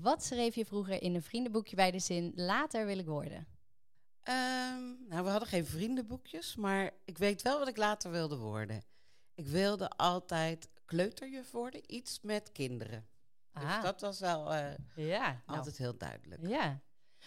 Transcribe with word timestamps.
Wat 0.00 0.24
schreef 0.24 0.54
je 0.54 0.64
vroeger 0.64 1.02
in 1.02 1.14
een 1.14 1.22
vriendenboekje 1.22 1.76
bij 1.76 1.90
de 1.90 1.98
zin 1.98 2.32
later 2.34 2.86
wil 2.86 2.98
ik 2.98 3.06
worden? 3.06 3.46
Ehm, 4.22 4.82
nou, 5.08 5.24
we 5.24 5.30
hadden 5.30 5.48
geen 5.48 5.66
vriendenboekjes, 5.66 6.56
maar 6.56 6.90
ik 7.04 7.18
weet 7.18 7.42
wel 7.42 7.58
wat 7.58 7.68
ik 7.68 7.76
later 7.76 8.10
wilde 8.10 8.36
worden. 8.36 8.82
Ik 9.34 9.46
wilde 9.46 9.88
altijd 9.90 10.68
kleuterjuf 10.84 11.50
worden, 11.50 11.80
iets 11.94 12.18
met 12.22 12.52
kinderen. 12.52 13.06
Dus 13.52 13.62
Ah. 13.62 13.82
dat 13.82 14.00
was 14.00 14.20
wel 14.20 14.52
eh, 14.54 14.74
Ja, 14.94 15.42
nou, 15.46 15.58
altijd 15.58 15.76
heel 15.78 15.96
duidelijk. 15.96 16.46
ja. 16.48 16.80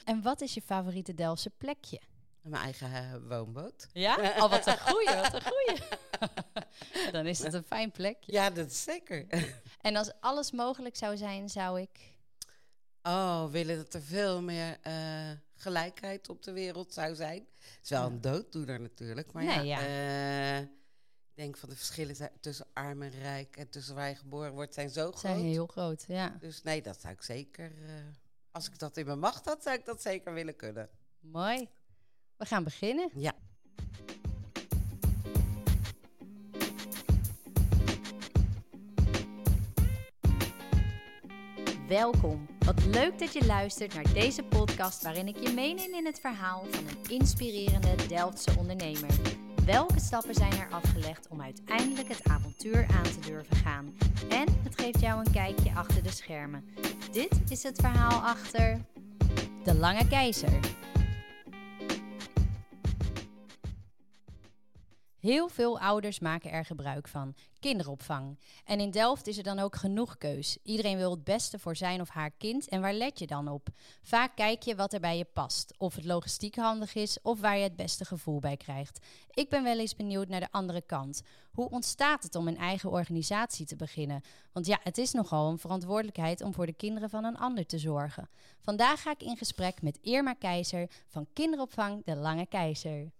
En 0.03 0.21
wat 0.21 0.41
is 0.41 0.53
je 0.53 0.61
favoriete 0.61 1.13
Delftse 1.13 1.49
plekje? 1.49 2.01
Mijn 2.41 2.63
eigen 2.63 2.93
eh, 2.93 3.13
woonboot. 3.29 3.87
Ja? 3.93 4.15
Oh, 4.37 4.49
wat 4.49 4.67
een 4.67 4.79
goeie, 4.79 5.15
wat 5.15 5.33
een 5.33 5.41
goeie. 5.41 5.79
Dan 7.11 7.25
is 7.25 7.39
het 7.43 7.53
een 7.53 7.63
fijn 7.63 7.91
plekje. 7.91 8.31
Ja, 8.31 8.49
dat 8.49 8.67
is 8.67 8.83
zeker. 8.83 9.25
En 9.81 9.95
als 9.95 10.11
alles 10.19 10.51
mogelijk 10.51 10.95
zou 10.95 11.17
zijn, 11.17 11.49
zou 11.49 11.81
ik... 11.81 12.13
Oh, 13.07 13.45
willen 13.51 13.77
dat 13.77 13.93
er 13.93 14.01
veel 14.01 14.41
meer 14.41 14.77
eh, 14.81 15.31
gelijkheid 15.55 16.29
op 16.29 16.43
de 16.43 16.51
wereld 16.51 16.93
zou 16.93 17.15
zijn. 17.15 17.47
Het 17.59 17.79
is 17.83 17.89
wel 17.89 17.99
Ja. 18.01 18.05
een 18.07 18.21
dooddoener 18.21 18.81
natuurlijk. 18.81 19.31
Maar 19.31 19.43
Nee, 19.43 19.65
ja, 19.65 19.79
ja. 19.81 20.57
eh, 20.57 20.59
ik 20.61 20.67
denk 21.33 21.57
van 21.57 21.69
de 21.69 21.75
verschillen 21.75 22.15
tussen 22.39 22.65
arm 22.73 23.01
en 23.01 23.09
rijk 23.09 23.57
en 23.57 23.69
tussen 23.69 23.95
waar 23.95 24.09
je 24.09 24.15
geboren 24.15 24.51
wordt 24.53 24.73
zijn 24.73 24.89
zo 24.89 25.01
groot. 25.07 25.19
zijn 25.19 25.39
heel 25.39 25.67
groot, 25.67 26.03
ja. 26.07 26.37
Dus 26.39 26.61
nee, 26.63 26.81
dat 26.81 27.01
zou 27.01 27.13
ik 27.13 27.21
zeker. 27.21 27.71
eh, 27.85 27.93
als 28.51 28.67
ik 28.67 28.79
dat 28.79 28.97
in 28.97 29.05
mijn 29.05 29.19
macht 29.19 29.45
had, 29.45 29.63
zou 29.63 29.77
ik 29.77 29.85
dat 29.85 30.01
zeker 30.01 30.33
willen 30.33 30.55
kunnen. 30.55 30.89
Mooi. 31.19 31.69
We 32.37 32.45
gaan 32.45 32.63
beginnen. 32.63 33.09
Ja. 33.15 33.33
Welkom. 41.87 42.47
Wat 42.59 42.85
leuk 42.85 43.19
dat 43.19 43.33
je 43.33 43.45
luistert 43.45 43.93
naar 43.93 44.13
deze 44.13 44.43
podcast 44.43 45.03
waarin 45.03 45.27
ik 45.27 45.37
je 45.37 45.53
meeneem 45.53 45.93
in 45.93 46.05
het 46.05 46.19
verhaal 46.19 46.65
van 46.69 46.83
een 46.87 47.11
inspirerende 47.19 48.07
Delftse 48.07 48.51
ondernemer. 48.57 49.09
Welke 49.65 49.99
stappen 49.99 50.33
zijn 50.33 50.51
er 50.51 50.67
afgelegd 50.69 51.27
om 51.27 51.41
uiteindelijk 51.41 52.07
het 52.07 52.23
avontuur 52.23 52.85
aan 52.95 53.03
te 53.03 53.19
durven 53.19 53.55
gaan? 53.55 53.93
En 54.29 54.45
het 54.63 54.79
geeft 54.81 54.99
jou 54.99 55.19
een 55.25 55.31
kijkje 55.31 55.71
achter 55.75 56.03
de 56.03 56.11
schermen. 56.11 56.65
Dit 57.11 57.41
is 57.49 57.63
het 57.63 57.79
verhaal 57.79 58.19
achter 58.21 58.81
De 59.63 59.75
Lange 59.75 60.07
Keizer. 60.07 60.59
Heel 65.25 65.49
veel 65.49 65.79
ouders 65.79 66.19
maken 66.19 66.51
er 66.51 66.65
gebruik 66.65 67.07
van. 67.07 67.35
Kinderopvang. 67.59 68.39
En 68.65 68.79
in 68.79 68.91
Delft 68.91 69.27
is 69.27 69.37
er 69.37 69.43
dan 69.43 69.59
ook 69.59 69.75
genoeg 69.75 70.17
keus. 70.17 70.57
Iedereen 70.63 70.97
wil 70.97 71.11
het 71.11 71.23
beste 71.23 71.59
voor 71.59 71.75
zijn 71.75 72.01
of 72.01 72.09
haar 72.09 72.31
kind. 72.37 72.67
En 72.69 72.81
waar 72.81 72.93
let 72.93 73.19
je 73.19 73.27
dan 73.27 73.47
op? 73.47 73.67
Vaak 74.01 74.35
kijk 74.35 74.63
je 74.63 74.75
wat 74.75 74.93
er 74.93 74.99
bij 74.99 75.17
je 75.17 75.25
past. 75.33 75.73
Of 75.77 75.95
het 75.95 76.05
logistiek 76.05 76.55
handig 76.55 76.95
is 76.95 77.21
of 77.21 77.39
waar 77.39 77.57
je 77.57 77.63
het 77.63 77.75
beste 77.75 78.05
gevoel 78.05 78.39
bij 78.39 78.57
krijgt. 78.57 79.05
Ik 79.29 79.49
ben 79.49 79.63
wel 79.63 79.79
eens 79.79 79.95
benieuwd 79.95 80.27
naar 80.27 80.39
de 80.39 80.51
andere 80.51 80.81
kant. 80.81 81.21
Hoe 81.51 81.69
ontstaat 81.69 82.23
het 82.23 82.35
om 82.35 82.47
een 82.47 82.57
eigen 82.57 82.91
organisatie 82.91 83.65
te 83.65 83.75
beginnen? 83.75 84.21
Want 84.51 84.65
ja, 84.65 84.79
het 84.83 84.97
is 84.97 85.11
nogal 85.11 85.49
een 85.49 85.59
verantwoordelijkheid 85.59 86.41
om 86.41 86.53
voor 86.53 86.65
de 86.65 86.73
kinderen 86.73 87.09
van 87.09 87.23
een 87.23 87.37
ander 87.37 87.65
te 87.65 87.79
zorgen. 87.79 88.29
Vandaag 88.61 89.01
ga 89.01 89.11
ik 89.11 89.23
in 89.23 89.37
gesprek 89.37 89.81
met 89.81 89.99
Irma 90.01 90.33
Keizer 90.33 90.89
van 91.07 91.27
kinderopvang 91.33 92.03
De 92.03 92.15
Lange 92.15 92.45
Keizer. 92.45 93.11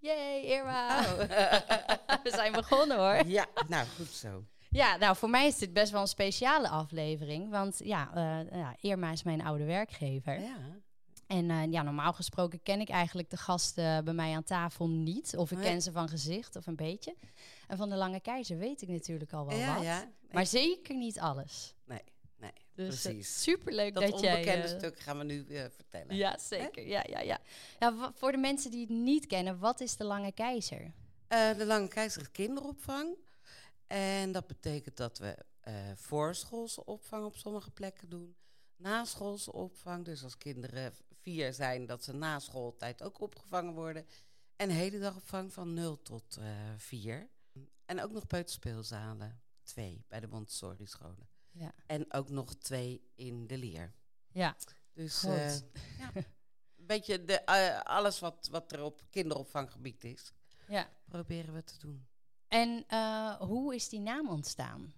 Yay, 0.00 0.42
Irma! 0.42 0.98
Oh. 1.00 1.18
We 2.24 2.30
zijn 2.30 2.52
begonnen 2.52 2.96
hoor. 2.96 3.26
ja, 3.26 3.46
nou 3.68 3.86
goed 3.96 4.08
zo. 4.10 4.44
Ja, 4.70 4.96
nou 4.96 5.16
voor 5.16 5.30
mij 5.30 5.46
is 5.46 5.58
dit 5.58 5.72
best 5.72 5.92
wel 5.92 6.00
een 6.00 6.06
speciale 6.06 6.68
aflevering. 6.68 7.50
Want 7.50 7.80
ja, 7.84 8.10
eh, 8.14 8.58
ja 8.58 8.76
Irma 8.80 9.10
is 9.10 9.22
mijn 9.22 9.42
oude 9.42 9.64
werkgever. 9.64 10.40
Ja. 10.40 10.56
En 11.26 11.50
eh, 11.50 11.70
ja, 11.70 11.82
normaal 11.82 12.12
gesproken 12.12 12.62
ken 12.62 12.80
ik 12.80 12.88
eigenlijk 12.88 13.30
de 13.30 13.36
gasten 13.36 14.04
bij 14.04 14.14
mij 14.14 14.34
aan 14.34 14.44
tafel 14.44 14.88
niet. 14.88 15.36
Of 15.36 15.50
ik 15.50 15.58
ken 15.58 15.82
ze 15.82 15.92
van 15.92 16.08
gezicht 16.08 16.56
of 16.56 16.66
een 16.66 16.76
beetje. 16.76 17.16
En 17.66 17.76
van 17.76 17.88
de 17.88 17.96
Lange 17.96 18.20
Keizer 18.20 18.58
weet 18.58 18.82
ik 18.82 18.88
natuurlijk 18.88 19.32
al 19.32 19.46
wel 19.46 19.56
ja, 19.56 19.74
wat. 19.74 19.84
ja. 19.84 19.98
Nee, 19.98 20.08
Maar 20.30 20.46
zeker 20.46 20.96
niet 20.96 21.20
alles. 21.20 21.74
nee. 21.84 22.02
Dus 22.86 23.04
eh, 23.04 23.12
precies. 23.12 23.42
superleuk 23.42 23.94
Dat, 23.94 24.10
dat, 24.10 24.20
jij... 24.20 24.34
onbekende 24.34 24.68
eh, 24.68 24.78
stuk 24.78 24.98
gaan 24.98 25.18
we 25.18 25.24
nu 25.24 25.46
eh, 25.46 25.64
vertellen. 25.70 26.16
Ja, 26.16 26.38
zeker. 26.38 26.86
Ja, 26.86 27.04
ja, 27.08 27.20
ja. 27.20 27.40
ja 27.78 28.12
voor 28.14 28.32
de 28.32 28.38
mensen 28.38 28.70
die 28.70 28.80
het 28.80 28.88
niet 28.88 29.26
kennen, 29.26 29.58
wat 29.58 29.80
is 29.80 29.96
de 29.96 30.04
Lange 30.04 30.32
Keizer? 30.32 30.92
De 31.28 31.64
Lange 31.66 31.88
Keizer 31.88 32.22
is 32.22 32.30
kinderopvang. 32.30 33.16
En 33.86 34.32
dat 34.32 34.46
betekent 34.46 34.96
dat 34.96 35.18
we 35.18 35.36
voorschoolse 35.94 36.84
opvang 36.84 37.24
op 37.24 37.36
sommige 37.36 37.70
plekken 37.70 38.08
doen. 38.08 38.36
Naschoolse 38.76 39.52
opvang, 39.52 40.04
dus 40.04 40.24
als 40.24 40.36
kinderen 40.36 40.92
vier 41.10 41.52
zijn, 41.52 41.86
dat 41.86 42.04
ze 42.04 42.12
na 42.12 42.38
schooltijd 42.38 43.02
ook 43.02 43.20
opgevangen 43.20 43.74
worden. 43.74 44.06
En 44.56 44.70
hele 44.70 44.98
dagopvang 44.98 45.52
van 45.52 45.74
0 45.74 46.02
tot 46.02 46.36
eh 46.36 46.46
4. 46.76 47.28
En 47.84 48.02
ook 48.02 48.12
nog 48.12 48.26
peuterspeelzalen, 48.26 49.40
twee 49.62 50.04
bij 50.08 50.20
de 50.20 50.28
Montessori 50.28 50.86
scholen. 50.86 51.37
Ja. 51.58 51.74
En 51.86 52.12
ook 52.12 52.28
nog 52.30 52.54
twee 52.54 53.02
in 53.14 53.46
de 53.46 53.58
leer. 53.58 53.94
Ja, 54.32 54.56
Dus 54.92 55.24
eh, 55.24 55.54
ja, 55.98 56.10
een 56.14 56.86
beetje 56.86 57.24
de, 57.24 57.40
eh, 57.40 57.80
alles 57.80 58.18
wat, 58.18 58.48
wat 58.50 58.72
er 58.72 58.82
op 58.82 59.02
kinderopvanggebied 59.10 60.04
is, 60.04 60.32
ja. 60.68 60.88
proberen 61.08 61.54
we 61.54 61.64
te 61.64 61.78
doen. 61.78 62.06
En 62.48 62.84
eh, 62.86 63.34
hoe 63.34 63.74
is 63.74 63.88
die 63.88 64.00
naam 64.00 64.28
ontstaan? 64.28 64.92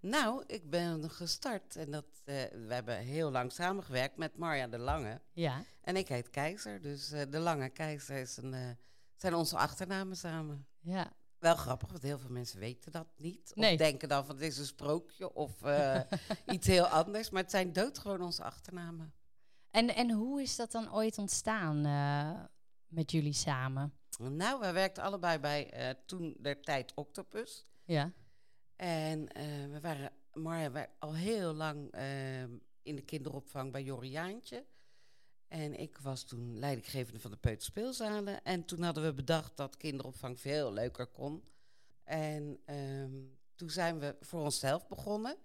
Nou, 0.00 0.44
ik 0.46 0.70
ben 0.70 1.10
gestart 1.10 1.76
en 1.76 1.90
dat, 1.90 2.06
we 2.24 2.66
hebben 2.68 2.98
heel 2.98 3.30
lang 3.30 3.52
samengewerkt 3.52 4.16
met 4.16 4.36
Marja 4.36 4.68
de 4.68 4.78
Lange. 4.78 5.20
Ja. 5.32 5.64
En 5.80 5.96
ik 5.96 6.08
heet 6.08 6.30
Keizer, 6.30 6.80
dus 6.80 7.08
de 7.08 7.38
Lange 7.38 7.68
Keizer 7.68 8.16
is 8.16 8.36
een, 8.36 8.78
zijn 9.16 9.34
onze 9.34 9.56
achternamen 9.56 10.16
samen. 10.16 10.66
Ja. 10.80 11.12
Wel 11.40 11.56
grappig, 11.56 11.90
want 11.90 12.02
heel 12.02 12.18
veel 12.18 12.30
mensen 12.30 12.60
weten 12.60 12.92
dat 12.92 13.06
niet. 13.16 13.50
Of 13.50 13.56
Nee. 13.56 13.76
denken 13.76 14.08
dan 14.08 14.26
van 14.26 14.34
het 14.34 14.44
is 14.44 14.58
een 14.58 14.64
sprookje 14.64 15.34
of 15.34 15.62
eh, 15.62 16.00
iets 16.54 16.66
heel 16.66 16.86
anders. 16.86 17.30
Maar 17.30 17.42
het 17.42 17.50
zijn 17.50 17.72
doodgewoon 17.72 18.22
onze 18.22 18.42
achternamen. 18.42 19.12
En, 19.70 19.94
en 19.94 20.10
hoe 20.10 20.42
is 20.42 20.56
dat 20.56 20.72
dan 20.72 20.94
ooit 20.94 21.18
ontstaan 21.18 21.84
eh, 21.84 22.44
met 22.86 23.10
jullie 23.10 23.32
samen? 23.32 23.94
Nou, 24.18 24.60
we 24.60 24.72
werkten 24.72 25.02
allebei 25.02 25.38
bij 25.38 25.70
eh, 25.70 25.94
toen 26.06 26.36
der 26.38 26.60
tijd 26.60 26.92
Octopus. 26.94 27.64
Ja. 27.84 28.12
En 28.76 29.24
we 29.70 29.78
waren, 29.80 30.12
Marja 30.32 30.88
al 30.98 31.14
heel 31.14 31.52
lang 31.52 31.94
in 32.82 32.96
de 32.96 33.02
kinderopvang 33.02 33.72
bij 33.72 33.82
Joriaantje. 33.82 34.64
En 35.50 35.74
ik 35.80 35.98
was 35.98 36.22
toen 36.24 36.58
leidinggevende 36.58 37.20
van 37.20 37.30
de 37.30 37.36
peuterspeelzalen. 37.36 38.44
En 38.44 38.64
toen 38.64 38.82
hadden 38.82 39.04
we 39.04 39.12
bedacht 39.14 39.56
dat 39.56 39.76
kinderopvang 39.76 40.40
veel 40.40 40.72
leuker 40.72 41.06
kon. 41.06 41.44
En 42.04 42.60
ehm, 42.64 43.22
toen 43.54 43.70
zijn 43.70 43.98
we 43.98 44.16
voor 44.20 44.40
onszelf 44.40 44.88
begonnen. 44.88 45.36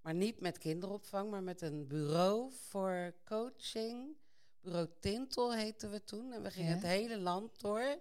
Maar 0.00 0.14
niet 0.14 0.40
met 0.40 0.58
kinderopvang, 0.58 1.30
maar 1.30 1.42
met 1.42 1.60
een 1.60 1.86
bureau 1.86 2.52
voor 2.68 3.14
coaching. 3.24 4.16
Bureau 4.60 4.88
Tintel 5.00 5.54
heette 5.54 5.88
we 5.88 6.04
toen. 6.04 6.32
En 6.32 6.42
we 6.42 6.50
gingen 6.50 6.68
Ja. 6.70 6.74
het 6.76 6.86
hele 6.86 7.18
land 7.18 7.60
door 7.60 7.98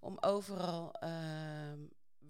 om 0.00 0.16
overal 0.20 0.92
ehm, 0.92 1.78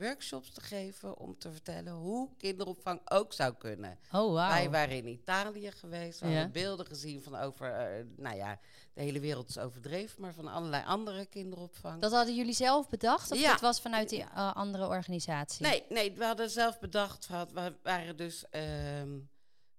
workshops 0.01 0.51
te 0.51 0.61
geven. 0.61 1.19
Om 1.19 1.39
te 1.39 1.53
vertellen 1.53 1.93
hoe 1.93 2.29
kinderopvang 2.37 3.01
ook 3.11 3.33
zou 3.33 3.55
kunnen. 3.55 3.99
Oh, 4.13 4.33
wauw. 4.33 4.49
Wij 4.51 4.71
waren 4.71 4.97
in 4.97 5.07
Italië 5.09 5.71
geweest. 5.71 6.21
We 6.21 6.27
Ja. 6.29 6.33
hadden 6.35 6.53
beelden 6.53 6.87
gezien 6.87 7.23
van 7.23 7.37
over, 7.37 7.73
eh, 7.73 8.05
nou 8.17 8.37
ja, 8.37 8.59
de 8.93 9.01
hele 9.03 9.21
wereld 9.21 9.49
is 9.49 9.59
overdreven, 9.59 10.21
maar 10.21 10.35
van 10.35 10.49
allerlei 10.49 10.85
andere 10.85 11.27
kinderopvang. 11.27 12.01
Dat 12.01 12.13
hadden 12.13 12.35
jullie 12.35 12.55
zelf 12.55 12.89
bedacht? 12.89 13.31
Of 13.31 13.39
Ja. 13.41 13.51
dat 13.51 13.61
was 13.61 13.81
vanuit 13.81 14.09
die 14.09 14.23
eh, 14.23 14.55
andere 14.55 14.87
organisatie? 14.87 15.67
Nee, 15.67 15.85
nee, 15.89 16.13
we 16.13 16.25
hadden 16.25 16.51
zelf 16.51 16.79
bedacht, 16.79 17.27
we 17.53 17.75
waren 17.83 18.17
dus, 18.17 18.45
ehm, 18.51 19.09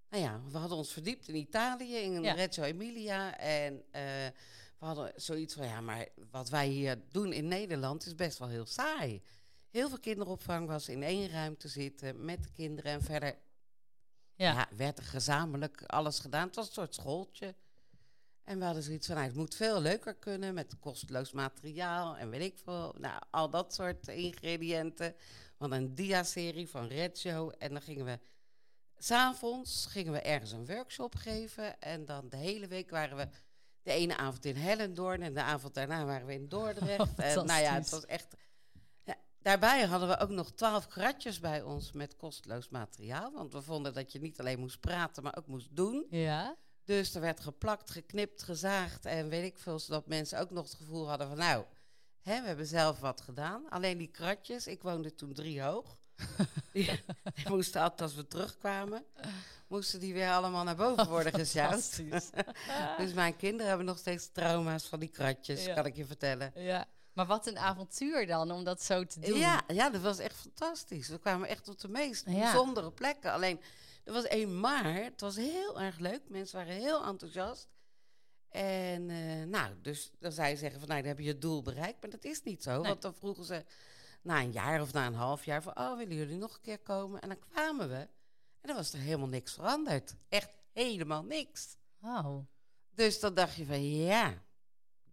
nou 0.10 0.24
ja, 0.24 0.42
we 0.52 0.58
hadden 0.58 0.78
ons 0.78 0.92
verdiept 0.94 1.28
in 1.28 1.36
Italië, 1.36 1.96
in 1.96 2.24
Ja. 2.24 2.34
Reggio 2.34 2.64
Emilia. 2.64 3.38
En 3.38 3.84
eh, 3.92 4.02
we 4.80 4.86
hadden 4.86 5.12
zoiets 5.16 5.54
van, 5.54 5.66
ja, 5.66 5.82
maar 5.82 6.08
wat 6.32 6.50
wij 6.50 6.68
hier 6.68 7.02
doen 7.12 7.34
in 7.34 7.48
Nederland 7.48 8.06
is 8.06 8.16
best 8.16 8.38
wel 8.38 8.48
heel 8.48 8.66
saai. 8.66 9.22
Heel 9.72 9.90
veel 9.90 10.00
kinderopvang 10.00 10.68
was 10.68 10.90
in 10.90 11.04
één 11.04 11.30
ruimte 11.30 11.68
zitten 11.68 12.26
met 12.26 12.44
de 12.44 12.52
kinderen 12.52 12.92
en 12.92 13.02
verder 13.02 13.38
Ja. 14.36 14.52
ja. 14.52 14.70
werd 14.76 14.98
er 14.98 15.04
gezamenlijk 15.04 15.84
alles 15.86 16.20
gedaan. 16.20 16.46
Het 16.48 16.56
was 16.56 16.68
een 16.68 16.74
soort 16.74 16.96
schooltje. 16.96 17.56
En 18.44 18.60
we 18.60 18.66
hadden 18.66 18.84
zoiets 18.84 19.08
van, 19.08 19.16
nou, 19.16 19.28
het 19.28 19.38
moet 19.38 19.56
veel 19.56 19.82
leuker 19.82 20.16
kunnen 20.16 20.54
met 20.54 20.80
kosteloos 20.80 21.32
materiaal 21.32 22.18
en 22.18 22.30
weet 22.30 22.42
ik 22.42 22.60
veel. 22.64 22.96
Nou, 22.98 23.22
al 23.30 23.50
dat 23.50 23.74
soort 23.74 24.08
ingrediënten. 24.08 25.16
Want 25.58 25.74
een 25.74 25.96
dia-serie 25.96 26.70
van 26.70 26.88
Reggio. 26.88 27.50
En 27.50 27.72
dan 27.72 27.82
gingen 27.82 28.06
we, 28.06 28.20
s'avonds 28.98 29.86
gingen 29.86 30.14
we 30.14 30.22
ergens 30.22 30.52
een 30.52 30.66
workshop 30.66 31.16
geven. 31.16 31.80
En 31.80 32.06
dan 32.06 32.30
de 32.30 32.38
hele 32.38 32.68
week 32.68 32.90
waren 32.90 33.18
we 33.18 33.28
de 33.82 33.92
ene 33.92 34.18
avond 34.18 34.46
in 34.46 34.56
Hellendoorn 34.56 35.22
en 35.22 35.34
de 35.34 35.42
avond 35.42 35.74
daarna 35.74 36.06
waren 36.06 36.28
we 36.28 36.34
in 36.34 36.50
Dordrecht. 36.56 37.20
en 37.20 37.46
nou 37.46 37.62
ja, 37.62 37.74
het 37.74 37.90
was 37.90 38.06
echt... 38.06 38.36
Daarbij 39.42 39.86
hadden 39.86 40.08
we 40.10 40.20
ook 40.20 40.30
nog 40.30 40.52
twaalf 40.52 40.88
kratjes 40.88 41.40
bij 41.40 41.62
ons 41.62 41.92
met 41.92 42.16
kosteloos 42.16 42.70
materiaal. 42.70 43.32
Want 43.32 43.54
we 43.54 43.62
vonden 43.62 43.94
dat 43.94 44.12
je 44.12 44.20
niet 44.20 44.40
alleen 44.40 44.60
moest 44.60 44.80
praten, 44.80 45.24
maar 45.24 45.38
ook 45.38 45.48
moest 45.48 45.76
doen. 45.76 46.06
Ja. 46.10 46.56
Dus 46.86 47.16
er 47.16 47.22
werd 47.22 47.40
geplakt, 47.40 47.90
geknipt, 47.92 48.44
gezaagd 48.44 49.06
en 49.06 49.30
weet 49.30 49.44
ik 49.46 49.58
veel, 49.58 49.80
zodat 49.80 50.08
mensen 50.08 50.40
ook 50.40 50.50
nog 50.52 50.64
het 50.64 50.74
gevoel 50.74 51.10
hadden 51.10 51.28
van 51.28 51.38
nou, 51.38 51.66
hè, 52.22 52.42
we 52.42 52.48
hebben 52.48 52.66
zelf 52.66 53.00
wat 53.00 53.22
gedaan. 53.22 53.70
Alleen 53.70 53.98
die 53.98 54.08
kratjes, 54.12 54.68
ik 54.68 54.82
woonde 54.82 55.16
toen 55.16 55.34
drie 55.34 55.62
hoog. 55.62 55.98
die, 56.74 56.86
die 57.34 57.50
moesten 57.50 57.82
altijd 57.82 58.02
als 58.02 58.16
we 58.16 58.28
terugkwamen, 58.28 59.06
moesten 59.68 60.00
die 60.00 60.14
weer 60.14 60.32
allemaal 60.32 60.64
naar 60.64 60.76
boven 60.76 61.08
worden. 61.10 61.32
Fantastisch. 61.46 62.30
dus 62.98 63.14
mijn 63.14 63.36
kinderen 63.36 63.68
hebben 63.68 63.86
nog 63.86 63.98
steeds 63.98 64.30
trauma's 64.32 64.88
van 64.88 65.00
die 65.00 65.10
kratjes, 65.10 65.66
Ja. 65.66 65.74
kan 65.74 65.86
ik 65.86 65.96
je 65.96 66.06
vertellen. 66.06 66.52
ja. 66.56 66.88
Maar 67.14 67.26
wat 67.26 67.48
een 67.48 67.58
avontuur 67.58 68.28
dan 68.28 68.52
om 68.52 68.64
dat 68.64 68.84
zo 68.84 69.04
te 69.06 69.20
doen. 69.20 69.38
Ja, 69.38 69.62
ja, 69.68 69.90
dat 69.90 70.02
was 70.02 70.18
echt 70.20 70.36
fantastisch. 70.36 71.08
We 71.08 71.20
kwamen 71.20 71.48
echt 71.48 71.68
op 71.68 71.80
de 71.80 71.88
meest 71.88 72.26
Ja. 72.26 72.32
bijzondere 72.32 72.92
plekken. 72.92 73.32
Alleen, 73.32 73.62
er 74.04 74.14
was 74.14 74.24
één 74.24 74.60
maar. 74.60 74.94
Het 74.94 75.22
was 75.22 75.36
heel 75.36 75.82
erg 75.82 76.00
leuk. 76.00 76.22
Mensen 76.28 76.58
waren 76.58 76.74
heel 76.74 77.06
enthousiast. 77.06 77.70
En 78.50 79.10
eh, 79.10 79.44
nou, 79.48 79.82
dus 79.82 80.12
dan 80.20 80.32
zou 80.32 80.48
je 80.50 80.56
zeggen 80.56 80.80
van, 80.80 80.90
nou, 80.90 81.00
dan 81.02 81.10
heb 81.10 81.20
je 81.20 81.28
het 81.28 81.42
doel 81.42 81.62
bereikt. 81.62 82.02
Maar 82.02 82.10
dat 82.10 82.24
is 82.24 82.44
niet 82.44 82.64
zo. 82.64 82.72
Nee. 82.72 82.82
Want 82.90 83.02
dan 83.02 83.14
vroegen 83.16 83.44
ze 83.46 83.66
na 84.22 84.40
een 84.42 84.52
jaar 84.52 84.82
of 84.82 84.94
na 84.94 85.06
een 85.06 85.14
half 85.14 85.46
jaar 85.46 85.62
van, 85.62 85.78
oh, 85.78 85.98
willen 85.98 86.16
jullie 86.16 86.38
nog 86.38 86.54
een 86.56 86.62
keer 86.62 86.80
komen? 86.80 87.22
En 87.22 87.30
dan 87.30 87.40
kwamen 87.40 87.90
we. 87.90 87.96
En 88.62 88.68
dan 88.68 88.76
was 88.76 88.94
er 88.94 89.00
helemaal 89.00 89.28
niks 89.28 89.54
veranderd. 89.54 90.16
Echt 90.30 90.50
helemaal 90.72 91.24
niks. 91.24 91.76
Oh. 92.02 92.38
Dus 92.96 93.20
dan 93.20 93.34
dacht 93.34 93.56
je 93.56 93.66
van, 93.66 93.90
ja, 93.90 94.42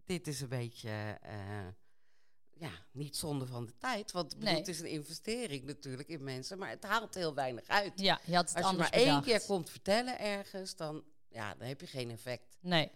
dit 0.05 0.27
is 0.27 0.41
een 0.41 0.49
beetje, 0.49 1.17
eh, 1.21 1.67
ja, 2.59 2.71
niet 2.91 3.15
zonde 3.17 3.45
van 3.45 3.65
de 3.65 3.77
tijd. 3.77 4.11
Want 4.11 4.29
bedoel, 4.29 4.43
Nee. 4.49 4.55
het 4.57 4.67
is 4.67 4.79
een 4.79 4.89
investering 4.89 5.63
natuurlijk 5.63 6.07
in 6.09 6.23
mensen, 6.23 6.57
maar 6.57 6.69
het 6.69 6.83
haalt 6.83 7.13
heel 7.15 7.33
weinig 7.33 7.67
uit. 7.67 7.99
Ja, 7.99 8.19
je 8.25 8.35
had 8.35 8.47
het 8.47 8.55
Als 8.55 8.65
je 8.65 8.71
anders 8.71 8.89
maar 8.91 8.99
één 8.99 9.21
keer 9.21 9.41
komt 9.45 9.69
vertellen 9.69 10.19
ergens, 10.19 10.75
dan, 10.75 11.03
ja, 11.29 11.55
dan 11.55 11.67
heb 11.67 11.81
je 11.81 11.87
geen 11.87 12.11
effect. 12.11 12.57
Nee. 12.61 12.91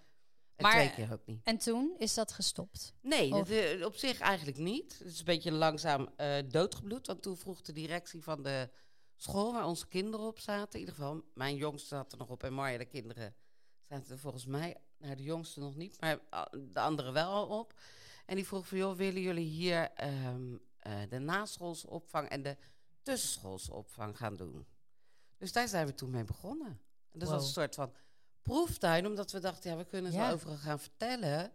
En 0.56 0.64
Maar- 0.64 0.72
twee 0.74 0.92
keer 0.92 1.12
ook 1.14 1.26
niet. 1.26 1.42
En 1.44 1.58
toen 1.58 1.96
is 1.98 2.14
dat 2.14 2.32
gestopt. 2.32 2.94
Nee, 3.02 3.30
dat, 3.30 3.50
eh, 3.50 3.86
op 3.86 3.96
zich 3.96 4.20
eigenlijk 4.20 4.58
niet. 4.58 4.98
Het 5.00 5.08
is 5.08 5.20
een 5.20 5.26
beetje 5.26 5.52
langzaam 5.52 6.10
eh, 6.16 6.36
doodgebloed. 6.48 7.08
Want 7.08 7.22
toen 7.22 7.38
vroeg 7.38 7.62
de 7.62 7.74
directie 7.74 8.24
van 8.24 8.44
de 8.44 8.70
school 9.16 9.54
waar 9.54 9.66
onze 9.66 9.88
kinderen 9.88 10.26
op 10.26 10.40
zaten. 10.40 10.74
In 10.74 10.80
ieder 10.80 10.96
geval, 10.96 11.22
mijn 11.34 11.56
jongste 11.56 11.88
zat 11.88 12.12
er 12.12 12.18
nog 12.18 12.30
op 12.30 12.44
en 12.44 12.54
Marja, 12.54 12.78
de 12.78 12.86
kinderen, 12.86 13.36
zaten 13.82 14.12
er 14.12 14.20
volgens 14.20 14.46
mij, 14.46 14.78
nou 14.98 15.16
de 15.16 15.24
jongste 15.24 15.60
nog 15.60 15.76
niet, 15.76 16.02
maar 16.02 16.20
ah, 16.30 16.46
de 16.72 16.80
anderen 16.80 17.14
wel 17.14 17.32
al 17.32 17.60
op. 17.60 17.74
En 18.26 18.36
die 18.36 18.48
vroeg 18.48 18.68
van, 18.68 18.78
joh, 18.78 18.96
willen 18.98 19.22
jullie 19.22 19.48
hier 19.48 19.92
ehm, 19.92 20.56
eh, 20.80 21.02
de 21.10 21.20
naschoolse 21.20 21.90
opvang 21.90 22.30
en 22.30 22.44
de 22.44 22.58
tussenschoolse 23.02 23.74
opvang 23.74 24.18
gaan 24.18 24.36
doen? 24.36 24.66
Dus 25.38 25.52
daar 25.52 25.68
zijn 25.68 25.86
we 25.86 25.94
toen 25.94 26.10
mee 26.10 26.24
begonnen. 26.24 26.82
En 27.12 27.20
dat 27.20 27.30
was 27.30 27.44
een 27.44 27.54
soort 27.54 27.76
van 27.76 27.94
proeftuin, 28.42 29.06
omdat 29.06 29.32
we 29.32 29.40
dachten, 29.40 29.72
ja, 29.72 29.78
we 29.78 29.86
kunnen 29.86 30.12
het 30.12 30.20
Ja. 30.20 30.26
wel 30.26 30.36
overal 30.36 30.58
gaan 30.58 30.80
vertellen, 30.80 31.52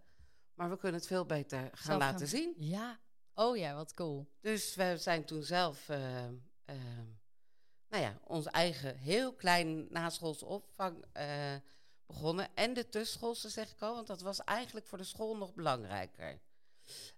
maar 0.54 0.70
we 0.70 0.76
kunnen 0.76 0.98
het 1.00 1.08
veel 1.08 1.24
beter 1.26 1.58
gaan 1.60 1.70
Zelf 1.84 1.98
laten 1.98 2.18
gaan- 2.18 2.28
zien. 2.28 2.54
Ja. 2.56 2.98
Oh 3.34 3.56
ja, 3.56 3.74
wat 3.74 3.94
cool. 3.94 4.28
Dus 4.40 4.74
we 4.74 4.96
zijn 4.98 5.24
toen 5.24 5.42
zelf, 5.42 5.88
eh, 5.88 6.24
nou 7.88 8.02
ja, 8.02 8.18
onze 8.24 8.50
eigen 8.50 8.96
heel 8.96 9.34
klein 9.34 9.86
naschoolse 9.92 10.44
opvang 10.46 11.04
eh, 11.12 11.54
begonnen. 12.06 12.48
En 12.54 12.74
de 12.74 12.88
tussenschoolse, 12.88 13.48
zeg 13.48 13.70
ik 13.72 13.80
al, 13.82 13.94
want 13.94 14.06
dat 14.06 14.20
was 14.20 14.40
eigenlijk 14.44 14.86
voor 14.86 14.98
de 14.98 15.04
school 15.04 15.36
nog 15.36 15.54
belangrijker. 15.54 16.40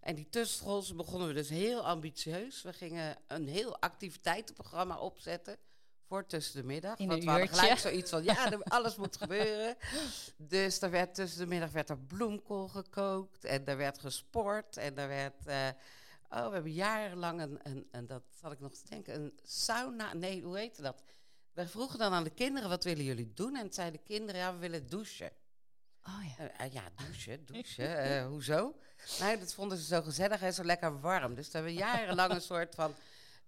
En 0.00 0.14
die 0.14 0.28
tussenschoolse 0.28 0.94
begonnen 0.94 1.28
we 1.28 1.34
dus 1.34 1.48
heel 1.48 1.86
ambitieus. 1.86 2.62
We 2.62 2.72
gingen 2.72 3.16
een 3.26 3.48
heel 3.48 3.80
activiteitenprogramma 3.80 4.98
opzetten 4.98 5.56
voor 6.06 6.26
tussen 6.26 6.60
de 6.60 6.66
middag. 6.66 6.98
In 6.98 7.08
want 7.08 7.24
we 7.24 7.30
hadden 7.30 7.48
gelijk 7.48 7.78
zoiets 7.78 8.10
van, 8.10 8.24
ja, 8.24 8.58
alles 8.62 8.96
moet 8.96 9.16
gebeuren. 9.16 9.76
Dus 10.36 10.80
er 10.80 10.90
werd 10.90 11.14
tussen 11.14 11.38
de 11.40 11.46
middag 11.46 11.70
werd 11.70 11.90
er 11.90 11.98
bloemkool 11.98 12.68
gekookt 12.68 13.44
en 13.44 13.66
er 13.66 13.76
werd 13.76 13.98
gesport 13.98 14.76
en 14.76 14.98
er 14.98 15.08
werd... 15.08 15.46
eh, 15.46 15.68
oh, 16.30 16.46
we 16.46 16.52
hebben 16.54 16.72
jarenlang 16.72 17.40
een, 17.40 17.60
een, 17.62 17.88
een, 17.90 18.06
dat 18.06 18.22
zat 18.40 18.52
ik 18.52 18.60
nog 18.60 18.74
te 18.74 18.88
denken, 18.88 19.14
een 19.14 19.32
sauna... 19.42 20.14
Nee, 20.14 20.42
hoe 20.42 20.58
heette 20.58 20.82
dat? 20.82 21.02
We 21.52 21.68
vroegen 21.68 21.98
dan 21.98 22.12
aan 22.12 22.24
de 22.24 22.30
kinderen, 22.30 22.68
wat 22.68 22.84
willen 22.84 23.04
jullie 23.04 23.32
doen? 23.34 23.56
En 23.56 23.72
zeiden 23.72 24.00
de 24.00 24.06
kinderen, 24.06 24.40
ja, 24.40 24.52
we 24.52 24.58
willen 24.58 24.88
douchen. 24.88 25.30
Oh 26.02 26.24
ja. 26.38 26.48
Eh, 26.48 26.72
ja, 26.72 26.82
douchen, 26.96 27.44
douchen. 27.52 27.98
eh, 27.98 28.26
hoezo? 28.26 28.74
Nou, 29.20 29.38
dat 29.38 29.54
vonden 29.54 29.78
ze 29.78 29.84
zo 29.84 30.02
gezellig 30.02 30.42
en 30.42 30.52
zo 30.54 30.64
lekker 30.64 31.00
warm. 31.00 31.34
Dus 31.34 31.50
daar 31.50 31.62
hebben 31.62 31.80
we 31.80 31.86
jarenlang 31.86 32.32
een 32.32 32.40
soort 32.40 32.74
van... 32.74 32.94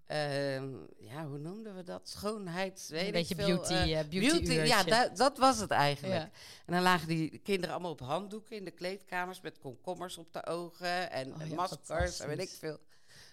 ehm, 0.07 0.69
ja, 0.99 1.27
hoe 1.27 1.39
noemden 1.39 1.77
we 1.77 1.83
dat? 1.83 2.09
Schoonheids... 2.09 2.89
Weet 2.89 3.01
Een 3.01 3.07
ik 3.07 3.13
beetje 3.13 3.35
veel, 3.35 3.47
beauty, 3.47 3.73
eh, 3.73 4.01
eh, 4.01 4.09
beauty, 4.09 4.53
ja, 4.53 4.77
uurtje. 4.77 4.91
da- 4.91 5.09
dat 5.09 5.39
was 5.39 5.59
het 5.59 5.71
eigenlijk. 5.71 6.15
Ja. 6.21 6.31
En 6.67 6.73
dan 6.73 6.83
lagen 6.83 7.09
die 7.09 7.39
kinderen 7.39 7.71
allemaal 7.75 7.91
op 7.93 8.01
handdoeken 8.01 8.57
in 8.57 8.65
de 8.65 8.71
kleedkamers... 8.71 9.41
met 9.41 9.59
komkommers 9.59 10.19
op 10.19 10.33
de 10.33 10.47
ogen 10.47 11.11
en 11.11 11.35
Oh 11.35 11.41
en 11.43 11.49
ja, 11.49 11.55
maskers 11.55 12.21
en 12.21 12.29
weet 12.29 12.39
ik 12.41 12.51
veel. 12.59 12.79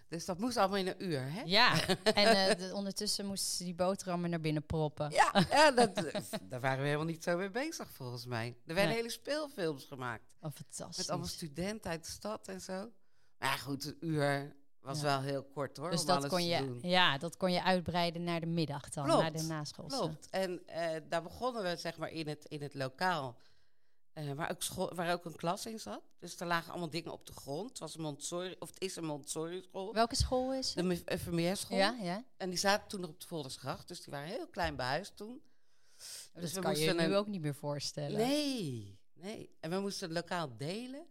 Dus 0.09 0.25
dat 0.25 0.37
moest 0.39 0.57
allemaal 0.57 0.77
in 0.77 0.87
een 0.87 1.03
uur, 1.05 1.31
hè? 1.31 1.41
Ja, 1.45 1.87
en 2.03 2.49
eh, 2.49 2.57
de- 2.57 2.71
ondertussen 2.73 3.25
moesten 3.25 3.55
ze 3.57 3.63
die 3.63 3.75
boterhammen 3.75 4.29
naar 4.29 4.39
binnen 4.39 4.65
proppen. 4.65 5.11
Ja, 5.11 5.31
ja 5.49 5.71
dat, 5.71 5.95
daar 6.49 6.59
waren 6.59 6.79
we 6.79 6.85
helemaal 6.85 7.05
niet 7.05 7.23
zo 7.23 7.37
mee 7.37 7.49
bezig, 7.49 7.91
volgens 7.91 8.25
mij. 8.25 8.47
Er 8.47 8.55
werden 8.65 8.85
Nee. 8.85 8.95
hele 8.95 9.09
speelfilms 9.09 9.85
gemaakt. 9.85 10.35
Oh, 10.41 10.51
fantastisch. 10.53 10.97
Met 10.97 11.09
allemaal 11.09 11.27
studenten 11.27 11.91
uit 11.91 12.05
de 12.05 12.11
stad 12.11 12.47
en 12.47 12.61
zo. 12.61 12.91
Maar 13.37 13.49
ja, 13.49 13.55
goed, 13.57 13.85
een 13.85 13.97
uur 13.99 14.55
was 14.81 14.97
Ja. 14.97 15.03
wel 15.03 15.21
heel 15.21 15.43
kort 15.43 15.77
hoor. 15.77 15.89
dus 15.91 15.99
om 16.01 16.05
dat 16.07 16.15
alles 16.17 16.29
kon, 16.29 16.39
te 16.39 16.45
je, 16.45 16.57
doen. 16.65 16.79
ja, 16.81 17.17
dat 17.17 17.37
kon 17.37 17.51
je 17.51 17.63
uitbreiden 17.63 18.23
naar 18.23 18.39
de 18.39 18.45
middag 18.45 18.89
dan, 18.89 19.03
Klopt, 19.05 19.21
naar 19.21 19.31
de 19.31 19.43
naschoolse. 19.43 19.97
Klopt. 19.97 20.29
En 20.29 20.67
eh, 20.67 21.01
daar 21.09 21.23
begonnen 21.23 21.63
we 21.63 21.75
zeg 21.75 21.97
maar 21.97 22.11
in 22.11 22.27
het, 22.27 22.45
in 22.45 22.61
het 22.61 22.73
lokaal. 22.73 23.37
Eh, 24.13 24.31
waar, 24.33 24.51
ook 24.51 24.61
school, 24.63 24.95
waar 24.95 25.13
ook 25.13 25.25
een 25.25 25.35
klas 25.35 25.65
in 25.65 25.79
zat. 25.79 26.01
Dus 26.19 26.39
er 26.39 26.47
lagen 26.47 26.69
allemaal 26.71 26.89
dingen 26.89 27.11
op 27.11 27.25
de 27.25 27.33
grond. 27.33 27.69
Het, 27.69 27.79
was 27.79 27.95
een 27.95 28.01
Montessori, 28.01 28.55
of 28.59 28.69
het 28.69 28.81
is 28.81 28.95
een 28.95 29.05
Montessori 29.05 29.61
school. 29.61 29.93
Welke 29.93 30.15
school 30.15 30.53
is 30.53 30.73
De 30.73 30.83
het? 30.83 31.05
me- 31.09 31.17
Vermeerschool. 31.17 31.77
Ja, 31.77 31.97
ja. 32.01 32.23
En 32.37 32.49
die 32.49 32.59
zaten 32.59 32.87
toen 32.87 32.99
nog 33.01 33.09
op 33.09 33.19
de 33.21 33.27
Voldersgracht. 33.27 33.87
Dus 33.87 34.01
die 34.03 34.13
waren 34.13 34.27
heel 34.29 34.47
klein 34.47 34.75
behuisd 34.75 35.17
toen. 35.17 35.41
dat 36.33 36.41
Dus 36.41 36.53
we 36.53 36.61
kan 36.61 36.75
je 36.79 36.93
nu 36.93 37.15
ook 37.15 37.27
niet 37.27 37.41
meer 37.41 37.55
voorstellen. 37.55 38.17
Nee, 38.17 38.99
nee. 39.13 39.55
En 39.59 39.69
we 39.69 39.79
moesten 39.79 40.07
het 40.07 40.17
lokaal 40.17 40.57
delen. 40.57 41.05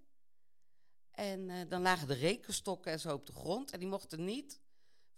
En 1.10 1.50
eh, 1.50 1.56
dan 1.68 1.82
lagen 1.82 2.06
de 2.08 2.14
rekenstokken 2.14 2.92
en 2.92 3.00
zo 3.00 3.14
op 3.14 3.26
de 3.26 3.32
grond. 3.32 3.70
En 3.70 3.78
die 3.78 3.88
mochten 3.88 4.24
niet, 4.24 4.60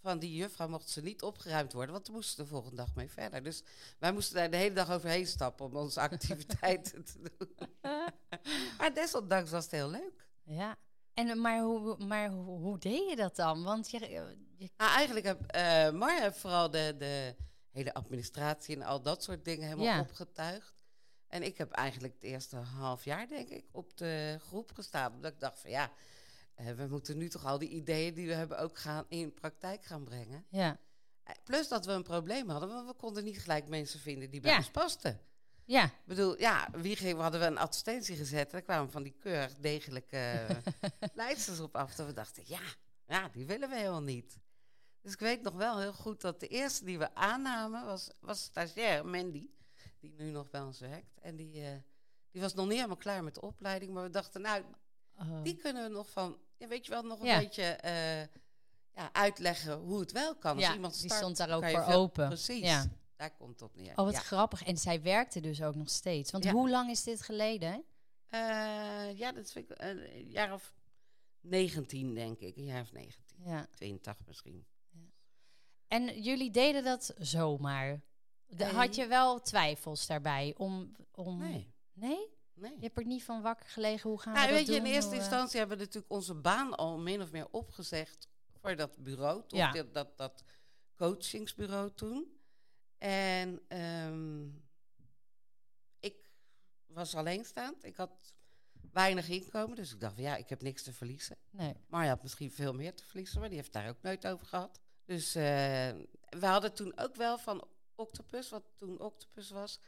van 0.03 0.19
die 0.19 0.35
juffrouw 0.35 0.69
mochten 0.69 0.91
ze 0.91 1.03
niet 1.03 1.23
opgeruimd 1.23 1.73
worden. 1.73 1.93
Want 1.95 2.07
we 2.07 2.13
moesten 2.13 2.45
de 2.45 2.51
volgende 2.51 2.77
dag 2.77 2.95
mee 2.95 3.11
verder. 3.11 3.43
Dus 3.43 3.63
wij 3.99 4.13
moesten 4.13 4.35
daar 4.35 4.51
de 4.51 4.57
hele 4.57 4.75
dag 4.75 4.91
overheen 4.91 5.27
stappen 5.27 5.67
om 5.67 5.77
onze 5.77 6.01
activiteiten 6.01 7.05
te 7.13 7.19
doen. 7.39 7.57
maar 8.79 8.95
desondanks 8.95 9.51
was 9.51 9.63
het 9.65 9.73
heel 9.73 9.91
leuk. 9.91 10.27
Ja. 10.45 10.77
En, 11.15 11.41
maar 11.41 11.61
hoe, 11.61 11.97
maar 12.07 12.29
hoe, 12.31 12.59
hoe 12.61 12.79
deed 12.79 13.09
je 13.11 13.17
dat 13.17 13.37
dan? 13.37 13.63
Want 13.63 13.91
je, 13.91 13.99
je- 13.99 14.71
Nou, 14.77 14.91
eigenlijk 14.93 15.27
heb 15.27 15.43
eh 15.47 15.91
Marja 15.91 16.21
heeft 16.23 16.39
vooral 16.39 16.71
de, 16.71 16.95
de 16.99 17.35
hele 17.71 17.95
administratie 17.95 18.75
en 18.77 18.83
al 18.83 19.03
dat 19.03 19.23
soort 19.23 19.45
dingen 19.45 19.65
helemaal 19.65 19.85
Ja. 19.87 20.01
opgetuigd. 20.01 20.85
En 21.29 21.43
ik 21.43 21.59
heb 21.59 21.71
eigenlijk 21.73 22.15
het 22.15 22.23
eerste 22.23 22.57
half 22.57 23.05
jaar, 23.05 23.29
denk 23.29 23.49
ik, 23.49 23.65
op 23.73 23.97
de 23.97 24.37
groep 24.41 24.71
gestaan. 24.75 25.13
Omdat 25.13 25.33
ik 25.33 25.41
dacht 25.41 25.59
van 25.61 25.71
ja, 25.71 25.85
eh, 25.85 25.91
we 26.77 26.87
moeten 26.89 27.17
nu 27.17 27.29
toch 27.29 27.45
al 27.45 27.59
die 27.59 27.69
ideeën 27.69 28.15
die 28.15 28.27
we 28.27 28.35
hebben 28.35 28.59
ook 28.59 28.79
gaan 28.79 29.05
in 29.09 29.35
praktijk 29.35 29.85
gaan 29.85 30.05
brengen. 30.05 30.45
ja. 30.49 30.79
Eh, 31.23 31.35
Plus 31.45 31.69
dat 31.69 31.87
we 31.87 31.93
een 31.93 32.03
probleem 32.03 32.49
hadden, 32.49 32.69
want 32.69 32.87
we 32.89 32.95
konden 32.95 33.25
niet 33.25 33.39
gelijk 33.41 33.69
mensen 33.69 34.01
vinden 34.01 34.31
die 34.31 34.41
bij 34.41 34.51
Ja. 34.51 34.57
ons 34.57 34.71
pasten. 34.71 35.21
Ja, 35.65 35.85
Ik 35.85 35.91
bedoel, 36.05 36.39
ja, 36.39 36.69
wie 36.73 36.97
ging, 36.97 37.17
we 37.17 37.23
hadden 37.23 37.41
we 37.41 37.47
een 37.47 37.59
advertentie 37.59 38.17
gezet 38.17 38.45
en 38.47 38.51
daar 38.53 38.63
kwamen 38.63 38.91
van 38.91 39.03
die 39.03 39.17
keurig 39.21 39.55
degelijke 39.55 40.17
eh, 40.17 40.57
leidsters 41.15 41.61
op 41.61 41.77
af. 41.77 41.95
Dat 41.95 42.07
we 42.07 42.13
dachten, 42.13 42.43
ja, 42.47 42.61
ja, 43.07 43.29
die 43.29 43.47
willen 43.47 43.69
we 43.69 43.77
helemaal 43.77 44.03
niet. 44.03 44.39
Dus 45.03 45.13
ik 45.13 45.19
weet 45.19 45.43
nog 45.43 45.55
wel 45.55 45.79
heel 45.79 45.93
goed 45.93 46.21
dat 46.21 46.41
de 46.41 46.47
eerste 46.49 46.85
die 46.85 46.99
we 46.99 47.15
aannamen 47.15 47.85
was, 47.85 48.11
was 48.21 48.43
stagiair 48.43 49.07
Mandy, 49.07 49.49
die 50.01 50.15
nu 50.17 50.31
nog 50.31 50.51
bij 50.51 50.61
ons 50.61 50.81
werkt. 50.81 51.19
En 51.21 51.37
die, 51.37 51.65
eh, 51.65 51.77
die 52.31 52.41
was 52.41 52.55
nog 52.55 52.65
niet 52.67 52.75
helemaal 52.75 52.97
klaar 52.97 53.25
met 53.25 53.35
de 53.35 53.41
opleiding, 53.43 53.93
maar 53.93 54.03
we 54.03 54.11
dachten, 54.11 54.41
nou, 54.41 54.65
Oh. 55.21 55.43
die 55.43 55.57
kunnen 55.57 55.83
we 55.83 55.89
nog 55.89 56.11
van, 56.11 56.39
ja, 56.57 56.67
weet 56.69 56.85
je 56.87 56.91
wel, 56.93 57.03
nog 57.03 57.21
een 57.21 57.27
Ja. 57.27 57.39
beetje 57.39 57.63
eh, 57.63 58.21
ja, 58.95 59.13
uitleggen 59.13 59.75
hoe 59.77 60.01
het 60.01 60.13
wel 60.13 60.37
kan. 60.37 60.57
Als 60.57 60.65
ja, 60.65 60.75
iemand 60.75 61.01
die 61.01 61.13
stond 61.13 61.37
daar 61.37 61.51
ook 61.51 61.69
voor 61.69 61.85
veel- 61.85 61.95
open. 61.99 62.27
Precies, 62.29 62.61
Ja. 62.63 62.87
daar 63.17 63.31
komt 63.37 63.51
het 63.61 63.63
op 63.63 63.77
neer. 63.77 63.91
Oh, 63.99 64.05
wat 64.05 64.15
grappig. 64.17 64.63
En 64.65 64.77
zij 64.77 65.03
werkte 65.03 65.41
dus 65.41 65.63
ook 65.63 65.75
nog 65.75 65.89
steeds. 65.91 66.31
Want 66.31 66.51
hoe 66.51 66.71
lang 66.71 66.91
is 66.91 67.03
dit 67.03 67.23
geleden? 67.23 67.85
Eh, 68.29 68.39
ja, 69.19 69.33
dat 69.33 69.51
vind 69.53 69.71
ik 69.71 69.77
eh, 69.77 69.89
een 69.89 70.29
jaar 70.31 70.53
of 70.53 70.75
19, 71.41 72.15
denk 72.15 72.39
ik. 72.41 72.57
Een 72.57 72.65
jaar 72.65 72.83
of 72.83 72.93
19. 72.93 73.37
Ja. 73.45 73.67
82 73.71 74.27
misschien. 74.27 74.67
En 75.89 76.23
jullie 76.23 76.51
deden 76.51 76.85
dat 76.85 77.15
zomaar. 77.19 78.01
De- 78.47 78.65
had 78.65 78.95
je 78.95 79.07
wel 79.07 79.41
twijfels 79.41 80.07
daarbij 80.07 80.55
om... 80.57 80.97
om... 81.15 81.39
Nee, 81.39 81.73
Nee? 81.93 82.39
Nee. 82.61 82.73
Je 82.77 82.83
hebt 82.83 82.99
er 82.99 83.05
niet 83.07 83.25
van 83.25 83.43
wakker 83.43 83.69
gelegen. 83.69 84.11
Hoe 84.11 84.21
gaan 84.21 84.33
Nou, 84.33 84.47
we 84.47 84.51
dat 84.53 84.59
weet 84.59 84.69
je, 84.69 84.77
in 84.77 84.85
doen? 84.85 84.93
eerste 84.93 85.11
eh, 85.15 85.17
instantie 85.19 85.59
hebben 85.59 85.77
we 85.77 85.85
natuurlijk 85.85 86.13
onze 86.13 86.35
baan 86.35 86.75
al 86.75 86.99
min 86.99 87.21
of 87.23 87.31
meer 87.33 87.49
opgezegd 87.51 88.29
voor 88.61 88.77
dat 88.77 88.97
bureau. 88.97 89.43
Ja. 89.47 89.73
dat, 89.73 89.95
dat, 89.95 90.17
dat 90.17 90.45
coachingsbureau 90.97 91.91
toen. 91.95 92.39
En 92.99 93.61
ehm, 93.69 94.47
ik 96.01 96.31
was 96.87 97.15
alleenstaand. 97.15 97.85
Ik 97.85 97.97
had 97.97 98.35
weinig 98.93 99.29
inkomen, 99.29 99.77
dus 99.77 99.93
ik 99.93 100.01
dacht 100.01 100.15
van 100.15 100.23
ja, 100.23 100.37
ik 100.37 100.49
heb 100.49 100.63
niks 100.63 100.83
te 100.83 100.93
verliezen. 100.93 101.37
Nee. 101.51 101.75
Maar 101.89 102.03
je 102.03 102.09
had 102.11 102.23
misschien 102.23 102.51
veel 102.51 102.75
meer 102.75 102.95
te 102.95 103.05
verliezen, 103.05 103.41
maar 103.41 103.49
die 103.49 103.59
heeft 103.59 103.73
daar 103.73 103.89
ook 103.89 104.03
nooit 104.03 104.27
over 104.27 104.47
gehad. 104.47 104.81
Dus 105.05 105.35
eh, 105.35 105.43
we 106.29 106.47
hadden 106.47 106.75
toen 106.75 106.99
ook 106.99 107.15
wel 107.15 107.39
van 107.39 107.69
Octopus, 107.95 108.49
wat 108.49 108.63
toen 108.77 109.01
Octopus 109.01 109.51
was, 109.51 109.81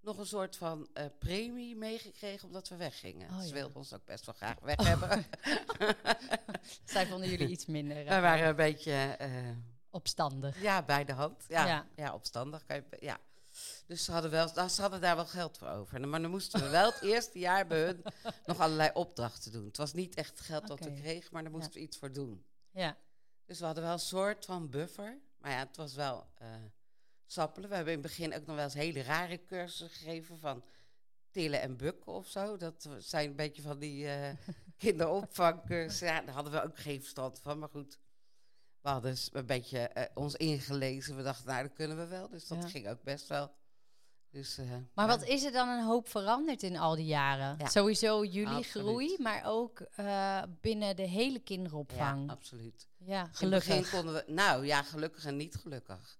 nog 0.00 0.18
een 0.18 0.26
soort 0.26 0.56
van 0.56 0.88
eh, 0.92 1.04
premie 1.18 1.76
meegekregen 1.76 2.46
omdat 2.46 2.68
we 2.68 2.76
weggingen. 2.76 3.30
Oh, 3.30 3.40
Ze 3.40 3.46
ja. 3.46 3.52
wilden 3.52 3.76
ons 3.76 3.92
ook 3.92 4.04
best 4.04 4.26
wel 4.26 4.34
graag 4.34 4.58
weg 4.60 4.86
hebben. 4.86 5.26
Zij 6.84 7.06
vonden 7.06 7.28
jullie 7.30 7.48
iets 7.48 7.66
minder 7.66 7.96
eh, 7.98 8.08
Wij 8.08 8.20
waren 8.20 8.48
een 8.48 8.56
beetje 8.56 8.92
eh, 8.92 9.30
opstandig. 9.90 10.60
ja, 10.62 10.82
bij 10.82 11.04
de 11.04 11.12
hand. 11.12 11.44
Ja, 11.48 11.66
Ja. 11.66 11.86
ja. 11.96 12.14
opstandig. 12.14 12.64
Kan 12.66 12.76
je, 12.76 12.84
ja. 13.00 13.18
Dus 13.86 14.04
ze 14.04 14.12
hadden, 14.12 14.30
wel, 14.30 14.68
ze 14.68 14.80
hadden 14.80 15.00
daar 15.00 15.16
wel 15.16 15.26
geld 15.26 15.58
voor 15.58 15.68
over. 15.68 16.08
Maar 16.08 16.22
dan 16.22 16.30
moesten 16.30 16.60
we 16.60 16.68
wel 16.68 16.90
het 16.90 17.00
eerste 17.12 17.38
jaar 17.38 17.66
bij 17.66 17.80
hun 17.84 18.02
nog 18.46 18.58
allerlei 18.58 18.90
opdrachten 18.94 19.52
doen. 19.52 19.64
Het 19.66 19.76
was 19.76 19.92
niet 19.92 20.14
echt 20.14 20.40
geld 20.40 20.66
dat 20.66 20.78
we 20.80 20.92
kregen, 20.92 21.28
maar 21.32 21.42
daar 21.42 21.52
moesten 21.52 21.72
we 21.72 21.80
iets 21.80 21.96
voor 21.98 22.12
doen. 22.12 22.44
Ja. 22.70 22.96
Dus 23.46 23.58
we 23.58 23.64
hadden 23.64 23.84
wel 23.84 23.92
een 23.92 23.98
soort 23.98 24.44
van 24.44 24.70
buffer. 24.70 25.18
Maar 25.38 25.50
ja, 25.50 25.58
het 25.58 25.76
was 25.76 25.94
wel 25.94 26.26
eh 26.34 26.46
sappelen. 27.32 27.68
We 27.68 27.74
hebben 27.74 27.94
in 27.94 27.98
het 28.00 28.08
begin 28.08 28.34
ook 28.34 28.46
nog 28.46 28.54
wel 28.56 28.64
eens 28.64 28.74
hele 28.74 29.02
rare 29.02 29.44
cursussen 29.44 29.88
gegeven 29.98 30.38
van 30.38 30.64
tillen 31.30 31.60
en 31.60 31.76
bukken 31.76 32.12
of 32.12 32.28
zo. 32.28 32.56
Dat 32.56 32.88
zijn 32.98 33.28
een 33.30 33.36
beetje 33.36 33.62
van 33.62 33.78
die 33.78 34.08
eh 34.08 34.30
kinderopvangcursussen. 34.78 36.06
Ja, 36.06 36.20
daar 36.20 36.34
hadden 36.34 36.52
we 36.52 36.62
ook 36.62 36.78
geen 36.78 37.00
verstand 37.00 37.38
van, 37.40 37.58
maar 37.58 37.68
goed. 37.68 37.98
We 38.80 38.88
hadden 38.88 39.10
dus 39.10 39.28
een 39.32 39.46
beetje 39.46 39.78
eh, 39.78 40.04
ons 40.14 40.34
ingelezen. 40.34 41.16
We 41.16 41.22
dachten, 41.22 41.46
nou, 41.46 41.62
dat 41.62 41.72
kunnen 41.72 41.96
we 41.96 42.06
wel. 42.06 42.28
Dus 42.28 42.46
dat 42.46 42.62
Ja. 42.62 42.68
ging 42.68 42.88
ook 42.88 43.02
best 43.02 43.26
wel. 43.28 43.50
Dus, 44.30 44.58
eh, 44.58 44.70
Maar 44.94 45.08
ja. 45.08 45.16
wat 45.18 45.24
is 45.28 45.44
er 45.44 45.52
dan 45.52 45.68
een 45.68 45.84
hoop 45.84 46.08
veranderd 46.08 46.62
in 46.62 46.76
al 46.76 46.94
die 46.96 47.06
jaren? 47.06 47.54
Ja. 47.58 47.66
Sowieso 47.68 48.24
jullie 48.24 48.46
Absoluut. 48.56 48.86
groei, 48.88 49.16
maar 49.18 49.42
ook 49.44 49.86
binnen 50.60 50.96
de 50.96 51.02
hele 51.02 51.38
kinderopvang. 51.38 52.26
Ja, 52.26 52.32
absoluut. 52.32 52.88
Ja, 52.96 53.28
gelukkig. 53.32 53.68
begin 53.68 53.90
konden 53.90 54.14
we, 54.14 54.32
nou 54.32 54.66
ja, 54.66 54.82
gelukkig 54.82 55.24
en 55.24 55.36
niet 55.36 55.54
gelukkig. 55.56 56.18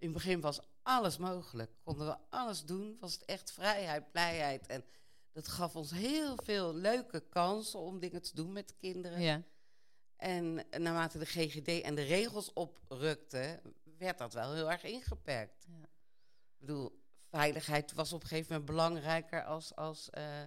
In 0.00 0.08
het 0.08 0.12
begin 0.12 0.40
was 0.40 0.60
alles 0.82 1.16
mogelijk. 1.16 1.70
Konden 1.82 2.06
we 2.06 2.16
alles 2.30 2.64
doen. 2.64 2.96
Was 3.00 3.12
het 3.12 3.24
echt 3.24 3.52
vrijheid, 3.52 4.12
blijheid. 4.12 4.66
En 4.66 4.84
dat 5.32 5.48
gaf 5.48 5.76
ons 5.76 5.90
heel 5.90 6.36
veel 6.44 6.74
leuke 6.74 7.20
kansen 7.20 7.78
om 7.78 7.98
dingen 7.98 8.22
te 8.22 8.34
doen 8.34 8.52
met 8.52 8.68
de 8.68 8.74
kinderen. 8.78 9.20
Ja. 9.20 9.42
En 10.16 10.54
naarmate 10.70 11.18
de 11.18 11.26
GGD 11.26 11.82
en 11.82 11.94
de 11.94 12.02
regels 12.02 12.52
oprukten, 12.52 13.60
werd 13.98 14.18
dat 14.18 14.32
wel 14.32 14.52
heel 14.54 14.70
erg 14.70 14.82
ingeperkt. 14.82 15.66
Ja. 15.68 15.82
Ik 15.82 16.58
bedoel, 16.66 17.02
veiligheid 17.28 17.92
was 17.92 18.12
op 18.12 18.22
een 18.22 18.28
gegeven 18.28 18.52
moment 18.52 18.70
belangrijker 18.70 19.44
als, 19.44 19.76
als 19.76 20.10
eh, 20.10 20.42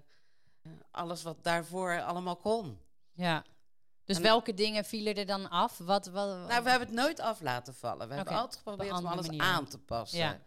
alles 0.92 1.24
wat 1.24 1.44
daarvoor 1.44 2.02
allemaal 2.02 2.38
kon. 2.38 2.80
ja. 3.12 3.46
Dus 4.06 4.18
En- 4.18 4.22
welke 4.24 4.54
dingen 4.54 4.86
vielen 4.86 5.16
er 5.16 5.26
dan 5.26 5.50
af? 5.50 5.78
Wat, 5.78 6.06
wat, 6.06 6.28
Nou, 6.28 6.64
we 6.64 6.70
hebben 6.70 6.88
het 6.88 6.98
nooit 6.98 7.20
af 7.20 7.42
laten 7.42 7.74
vallen. 7.74 8.08
We 8.08 8.14
hebben 8.14 8.34
altijd 8.34 8.56
geprobeerd 8.56 8.98
om 8.98 9.06
alles 9.06 9.38
aan 9.38 9.68
te 9.68 9.80
passen. 9.80 10.18
Ja. 10.20 10.42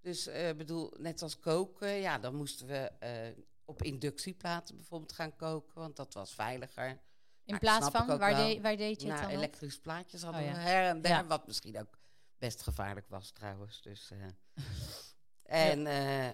Dus 0.00 0.26
ik 0.26 0.56
bedoel, 0.56 0.94
net 0.98 1.22
als 1.22 1.40
koken, 1.40 1.88
ja, 1.88 2.18
dan 2.18 2.34
moesten 2.34 2.66
we 2.66 2.76
eh, 2.98 3.28
op 3.64 3.82
inductieplaten 3.82 4.76
bijvoorbeeld 4.76 5.12
gaan 5.12 5.36
koken, 5.36 5.74
want 5.80 5.96
dat 5.96 6.14
was 6.14 6.34
veiliger. 6.34 6.88
in 6.88 6.98
Nou, 7.44 7.58
plaats 7.58 7.88
van, 7.90 8.06
waar, 8.18 8.34
wel. 8.36 8.48
de- 8.48 8.60
waar 8.60 8.76
deed 8.76 9.00
je 9.00 9.06
het 9.08 9.16
Nou, 9.16 9.20
dan 9.20 9.30
op? 9.30 9.36
elektrische 9.44 9.80
plaatjes 9.80 10.22
hadden 10.22 10.40
Oh, 10.42 10.46
ja. 10.48 10.52
we 10.54 10.58
her 10.60 10.88
en 10.88 11.00
der, 11.00 11.10
Ja. 11.10 11.26
wat 11.26 11.46
misschien 11.46 11.80
ook 11.80 11.98
best 12.38 12.62
gevaarlijk 12.62 13.08
was 13.08 13.30
trouwens. 13.30 13.82
Dus, 13.82 14.10
eh. 14.10 14.18
en 15.70 15.86
eh, 15.86 16.30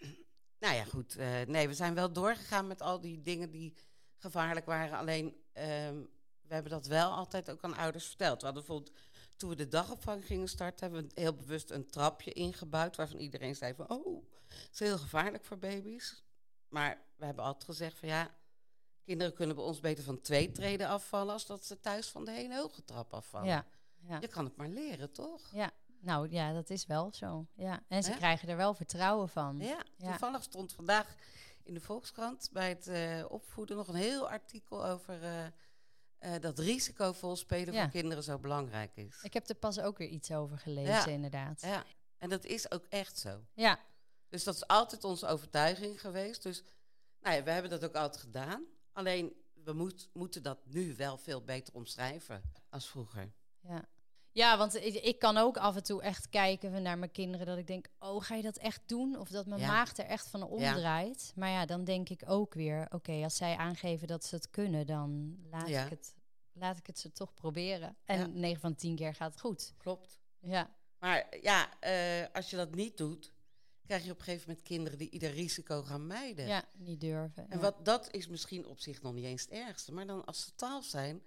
nou 0.62 0.74
ja, 0.74 0.84
goed. 0.84 1.16
eh, 1.16 1.40
nee, 1.46 1.68
we 1.68 1.74
zijn 1.74 1.94
wel 1.94 2.12
doorgegaan 2.12 2.66
met 2.66 2.80
al 2.82 3.00
die 3.00 3.22
dingen 3.22 3.50
die 3.50 3.74
gevaarlijk 4.16 4.66
waren. 4.66 4.98
Alleen, 4.98 5.41
ehm, 5.52 5.96
we 6.42 6.54
hebben 6.54 6.72
dat 6.72 6.86
wel 6.86 7.10
altijd 7.10 7.50
ook 7.50 7.62
aan 7.62 7.76
ouders 7.76 8.06
verteld. 8.06 8.40
We 8.40 8.44
hadden 8.46 8.64
bijvoorbeeld, 8.64 8.96
toen 9.36 9.48
we 9.50 9.56
de 9.56 9.68
dagopvang 9.68 10.26
gingen 10.26 10.48
starten, 10.48 10.90
hebben 10.92 11.08
we 11.14 11.20
heel 11.20 11.34
bewust 11.34 11.70
een 11.70 11.86
trapje 11.86 12.32
ingebouwd 12.32 12.96
waarvan 12.96 13.18
iedereen 13.18 13.54
zei 13.54 13.74
van, 13.74 13.90
oh, 13.90 14.24
het 14.48 14.68
is 14.72 14.78
heel 14.78 14.98
gevaarlijk 14.98 15.44
voor 15.44 15.58
baby's. 15.58 16.22
Maar 16.68 17.02
we 17.16 17.24
hebben 17.24 17.44
altijd 17.44 17.64
gezegd 17.64 17.98
van 17.98 18.08
ja, 18.08 18.34
kinderen 19.04 19.34
kunnen 19.34 19.56
bij 19.56 19.64
ons 19.64 19.80
beter 19.80 20.04
van 20.04 20.20
twee 20.20 20.52
treden 20.52 20.88
afvallen 20.88 21.32
als 21.32 21.46
dat 21.46 21.64
ze 21.64 21.80
thuis 21.80 22.08
van 22.08 22.24
de 22.24 22.30
hele 22.30 22.56
hoge 22.56 22.84
trap 22.84 23.14
afvallen. 23.14 23.48
Ja, 23.48 23.66
ja. 24.00 24.18
Je 24.20 24.28
kan 24.28 24.44
het 24.44 24.56
maar 24.56 24.68
leren, 24.68 25.12
toch? 25.12 25.50
ja. 25.52 25.70
Nou 26.04 26.30
ja, 26.30 26.52
dat 26.52 26.70
is 26.70 26.86
wel 26.86 27.12
zo. 27.12 27.46
Ja. 27.54 27.82
En 27.88 28.02
ze 28.02 28.10
krijgen 28.10 28.48
er 28.48 28.56
wel 28.56 28.74
vertrouwen 28.74 29.28
van. 29.28 29.58
Ja, 29.58 29.84
Ja. 29.96 30.08
toevallig 30.10 30.42
stond 30.42 30.72
vandaag 30.72 31.14
in 31.64 31.74
de 31.74 31.80
Volkskrant 31.80 32.48
bij 32.52 32.68
het 32.68 32.86
eh, 32.86 33.24
opvoeden 33.28 33.76
nog 33.76 33.88
een 33.88 33.94
heel 33.94 34.28
artikel 34.30 34.86
over 34.86 35.22
eh, 35.22 35.46
eh, 36.18 36.40
dat 36.40 36.58
risicovol 36.58 37.36
spelen 37.36 37.74
Ja. 37.74 37.82
voor 37.82 37.90
kinderen 37.90 38.24
zo 38.24 38.38
belangrijk 38.38 38.96
is. 38.96 39.18
Ik 39.22 39.32
heb 39.32 39.48
er 39.48 39.54
pas 39.54 39.80
ook 39.80 39.98
weer 39.98 40.08
iets 40.08 40.30
over 40.32 40.58
gelezen, 40.58 40.92
Ja. 40.92 41.06
inderdaad. 41.06 41.60
Ja, 41.60 41.84
en 42.18 42.28
dat 42.28 42.44
is 42.44 42.70
ook 42.70 42.84
echt 42.88 43.18
zo. 43.18 43.44
Ja, 43.54 43.78
Dus 44.28 44.44
dat 44.44 44.54
is 44.54 44.66
altijd 44.66 45.04
onze 45.04 45.26
overtuiging 45.26 46.00
geweest. 46.00 46.42
Dus 46.42 46.62
nou 47.20 47.36
ja, 47.36 47.42
we 47.42 47.50
hebben 47.50 47.70
dat 47.70 47.84
ook 47.84 47.94
altijd 47.94 48.22
gedaan. 48.22 48.64
Alleen 48.92 49.32
we 49.64 49.72
moet, 49.72 50.08
moeten 50.12 50.42
dat 50.42 50.58
nu 50.66 50.94
wel 50.96 51.18
veel 51.18 51.44
beter 51.44 51.74
omschrijven 51.74 52.42
als 52.68 52.88
vroeger. 52.88 53.32
ja. 53.60 53.84
Ja, 54.32 54.58
want 54.58 54.74
ik, 54.74 54.94
ik 54.94 55.18
kan 55.18 55.36
ook 55.36 55.56
af 55.56 55.76
en 55.76 55.82
toe 55.82 56.02
echt 56.02 56.28
kijken 56.28 56.82
naar 56.82 56.98
mijn 56.98 57.10
kinderen 57.10 57.46
dat 57.46 57.58
ik 57.58 57.66
denk, 57.66 57.88
oh, 57.98 58.22
ga 58.24 58.34
je 58.34 58.42
dat 58.42 58.56
echt 58.56 58.80
doen? 58.86 59.18
Of 59.18 59.28
dat 59.28 59.46
mijn 59.46 59.60
Ja. 59.60 59.66
maag 59.66 59.96
er 59.96 60.04
echt 60.04 60.28
van 60.28 60.42
omdraait. 60.42 61.32
Maar 61.36 61.50
ja, 61.50 61.66
dan 61.66 61.84
denk 61.84 62.08
ik 62.08 62.22
ook 62.26 62.54
weer, 62.54 62.86
oké, 62.90 63.12
als 63.22 63.36
zij 63.36 63.56
aangeven 63.56 64.06
dat 64.06 64.24
ze 64.24 64.34
het 64.34 64.50
kunnen, 64.50 64.86
dan 64.86 65.38
laat, 65.50 65.68
Ja. 65.68 65.84
ik, 65.84 65.90
het, 65.90 66.14
laat 66.52 66.78
ik 66.78 66.86
het 66.86 66.98
ze 66.98 67.12
toch 67.12 67.34
proberen. 67.34 67.96
En 68.04 68.18
Ja. 68.18 68.26
9 68.26 68.60
van 68.60 68.70
de 68.70 68.76
10 68.76 68.96
keer 68.96 69.14
gaat 69.14 69.30
het 69.30 69.40
goed. 69.40 69.74
Klopt. 69.78 70.20
Ja, 70.40 70.70
Maar 70.98 71.26
ja, 71.40 71.80
eh, 71.80 72.26
als 72.32 72.50
je 72.50 72.56
dat 72.56 72.74
niet 72.74 72.96
doet, 72.96 73.32
krijg 73.86 74.04
je 74.04 74.10
op 74.10 74.18
een 74.18 74.24
gegeven 74.24 74.48
moment 74.48 74.66
kinderen 74.66 74.98
die 74.98 75.10
ieder 75.10 75.30
risico 75.30 75.82
gaan 75.82 76.06
mijden. 76.06 76.46
ja 76.46 76.64
niet 76.76 77.00
durven. 77.00 77.50
En 77.50 77.60
wat, 77.60 77.84
dat 77.84 78.08
is 78.14 78.28
misschien 78.28 78.66
op 78.66 78.80
zich 78.80 79.02
nog 79.02 79.12
niet 79.14 79.24
eens 79.24 79.42
het 79.42 79.50
ergste. 79.50 79.92
Maar 79.92 80.06
dan 80.06 80.24
als 80.24 80.44
ze 80.44 80.54
twaalf 80.54 80.84
zijn, 80.84 81.22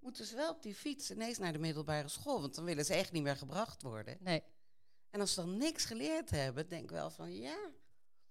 moeten 0.00 0.24
ze 0.26 0.36
wel 0.36 0.50
op 0.50 0.62
die 0.62 0.74
fiets 0.74 1.10
ineens 1.10 1.38
naar 1.38 1.52
de 1.52 1.58
middelbare 1.58 2.08
school. 2.08 2.40
Want 2.40 2.54
dan 2.54 2.64
willen 2.64 2.84
ze 2.84 2.94
echt 2.94 3.12
niet 3.12 3.22
meer 3.22 3.36
gebracht 3.36 3.82
worden. 3.82 4.16
Nee, 4.20 4.42
En 5.10 5.20
als 5.20 5.34
ze 5.34 5.40
dan 5.40 5.56
niks 5.56 5.84
geleerd 5.84 6.30
hebben, 6.30 6.68
denk 6.68 6.82
ik 6.82 6.90
wel 6.90 7.10
van 7.10 7.32
ja, 7.34 7.70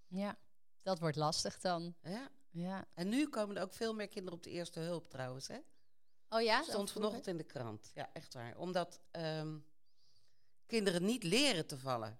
ja, 0.07 0.37
dat 0.81 0.99
wordt 0.99 1.15
lastig 1.15 1.59
dan. 1.59 1.95
ja. 2.03 2.29
Ja. 2.51 2.87
En 2.93 3.09
nu 3.09 3.27
komen 3.29 3.55
er 3.57 3.63
ook 3.63 3.73
veel 3.73 3.93
meer 3.93 4.07
kinderen 4.07 4.37
op 4.37 4.43
de 4.43 4.49
eerste 4.49 4.79
hulp 4.79 5.09
trouwens. 5.09 5.47
Hè? 5.47 5.59
Oh 6.29 6.41
ja? 6.41 6.63
stond 6.63 6.91
vanochtend 6.91 7.27
in 7.27 7.37
de 7.37 7.43
krant. 7.43 7.91
Ja, 7.93 8.09
echt 8.13 8.33
waar. 8.33 8.57
Omdat 8.57 9.01
ehm, 9.11 9.57
kinderen 10.65 11.05
niet 11.05 11.23
leren 11.23 11.67
te 11.67 11.77
vallen. 11.77 12.19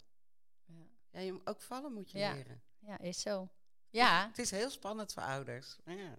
Ja, 1.11 1.19
je, 1.19 1.41
ook 1.43 1.61
vallen 1.61 1.93
moet 1.93 2.11
je 2.11 2.17
Ja. 2.17 2.33
leren. 2.33 2.61
Ja. 2.79 2.87
ja, 2.87 2.97
is 2.99 3.21
zo. 3.21 3.49
Ja, 3.89 4.27
Het 4.27 4.37
is 4.37 4.51
heel 4.51 4.69
spannend 4.69 5.13
voor 5.13 5.23
ouders. 5.23 5.77
Ja, 5.85 6.17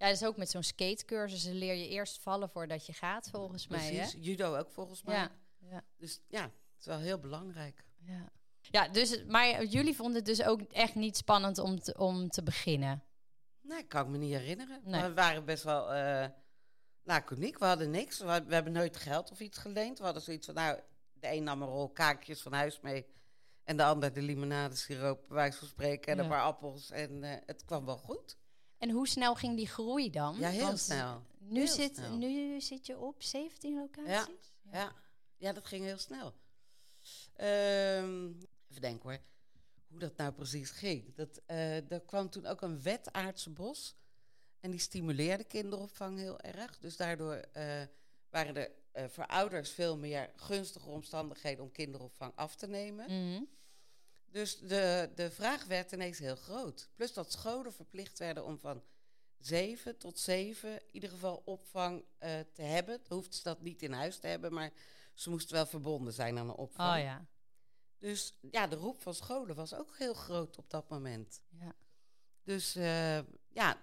Ja. 0.00 0.06
Is 0.06 0.24
ook 0.24 0.36
met 0.36 0.50
zo'n 0.50 0.62
skatecursus. 0.62 1.44
Leer 1.44 1.74
je 1.74 1.88
eerst 1.88 2.18
vallen 2.18 2.50
voordat 2.50 2.86
je 2.86 2.92
gaat, 2.92 3.28
volgens 3.30 3.66
mij. 3.68 3.90
precies. 3.90 4.12
Hè? 4.12 4.18
Judo 4.20 4.56
ook 4.56 4.70
volgens 4.70 5.02
mij. 5.02 5.14
Ja. 5.14 5.30
Ja. 5.58 5.84
Dus 5.96 6.20
ja, 6.28 6.42
het 6.42 6.52
is 6.78 6.86
wel 6.86 6.98
heel 6.98 7.18
belangrijk. 7.18 7.84
Ja. 7.98 8.28
ja, 8.60 8.88
dus, 8.88 9.24
maar 9.24 9.64
jullie 9.64 9.96
vonden 9.96 10.16
het 10.16 10.24
dus 10.24 10.42
ook 10.42 10.60
echt 10.60 10.94
niet 10.94 11.16
spannend 11.16 11.58
om 11.58 11.80
te, 11.80 11.94
om 11.98 12.28
te 12.28 12.42
beginnen. 12.42 13.04
Nee, 13.60 13.82
kan 13.86 14.04
ik 14.04 14.08
me 14.10 14.18
niet 14.18 14.32
herinneren. 14.32 14.80
Nee. 14.84 15.02
We 15.02 15.14
waren 15.14 15.44
best 15.44 15.62
wel 15.64 15.92
eh 15.92 16.26
laconiek. 17.02 17.58
We 17.58 17.64
hadden 17.64 17.90
niks. 17.90 18.18
We, 18.18 18.44
we 18.46 18.54
hebben 18.54 18.72
nooit 18.72 18.96
geld 18.96 19.30
of 19.30 19.40
iets 19.40 19.58
geleend. 19.58 19.98
We 19.98 20.04
hadden 20.04 20.22
zoiets 20.22 20.46
van, 20.46 20.54
nou, 20.54 20.78
de 21.12 21.28
een 21.32 21.42
nam 21.42 21.62
een 21.62 21.68
rol 21.68 21.90
kaakjes 21.90 22.42
van 22.42 22.52
huis 22.52 22.80
mee. 22.80 23.06
En 23.64 23.76
de 23.76 23.84
ander 23.84 24.12
de 24.12 24.22
limonadesiroop, 24.22 25.24
bij 25.28 25.36
wijze 25.36 25.58
van 25.58 25.68
spreken. 25.68 26.12
En 26.12 26.16
Ja. 26.16 26.22
een 26.22 26.28
paar 26.28 26.42
appels. 26.42 26.90
En 26.90 27.22
eh, 27.24 27.36
het 27.46 27.64
kwam 27.64 27.84
wel 27.86 27.96
goed. 27.98 28.36
En 28.80 28.90
hoe 28.90 29.08
snel 29.08 29.34
ging 29.34 29.56
die 29.56 29.66
groei 29.68 30.10
dan? 30.10 30.36
Ja, 30.38 30.48
heel 30.48 30.64
Want 30.66 30.78
snel. 30.78 31.22
Nu, 31.38 31.58
Heel 31.58 31.68
zit, 31.68 31.94
snel. 31.96 32.16
nu 32.16 32.60
zit 32.60 32.86
je 32.86 32.98
op 32.98 33.22
17 33.22 33.74
locaties? 33.74 34.52
Ja. 34.72 34.92
Ja, 35.36 35.52
dat 35.52 35.66
ging 35.66 35.84
heel 35.84 35.98
snel. 35.98 36.34
Ehm, 37.34 38.28
even 38.68 38.80
denken 38.80 39.10
hoor. 39.10 39.18
Hoe 39.88 39.98
dat 39.98 40.16
nou 40.16 40.32
precies 40.32 40.70
ging. 40.70 41.14
Dat, 41.14 41.40
eh, 41.46 41.90
er 41.92 42.00
kwam 42.00 42.30
toen 42.30 42.46
ook 42.46 42.62
een 42.62 42.82
wet 42.82 43.12
Aardse 43.12 43.50
Bos. 43.50 43.94
En 44.60 44.70
die 44.70 44.80
stimuleerde 44.80 45.44
kinderopvang 45.44 46.18
heel 46.18 46.40
erg. 46.40 46.78
Dus 46.78 46.96
daardoor 46.96 47.34
eh, 47.34 47.82
waren 48.30 48.56
er 48.56 48.70
eh, 48.92 49.04
voor 49.08 49.26
ouders 49.26 49.70
veel 49.70 49.96
meer 49.98 50.32
gunstige 50.36 50.88
omstandigheden 50.88 51.64
om 51.64 51.72
kinderopvang 51.72 52.32
af 52.34 52.54
te 52.56 52.66
nemen. 52.66 53.04
Mhm. 53.04 53.42
Dus 54.30 54.58
de, 54.58 55.10
de 55.14 55.30
vraag 55.30 55.64
werd 55.64 55.92
ineens 55.92 56.18
heel 56.18 56.36
groot. 56.36 56.88
Plus 56.94 57.12
dat 57.12 57.32
scholen 57.32 57.72
verplicht 57.72 58.18
werden 58.18 58.44
om 58.44 58.58
van 58.58 58.82
zeven 59.38 59.96
tot 59.98 60.18
zeven 60.18 60.72
in 60.72 60.94
ieder 60.94 61.10
geval 61.10 61.42
opvang 61.44 62.04
eh, 62.18 62.40
te 62.52 62.62
hebben. 62.62 63.00
Dan 63.08 63.16
hoefden 63.16 63.34
ze 63.34 63.42
dat 63.42 63.62
niet 63.62 63.82
in 63.82 63.92
huis 63.92 64.18
te 64.18 64.26
hebben, 64.26 64.52
maar 64.52 64.72
ze 65.14 65.30
moesten 65.30 65.54
wel 65.54 65.66
verbonden 65.66 66.12
zijn 66.12 66.38
aan 66.38 66.48
een 66.48 66.54
opvang. 66.54 66.96
Oh 66.96 67.02
ja. 67.02 67.26
Dus 67.98 68.38
ja, 68.50 68.66
de 68.66 68.76
roep 68.76 69.02
van 69.02 69.14
scholen 69.14 69.54
was 69.54 69.74
ook 69.74 69.96
heel 69.96 70.14
groot 70.14 70.58
op 70.58 70.70
dat 70.70 70.88
moment. 70.88 71.42
Ja. 71.48 71.72
Dus 72.42 72.76
eh, 72.76 73.18
ja, 73.48 73.78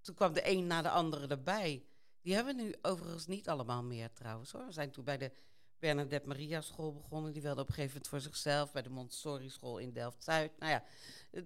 toen 0.00 0.14
kwam 0.14 0.32
de 0.32 0.48
een 0.48 0.66
na 0.66 0.82
de 0.82 0.90
andere 0.90 1.26
erbij. 1.26 1.84
Die 2.20 2.34
hebben 2.34 2.56
we 2.56 2.62
nu 2.62 2.74
overigens 2.82 3.26
niet 3.26 3.48
allemaal 3.48 3.82
meer 3.82 4.12
trouwens 4.12 4.52
hoor. 4.52 4.66
We 4.66 4.72
zijn 4.72 4.90
toen 4.90 5.04
bij 5.04 5.18
de 5.18 5.32
Bernadette 5.80 6.28
Maria 6.28 6.60
school 6.60 6.92
begonnen. 6.92 7.32
Die 7.32 7.42
wilde 7.42 7.60
op 7.60 7.68
een 7.68 7.74
gegeven 7.74 7.92
moment 7.92 8.08
voor 8.08 8.20
zichzelf. 8.20 8.72
Bij 8.72 8.82
de 8.82 8.90
Montessori 8.90 9.50
school 9.50 9.78
in 9.78 9.92
Delft-Zuid. 9.92 10.58
Nou 10.58 10.72
ja, 10.72 10.84
eh, 11.30 11.42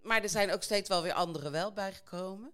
maar 0.00 0.22
er 0.22 0.28
zijn 0.28 0.52
ook 0.52 0.62
steeds 0.62 0.88
wel 0.88 1.02
weer 1.02 1.12
anderen 1.12 1.52
wel 1.52 1.72
bijgekomen. 1.72 2.52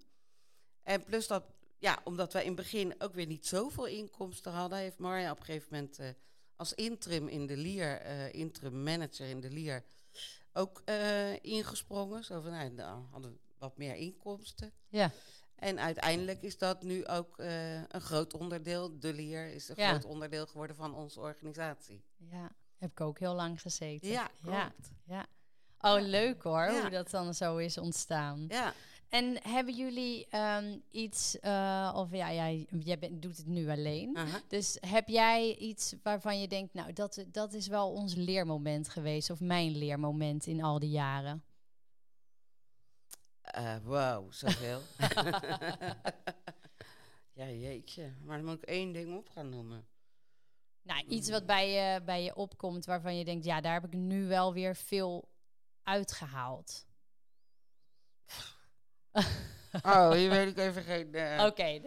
En 0.82 1.04
plus 1.04 1.26
dat, 1.26 1.44
ja, 1.78 2.00
omdat 2.04 2.32
wij 2.32 2.42
in 2.42 2.52
het 2.52 2.56
begin 2.56 2.94
ook 2.98 3.14
weer 3.14 3.26
niet 3.26 3.46
zoveel 3.46 3.86
inkomsten 3.86 4.52
hadden, 4.52 4.78
heeft 4.78 4.98
Marja 4.98 5.30
op 5.30 5.38
een 5.38 5.44
gegeven 5.44 5.68
moment 5.70 5.98
eh, 5.98 6.08
als 6.56 6.74
interim 6.74 7.28
in 7.28 7.46
de 7.46 7.56
Lier, 7.56 8.00
eh, 8.00 8.32
interim 8.32 8.82
manager 8.82 9.28
in 9.28 9.40
de 9.40 9.50
Lier, 9.50 9.84
ook 10.52 10.82
ingesprongen. 11.40 12.24
Zo 12.24 12.40
van, 12.40 12.50
nou, 12.50 12.74
dan 12.74 13.08
hadden 13.10 13.32
we 13.32 13.38
wat 13.58 13.76
meer 13.76 13.94
inkomsten. 13.94 14.72
Ja. 14.88 15.10
En 15.62 15.80
uiteindelijk 15.80 16.42
is 16.42 16.58
dat 16.58 16.82
nu 16.82 17.06
ook 17.06 17.38
eh, 17.38 17.74
een 17.74 18.00
groot 18.00 18.34
onderdeel. 18.34 18.98
De 18.98 19.12
Lier 19.14 19.46
is 19.54 19.68
een 19.68 19.74
Ja. 19.78 19.88
groot 19.88 20.04
onderdeel 20.04 20.46
geworden 20.46 20.76
van 20.76 20.94
onze 20.94 21.20
organisatie. 21.20 22.02
Ja, 22.30 22.52
heb 22.78 22.90
ik 22.90 23.00
ook 23.00 23.18
heel 23.18 23.34
lang 23.34 23.60
gezeten. 23.60 24.08
Ja, 24.08 24.30
ja. 24.44 24.62
klopt. 24.68 24.90
ja. 25.04 25.26
Oh, 25.80 26.00
leuk 26.00 26.42
hoor, 26.42 26.64
Ja. 26.64 26.80
hoe 26.80 26.90
dat 26.90 27.10
dan 27.10 27.34
zo 27.34 27.56
is 27.56 27.78
ontstaan. 27.78 28.44
Ja, 28.48 28.72
En 29.08 29.38
hebben 29.48 29.74
jullie 29.74 30.26
ehm, 30.28 30.78
iets, 30.90 31.40
eh, 31.40 31.92
of 31.96 32.10
ja, 32.12 32.32
jij, 32.32 32.66
jij 32.80 32.98
bent, 32.98 33.22
doet 33.22 33.36
het 33.36 33.46
nu 33.46 33.68
alleen. 33.70 34.16
aha. 34.16 34.40
Dus 34.48 34.76
heb 34.80 35.08
jij 35.08 35.56
iets 35.56 35.94
waarvan 36.02 36.40
je 36.40 36.48
denkt, 36.48 36.74
nou, 36.74 36.92
dat, 36.92 37.24
dat 37.28 37.52
is 37.52 37.66
wel 37.66 37.90
ons 37.90 38.14
leermoment 38.14 38.88
geweest, 38.88 39.30
of 39.30 39.40
mijn 39.40 39.76
leermoment 39.76 40.46
in 40.46 40.62
al 40.62 40.78
die 40.78 40.90
jaren? 40.90 41.42
Eh, 43.52 43.76
wow, 43.82 44.32
zoveel. 44.32 44.80
ja, 47.32 47.46
jeetje. 47.46 48.12
Maar 48.24 48.36
dan 48.36 48.46
moet 48.46 48.56
ik 48.62 48.68
één 48.68 48.92
ding 48.92 49.16
op 49.16 49.28
gaan 49.28 49.48
noemen. 49.48 49.86
Nou, 50.82 51.04
iets 51.06 51.30
wat 51.30 51.46
bij 51.46 51.70
je, 51.70 52.02
bij 52.02 52.22
je 52.24 52.34
opkomt 52.34 52.84
waarvan 52.84 53.16
je 53.16 53.24
denkt, 53.24 53.44
ja, 53.44 53.60
daar 53.60 53.72
heb 53.72 53.84
ik 53.84 53.92
nu 53.92 54.26
wel 54.26 54.52
weer 54.52 54.76
veel 54.76 55.28
uitgehaald. 55.82 56.86
Oh, 59.82 60.10
hier 60.20 60.30
weet 60.30 60.48
ik 60.48 60.58
even 60.58 60.82
geen... 60.82 61.14
eh, 61.14 61.44
Oké, 61.46 61.80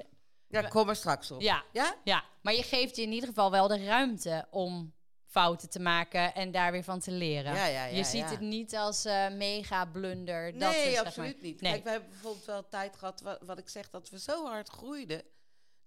Ja, 0.48 0.62
kom 0.62 0.90
er 0.90 0.96
straks 0.96 1.32
op. 1.32 1.42
ja, 1.42 1.64
Ja? 1.74 1.96
ja. 2.04 2.24
Maar 2.42 2.54
je 2.54 2.64
geeft 2.64 2.96
je 2.96 3.02
in 3.02 3.12
ieder 3.12 3.30
geval 3.30 3.52
wel 3.52 3.68
de 3.68 3.86
ruimte 3.86 4.48
om 4.52 4.94
fouten 5.36 5.70
te 5.70 5.80
maken 5.80 6.34
en 6.36 6.52
daar 6.52 6.72
weer 6.72 6.84
van 6.84 7.00
te 7.00 7.12
leren. 7.12 7.54
Ja, 7.54 7.66
ja, 7.66 7.86
ja, 7.86 7.96
je 7.98 8.04
ziet 8.04 8.30
het 8.30 8.40
niet 8.40 8.76
als 8.76 9.06
eh, 9.06 9.30
mega 9.30 9.86
blunder. 9.86 10.52
dat 10.52 10.72
Nee, 10.72 10.86
is, 10.88 10.96
zeg 10.96 11.06
absoluut 11.06 11.34
maar- 11.34 11.44
niet. 11.44 11.62
Nee. 11.62 11.72
Kijk, 11.72 11.84
we 11.84 11.90
hebben 11.90 12.10
bijvoorbeeld 12.10 12.46
wel 12.46 12.68
tijd 12.68 12.96
gehad, 12.96 13.22
wat, 13.22 13.42
wat 13.42 13.58
ik 13.58 13.70
zeg, 13.70 13.90
dat 13.90 14.10
we 14.10 14.20
zo 14.20 14.46
hard 14.46 14.70
groeiden, 14.70 15.24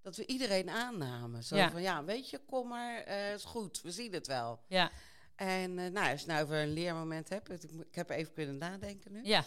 dat 0.03 0.17
we 0.17 0.27
iedereen 0.27 0.71
aannamen. 0.71 1.45
Zo 1.45 1.57
Ja. 1.57 1.71
van, 1.71 1.83
ja, 1.83 2.05
weet 2.05 2.31
je, 2.31 2.39
kom 2.39 2.69
maar, 2.69 3.01
eh, 3.03 3.33
is 3.33 3.45
goed, 3.45 3.81
we 3.81 3.91
zien 3.91 4.13
het 4.13 4.27
wel. 4.27 4.61
Ja, 4.67 4.91
En 5.37 5.79
eh, 5.79 5.91
nou, 5.91 6.11
als 6.13 6.21
je 6.21 6.27
nou 6.27 6.43
over 6.43 6.57
een 6.57 6.73
leermoment 6.73 7.29
hebt, 7.29 7.51
ik, 7.65 7.71
ik 7.73 7.95
heb 7.95 8.11
even 8.11 8.33
kunnen 8.33 8.57
nadenken 8.57 9.13
nu, 9.13 9.25
ja, 9.25 9.45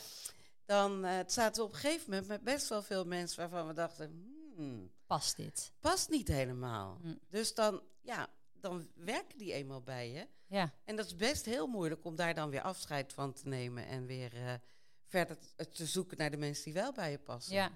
dan 0.65 1.05
zaten 1.27 1.61
we 1.61 1.67
op 1.67 1.73
een 1.73 1.79
gegeven 1.79 2.09
moment 2.09 2.27
met 2.27 2.43
best 2.43 2.67
wel 2.69 2.81
veel 2.81 3.05
mensen 3.05 3.39
waarvan 3.39 3.67
we 3.67 3.73
dachten, 3.73 4.33
hmm, 4.55 4.91
past 5.07 5.35
dit. 5.37 5.71
past 5.79 6.09
niet 6.09 6.27
helemaal. 6.27 6.97
Hm. 7.01 7.15
Dus 7.29 7.53
dan, 7.53 7.81
ja, 8.01 8.27
dan 8.61 8.87
werken 8.95 9.37
die 9.37 9.53
eenmaal 9.53 9.81
bij 9.81 10.11
je. 10.11 10.27
Ja, 10.47 10.73
En 10.85 10.95
dat 10.95 11.05
is 11.05 11.15
best 11.15 11.45
heel 11.45 11.67
moeilijk 11.67 12.05
om 12.05 12.15
daar 12.15 12.33
dan 12.33 12.49
weer 12.49 12.61
afscheid 12.61 13.13
van 13.13 13.33
te 13.33 13.47
nemen 13.47 13.85
en 13.87 14.05
weer 14.05 14.33
eh, 14.35 14.53
verder 15.07 15.37
t- 15.37 15.75
te 15.75 15.85
zoeken 15.85 16.17
naar 16.17 16.31
de 16.31 16.37
mensen 16.37 16.63
die 16.63 16.73
wel 16.73 16.91
bij 16.91 17.11
je 17.11 17.19
passen. 17.19 17.53
ja, 17.53 17.71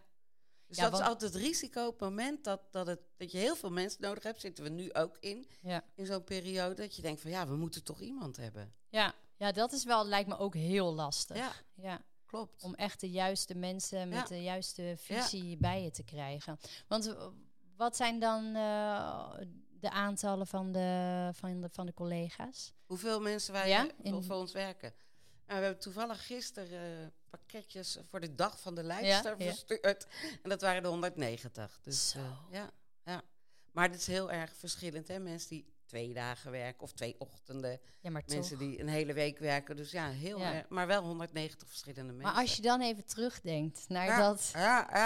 Dus 0.67 0.77
Ja, 0.77 0.83
dat 0.83 0.91
want- 0.91 1.03
is 1.03 1.09
altijd 1.09 1.33
het 1.33 1.41
risico 1.41 1.85
op 1.85 1.91
het 1.99 2.09
moment 2.09 2.43
dat, 2.43 2.61
dat, 2.71 2.87
het, 2.87 2.99
dat 3.17 3.31
je 3.31 3.37
heel 3.37 3.55
veel 3.55 3.71
mensen 3.71 4.01
nodig 4.01 4.23
hebt, 4.23 4.41
zitten 4.41 4.63
we 4.63 4.69
nu 4.69 4.93
ook 4.93 5.17
in, 5.19 5.47
ja. 5.61 5.83
in 5.95 6.05
zo'n 6.05 6.23
periode, 6.23 6.73
dat 6.75 6.95
je 6.95 7.01
denkt 7.01 7.21
van 7.21 7.31
ja, 7.31 7.47
we 7.47 7.55
moeten 7.55 7.83
toch 7.83 8.01
iemand 8.01 8.37
hebben. 8.37 8.73
Ja, 8.89 9.13
ja, 9.37 9.51
dat 9.51 9.71
is 9.71 9.83
wel, 9.83 10.05
lijkt 10.07 10.29
me 10.29 10.37
ook 10.37 10.53
heel 10.53 10.93
lastig. 10.93 11.37
Ja, 11.37 11.51
Ja, 11.73 12.01
klopt. 12.25 12.63
om 12.63 12.73
echt 12.75 12.99
de 12.99 13.09
juiste 13.09 13.55
mensen 13.55 14.09
met 14.09 14.27
de 14.27 14.41
juiste 14.43 14.93
visie 14.97 15.57
bij 15.57 15.83
je 15.83 15.91
te 15.91 16.03
krijgen. 16.03 16.57
Want 16.87 17.07
eh, 17.07 17.27
wat 17.75 17.95
zijn 17.95 18.19
dan 18.19 18.55
eh, 18.55 19.33
de 19.79 19.89
aantallen 19.89 20.47
van 20.47 20.71
de, 20.71 21.29
van 21.33 21.61
de, 21.61 21.69
van 21.71 21.85
de 21.85 21.93
collega's? 21.93 22.73
Hoeveel 22.85 23.21
mensen 23.21 23.53
wij 23.53 23.69
Ja, 23.69 23.87
eh, 23.87 23.93
in- 24.01 24.23
voor 24.23 24.35
ons 24.35 24.51
werken. 24.51 24.93
Nou, 25.47 25.59
we 25.59 25.65
hebben 25.65 25.83
toevallig 25.83 26.25
gisteren 26.25 27.01
eh, 27.01 27.07
pakketjes 27.29 27.97
voor 28.09 28.19
de 28.19 28.35
dag 28.35 28.59
van 28.59 28.75
de 28.75 28.83
lijster 28.83 29.35
ja. 29.37 29.45
verstuurd. 29.45 30.07
En 30.43 30.49
dat 30.49 30.61
waren 30.61 30.83
er 30.83 30.89
190. 30.89 31.79
Dus 31.81 32.09
Zo. 32.09 32.19
eh, 32.19 32.25
ja, 32.51 32.69
ja. 33.05 33.21
Maar 33.71 33.89
het 33.89 33.99
is 33.99 34.07
heel 34.07 34.31
erg 34.31 34.55
verschillend. 34.55 35.07
Hè? 35.07 35.19
Mensen 35.19 35.49
die 35.49 35.73
twee 35.85 36.13
dagen 36.13 36.51
werken 36.51 36.81
of 36.81 36.91
twee 36.91 37.15
ochtenden. 37.17 37.79
Ja, 37.99 38.09
maar 38.09 38.23
toch. 38.23 38.35
Mensen 38.35 38.57
die 38.57 38.79
een 38.79 38.87
hele 38.87 39.13
week 39.13 39.39
werken. 39.39 39.75
Dus 39.75 39.91
ja, 39.91 40.09
heel 40.09 40.39
Ja. 40.39 40.53
erg. 40.53 40.69
Maar 40.69 40.87
wel 40.87 41.03
190 41.03 41.67
verschillende 41.67 42.13
mensen. 42.13 42.33
Maar 42.33 42.41
als 42.41 42.55
je 42.55 42.61
dan 42.61 42.81
even 42.81 43.05
terugdenkt 43.05 43.85
naar 43.87 44.05
Ja, 44.05 44.17
dat 44.17 44.51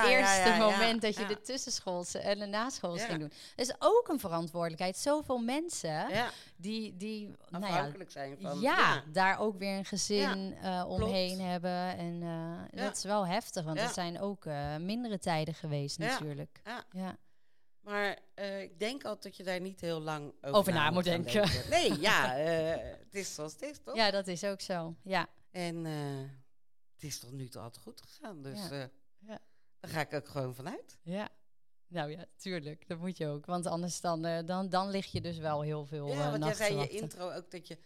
eerste 0.05 0.55
moment 0.57 1.01
dat 1.01 1.15
je 1.15 1.25
de 1.25 1.41
tussenschoolse 1.41 2.19
en 2.19 2.39
de 2.39 2.45
naschoolse 2.45 3.05
ging 3.05 3.19
doen. 3.19 3.31
Dat 3.55 3.67
is 3.67 3.75
ook 3.79 4.07
een 4.07 4.19
verantwoordelijkheid. 4.19 4.97
Zoveel 4.97 5.37
mensen 5.37 6.07
die, 6.55 6.97
die 6.97 7.31
nou 7.49 7.65
ja, 7.65 7.69
afhankelijk 7.69 8.11
zijn 8.11 8.37
van... 8.41 8.59
ja, 8.59 9.03
daar 9.11 9.39
ook 9.39 9.57
weer 9.57 9.77
een 9.77 9.85
gezin 9.85 10.55
eh, 10.61 10.85
omheen 10.87 11.35
klopt. 11.35 11.49
hebben. 11.49 11.97
En 11.97 12.21
eh, 12.21 12.83
dat 12.83 12.97
is 12.97 13.03
wel 13.03 13.27
heftig, 13.27 13.63
want 13.63 13.81
het 13.81 13.93
zijn 13.93 14.19
ook 14.19 14.45
eh, 14.45 14.75
mindere 14.75 15.19
tijden 15.19 15.53
geweest 15.53 15.97
natuurlijk. 15.97 16.61
Ja. 16.91 17.17
Maar 17.89 18.19
eh, 18.33 18.61
ik 18.61 18.79
denk 18.79 19.03
altijd 19.03 19.23
dat 19.23 19.35
je 19.35 19.43
daar 19.43 19.61
niet 19.61 19.81
heel 19.81 19.99
lang 19.99 20.33
over, 20.41 20.57
Over 20.57 20.73
na 20.73 20.89
moet 20.89 21.03
denken. 21.03 21.49
Nee, 21.69 21.99
ja, 21.99 22.37
eh, 22.37 22.97
het 22.99 23.15
is 23.15 23.33
zoals 23.35 23.53
het 23.53 23.61
is, 23.61 23.79
toch? 23.83 23.95
ja, 23.95 24.11
dat 24.11 24.27
is 24.27 24.43
ook 24.43 24.61
zo. 24.61 24.95
Ja, 25.03 25.29
En 25.51 25.85
eh, 25.85 25.93
het 26.93 27.03
is 27.03 27.19
tot 27.19 27.31
nu 27.31 27.47
toe 27.47 27.61
altijd 27.61 27.83
goed 27.83 28.01
gegaan. 28.01 28.41
Dus 28.41 28.69
Ja. 28.69 28.89
Ja. 29.19 29.39
daar 29.79 29.91
ga 29.91 29.99
ik 30.01 30.13
ook 30.13 30.27
gewoon 30.27 30.55
vanuit. 30.55 30.97
ja. 31.01 31.29
Nou 31.87 32.11
ja, 32.11 32.25
tuurlijk. 32.35 32.87
Dat 32.87 32.99
moet 32.99 33.17
je 33.17 33.27
ook. 33.27 33.45
Want 33.45 33.65
anders 33.65 34.01
dan, 34.01 34.45
dan, 34.45 34.69
dan 34.69 34.89
lig 34.89 35.05
je 35.05 35.21
dus 35.21 35.37
wel 35.37 35.61
heel 35.61 35.85
veel 35.85 36.07
ja, 36.07 36.31
want 36.31 36.43
jij 36.43 36.53
zei 36.53 36.73
in 36.73 36.79
je 36.79 36.89
intro 36.89 37.31
ook 37.31 37.51
dat 37.51 37.67
je 37.67 37.77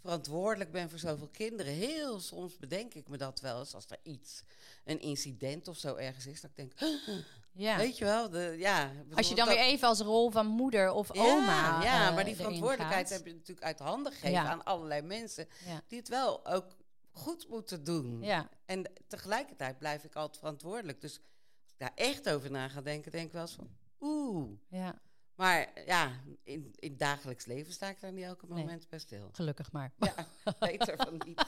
verantwoordelijk 0.00 0.72
bent 0.72 0.90
voor 0.90 0.98
zoveel 0.98 1.28
kinderen. 1.28 1.72
Heel 1.72 2.20
soms 2.20 2.56
bedenk 2.56 2.94
ik 2.94 3.08
me 3.08 3.16
dat 3.16 3.40
wel 3.40 3.58
eens 3.58 3.74
als 3.74 3.86
er 3.88 3.98
iets, 4.02 4.42
een 4.84 5.00
incident 5.00 5.68
of 5.68 5.76
zo 5.76 5.94
ergens 5.94 6.26
is. 6.26 6.40
Dat 6.40 6.50
ik 6.50 6.56
denk, 6.56 6.72
Ja. 7.56 7.76
weet 7.76 7.98
je 7.98 8.04
wel, 8.04 8.30
de, 8.30 8.54
ja. 8.58 8.88
bedoel, 8.98 9.16
Als 9.16 9.28
je 9.28 9.34
dan 9.34 9.46
dat- 9.46 9.54
weer 9.56 9.64
even 9.64 9.88
als 9.88 10.00
rol 10.00 10.30
van 10.30 10.46
moeder 10.46 10.90
of 10.92 11.14
Ja, 11.14 11.20
oma. 11.22 11.82
Ja, 11.82 12.08
eh, 12.08 12.14
maar 12.14 12.24
die 12.24 12.36
verantwoordelijkheid 12.36 13.08
heb 13.08 13.26
je 13.26 13.32
natuurlijk 13.34 13.66
uit 13.66 13.78
handen 13.78 14.12
gegeven 14.12 14.30
Ja. 14.30 14.50
aan 14.50 14.64
allerlei 14.64 15.02
mensen 15.02 15.48
die 15.86 15.98
het 15.98 16.08
wel 16.08 16.46
ook 16.46 16.76
goed 17.10 17.48
moeten 17.48 17.84
doen. 17.84 18.22
Ja, 18.22 18.48
En 18.66 18.92
tegelijkertijd 19.08 19.78
blijf 19.78 20.04
ik 20.04 20.14
altijd 20.14 20.38
verantwoordelijk. 20.38 21.00
Dus 21.00 21.12
als 21.62 21.72
ik 21.72 21.78
daar 21.78 21.92
echt 21.94 22.28
over 22.30 22.50
na 22.50 22.68
ga 22.68 22.80
denken, 22.80 23.12
denk 23.12 23.26
ik 23.26 23.32
wel 23.32 23.42
eens 23.42 23.54
van, 23.54 23.68
oeh. 24.00 24.48
ja, 24.68 25.00
Maar 25.34 25.68
ja, 25.86 26.10
in, 26.42 26.72
in 26.74 26.90
het 26.90 26.98
dagelijks 26.98 27.44
leven 27.44 27.72
sta 27.72 27.88
ik 27.88 28.00
daar 28.00 28.12
niet 28.12 28.24
elke 28.24 28.46
Nee. 28.48 28.58
moment 28.58 28.88
bij 28.88 28.98
stil. 28.98 29.28
gelukkig 29.32 29.72
maar. 29.72 29.92
Ja, 29.98 30.14
beter 30.58 30.96
van 30.96 31.20
niet. 31.26 31.44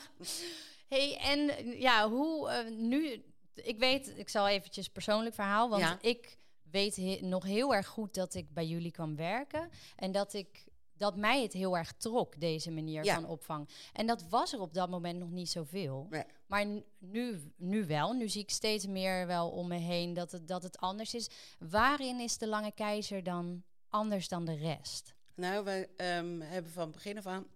hey, 0.94 1.16
en 1.18 1.68
ja, 1.78 2.08
hoe 2.08 2.48
eh, 2.50 2.70
nu... 2.70 3.22
Ik 3.62 3.78
weet, 3.78 4.12
ik 4.18 4.28
zal 4.28 4.48
eventjes 4.48 4.88
persoonlijk 4.88 5.34
verhaal, 5.34 5.68
want 5.68 5.82
Ja. 5.82 5.98
ik 6.00 6.38
weet 6.70 6.96
he- 6.96 7.18
nog 7.22 7.44
heel 7.44 7.74
erg 7.74 7.86
goed 7.86 8.14
dat 8.14 8.34
ik 8.34 8.52
bij 8.54 8.66
jullie 8.66 8.90
kwam 8.90 9.16
werken. 9.16 9.70
En 9.96 10.12
dat 10.12 10.32
ik 10.34 10.66
dat 10.96 11.16
mij 11.16 11.42
het 11.42 11.52
heel 11.52 11.76
erg 11.76 11.92
trok, 11.92 12.40
deze 12.40 12.70
manier 12.70 13.04
Ja. 13.04 13.14
van 13.14 13.26
opvang. 13.26 13.68
En 13.92 14.06
dat 14.06 14.28
was 14.28 14.52
er 14.52 14.60
op 14.60 14.74
dat 14.74 14.88
moment 14.88 15.18
nog 15.18 15.30
niet 15.30 15.50
zoveel. 15.50 16.06
Nee. 16.10 16.24
Maar 16.46 16.66
nu, 16.98 17.52
nu 17.56 17.86
wel. 17.86 18.12
Nu 18.12 18.28
zie 18.28 18.42
ik 18.42 18.50
steeds 18.50 18.86
meer 18.86 19.26
wel 19.26 19.50
om 19.50 19.68
me 19.68 19.76
heen 19.76 20.14
dat 20.14 20.32
het, 20.32 20.48
dat 20.48 20.62
het 20.62 20.78
anders 20.78 21.14
is. 21.14 21.28
Waarin 21.58 22.20
is 22.20 22.38
de 22.38 22.46
lange 22.48 22.72
keizer 22.72 23.22
dan 23.22 23.62
anders 23.88 24.28
dan 24.28 24.44
de 24.44 24.54
rest? 24.56 25.14
Nou, 25.34 25.64
wij 25.64 25.88
ehm, 25.96 26.40
hebben 26.40 26.72
van 26.72 26.90
begin 26.90 27.18
af 27.18 27.26
aan 27.26 27.46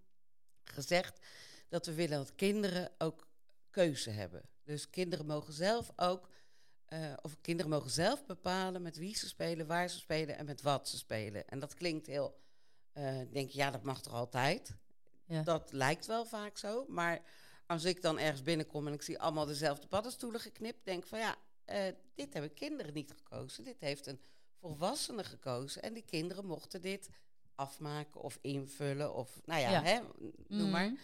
gezegd 0.64 1.26
dat 1.68 1.86
we 1.86 1.94
willen 1.94 2.18
dat 2.18 2.34
kinderen 2.34 2.90
ook 2.98 3.26
keuze 3.70 4.10
hebben. 4.10 4.42
Dus 4.64 4.90
kinderen 4.90 5.26
mogen 5.26 5.52
zelf 5.52 5.92
ook, 5.96 6.28
eh, 6.84 7.12
of 7.22 7.40
kinderen 7.40 7.70
mogen 7.70 7.90
zelf 7.90 8.26
bepalen 8.26 8.82
met 8.82 8.96
wie 8.96 9.16
ze 9.16 9.28
spelen, 9.28 9.66
waar 9.66 9.88
ze 9.88 9.98
spelen 9.98 10.36
en 10.36 10.46
met 10.46 10.62
wat 10.62 10.88
ze 10.88 10.96
spelen. 10.96 11.48
En 11.48 11.58
dat 11.58 11.74
klinkt 11.74 12.06
heel, 12.06 12.40
eh, 12.92 13.18
denk 13.30 13.50
je, 13.50 13.58
ja, 13.58 13.70
dat 13.70 13.82
mag 13.82 14.02
toch 14.02 14.12
altijd? 14.12 14.76
Ja. 15.26 15.42
Dat 15.42 15.72
lijkt 15.72 16.06
wel 16.06 16.24
vaak 16.24 16.58
zo, 16.58 16.84
maar 16.88 17.22
als 17.66 17.84
ik 17.84 18.02
dan 18.02 18.18
ergens 18.18 18.42
binnenkom 18.42 18.86
en 18.86 18.92
ik 18.92 19.02
zie 19.02 19.18
allemaal 19.18 19.46
dezelfde 19.46 19.86
paddenstoelen 19.86 20.40
geknipt, 20.40 20.84
denk 20.84 21.02
ik 21.02 21.08
van 21.08 21.18
ja, 21.18 21.36
eh, 21.64 21.92
dit 22.14 22.32
hebben 22.32 22.54
kinderen 22.54 22.94
niet 22.94 23.12
gekozen. 23.12 23.64
Dit 23.64 23.80
heeft 23.80 24.06
een 24.06 24.20
volwassene 24.60 25.24
gekozen 25.24 25.82
en 25.82 25.92
die 25.92 26.04
kinderen 26.04 26.46
mochten 26.46 26.80
dit 26.80 27.08
afmaken 27.54 28.20
of 28.20 28.38
invullen 28.40 29.14
of 29.14 29.40
nou 29.44 29.60
ja, 29.60 29.70
Ja. 29.70 29.82
Hè, 29.82 30.00
noem 30.48 30.70
maar. 30.70 30.86
Mhm. 30.86 31.00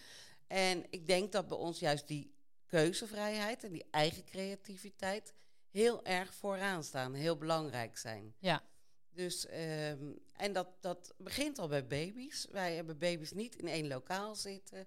En 0.47 0.85
ik 0.91 1.07
denk 1.07 1.33
dat 1.33 1.49
bij 1.49 1.57
ons 1.57 1.79
juist 1.79 2.09
die 2.09 2.35
keuzevrijheid 2.69 3.65
en 3.65 3.73
die 3.73 3.87
eigen 3.91 4.25
creativiteit 4.25 5.35
heel 5.71 6.05
erg 6.05 6.35
vooraan 6.35 6.85
staan, 6.85 7.15
heel 7.15 7.37
belangrijk 7.37 7.99
zijn. 7.99 8.35
Ja. 8.39 8.63
Dus, 9.11 9.47
ehm, 9.47 10.13
en 10.37 10.53
dat, 10.53 10.69
dat 10.81 11.15
begint 11.17 11.59
al 11.59 11.69
bij 11.69 11.87
baby's. 11.87 12.47
Wij 12.51 12.75
hebben 12.75 12.99
baby's 12.99 13.33
niet 13.33 13.57
in 13.57 13.69
één 13.69 13.89
lokaal 13.89 14.35
zitten, 14.35 14.87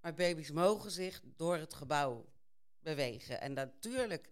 maar 0.00 0.14
baby's 0.14 0.50
mogen 0.50 0.90
zich 0.90 1.22
door 1.36 1.56
het 1.56 1.74
gebouw 1.74 2.28
bewegen. 2.80 3.40
En 3.40 3.52
natuurlijk 3.52 4.28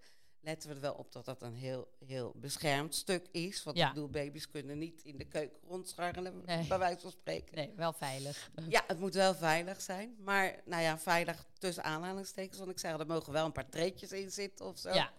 letten 0.47 0.69
we 0.69 0.75
er 0.75 0.81
wel 0.81 0.95
op 0.95 1.13
dat 1.13 1.25
dat 1.25 1.43
een 1.43 1.55
heel, 1.55 1.89
heel 2.05 2.33
beschermd 2.37 2.95
stuk 2.95 3.29
is. 3.31 3.63
Want 3.63 3.77
Ja. 3.77 3.89
ik 3.89 3.95
bedoel, 3.95 4.09
baby's 4.11 4.49
kunnen 4.51 4.79
niet 4.79 5.03
in 5.05 5.17
de 5.19 5.25
keuken 5.25 5.59
rondscharrelen, 5.69 6.43
Nee. 6.45 6.67
bij 6.67 6.79
wijze 6.79 7.01
van 7.01 7.11
spreken. 7.11 7.57
Nee, 7.57 7.73
wel 7.77 7.93
veilig. 7.93 8.51
Ja, 8.69 8.85
het 8.87 8.99
moet 8.99 9.15
wel 9.15 9.35
veilig 9.35 9.81
zijn. 9.81 10.17
Maar 10.19 10.61
nou 10.65 10.83
ja, 10.83 10.99
veilig 10.99 11.47
tussen 11.59 11.85
aanhalingstekens. 11.85 12.59
Want 12.59 12.71
ik 12.71 12.79
zeg, 12.79 12.99
er 12.99 13.07
mogen 13.07 13.33
wel 13.33 13.45
een 13.45 13.53
paar 13.53 13.69
treetjes 13.69 14.13
in 14.13 14.31
zitten 14.31 14.67
of 14.67 14.79
zo. 14.79 14.93
Ja, 14.93 15.13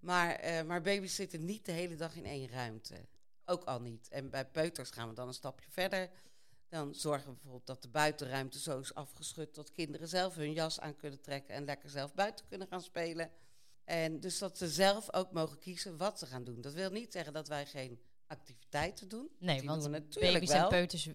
Maar, 0.00 0.34
eh, 0.34 0.62
maar 0.62 0.80
baby's 0.82 1.14
zitten 1.14 1.44
niet 1.44 1.64
de 1.64 1.72
hele 1.72 1.96
dag 1.96 2.14
in 2.16 2.24
één 2.24 2.48
ruimte. 2.48 2.94
Ook 3.44 3.64
al 3.64 3.80
niet. 3.80 4.08
En 4.08 4.30
bij 4.30 4.44
peuters 4.46 4.90
gaan 4.90 5.08
we 5.08 5.14
dan 5.14 5.28
een 5.28 5.34
stapje 5.34 5.70
verder. 5.70 6.10
Dan 6.68 6.94
zorgen 6.94 7.26
we 7.26 7.32
bijvoorbeeld 7.32 7.66
dat 7.66 7.82
de 7.82 7.88
buitenruimte 7.88 8.58
zo 8.60 8.78
is 8.78 8.94
afgeschud... 8.94 9.54
dat 9.54 9.72
kinderen 9.72 10.08
zelf 10.08 10.34
hun 10.34 10.52
jas 10.52 10.80
aan 10.80 10.96
kunnen 10.96 11.20
trekken... 11.20 11.54
en 11.54 11.64
lekker 11.64 11.88
zelf 11.90 12.14
buiten 12.14 12.46
kunnen 12.48 12.66
gaan 12.68 12.82
spelen. 12.82 13.30
En 13.90 14.20
dus 14.20 14.38
dat 14.38 14.58
ze 14.58 14.68
zelf 14.68 15.14
ook 15.14 15.32
mogen 15.32 15.58
kiezen 15.58 15.96
wat 15.96 16.18
ze 16.18 16.26
gaan 16.26 16.44
doen. 16.44 16.60
Dat 16.60 16.72
wil 16.72 16.90
niet 16.90 17.12
zeggen 17.12 17.32
dat 17.32 17.48
wij 17.48 17.66
geen 17.66 18.00
activiteiten 18.26 19.08
doen. 19.08 19.30
nee, 19.38 19.58
Die 19.58 19.68
want 19.68 19.82
doen 19.82 19.90
natuurlijk 19.90 20.32
baby's 20.34 20.48
wel. 20.48 20.62
en 20.62 20.68
peuters 20.68 21.08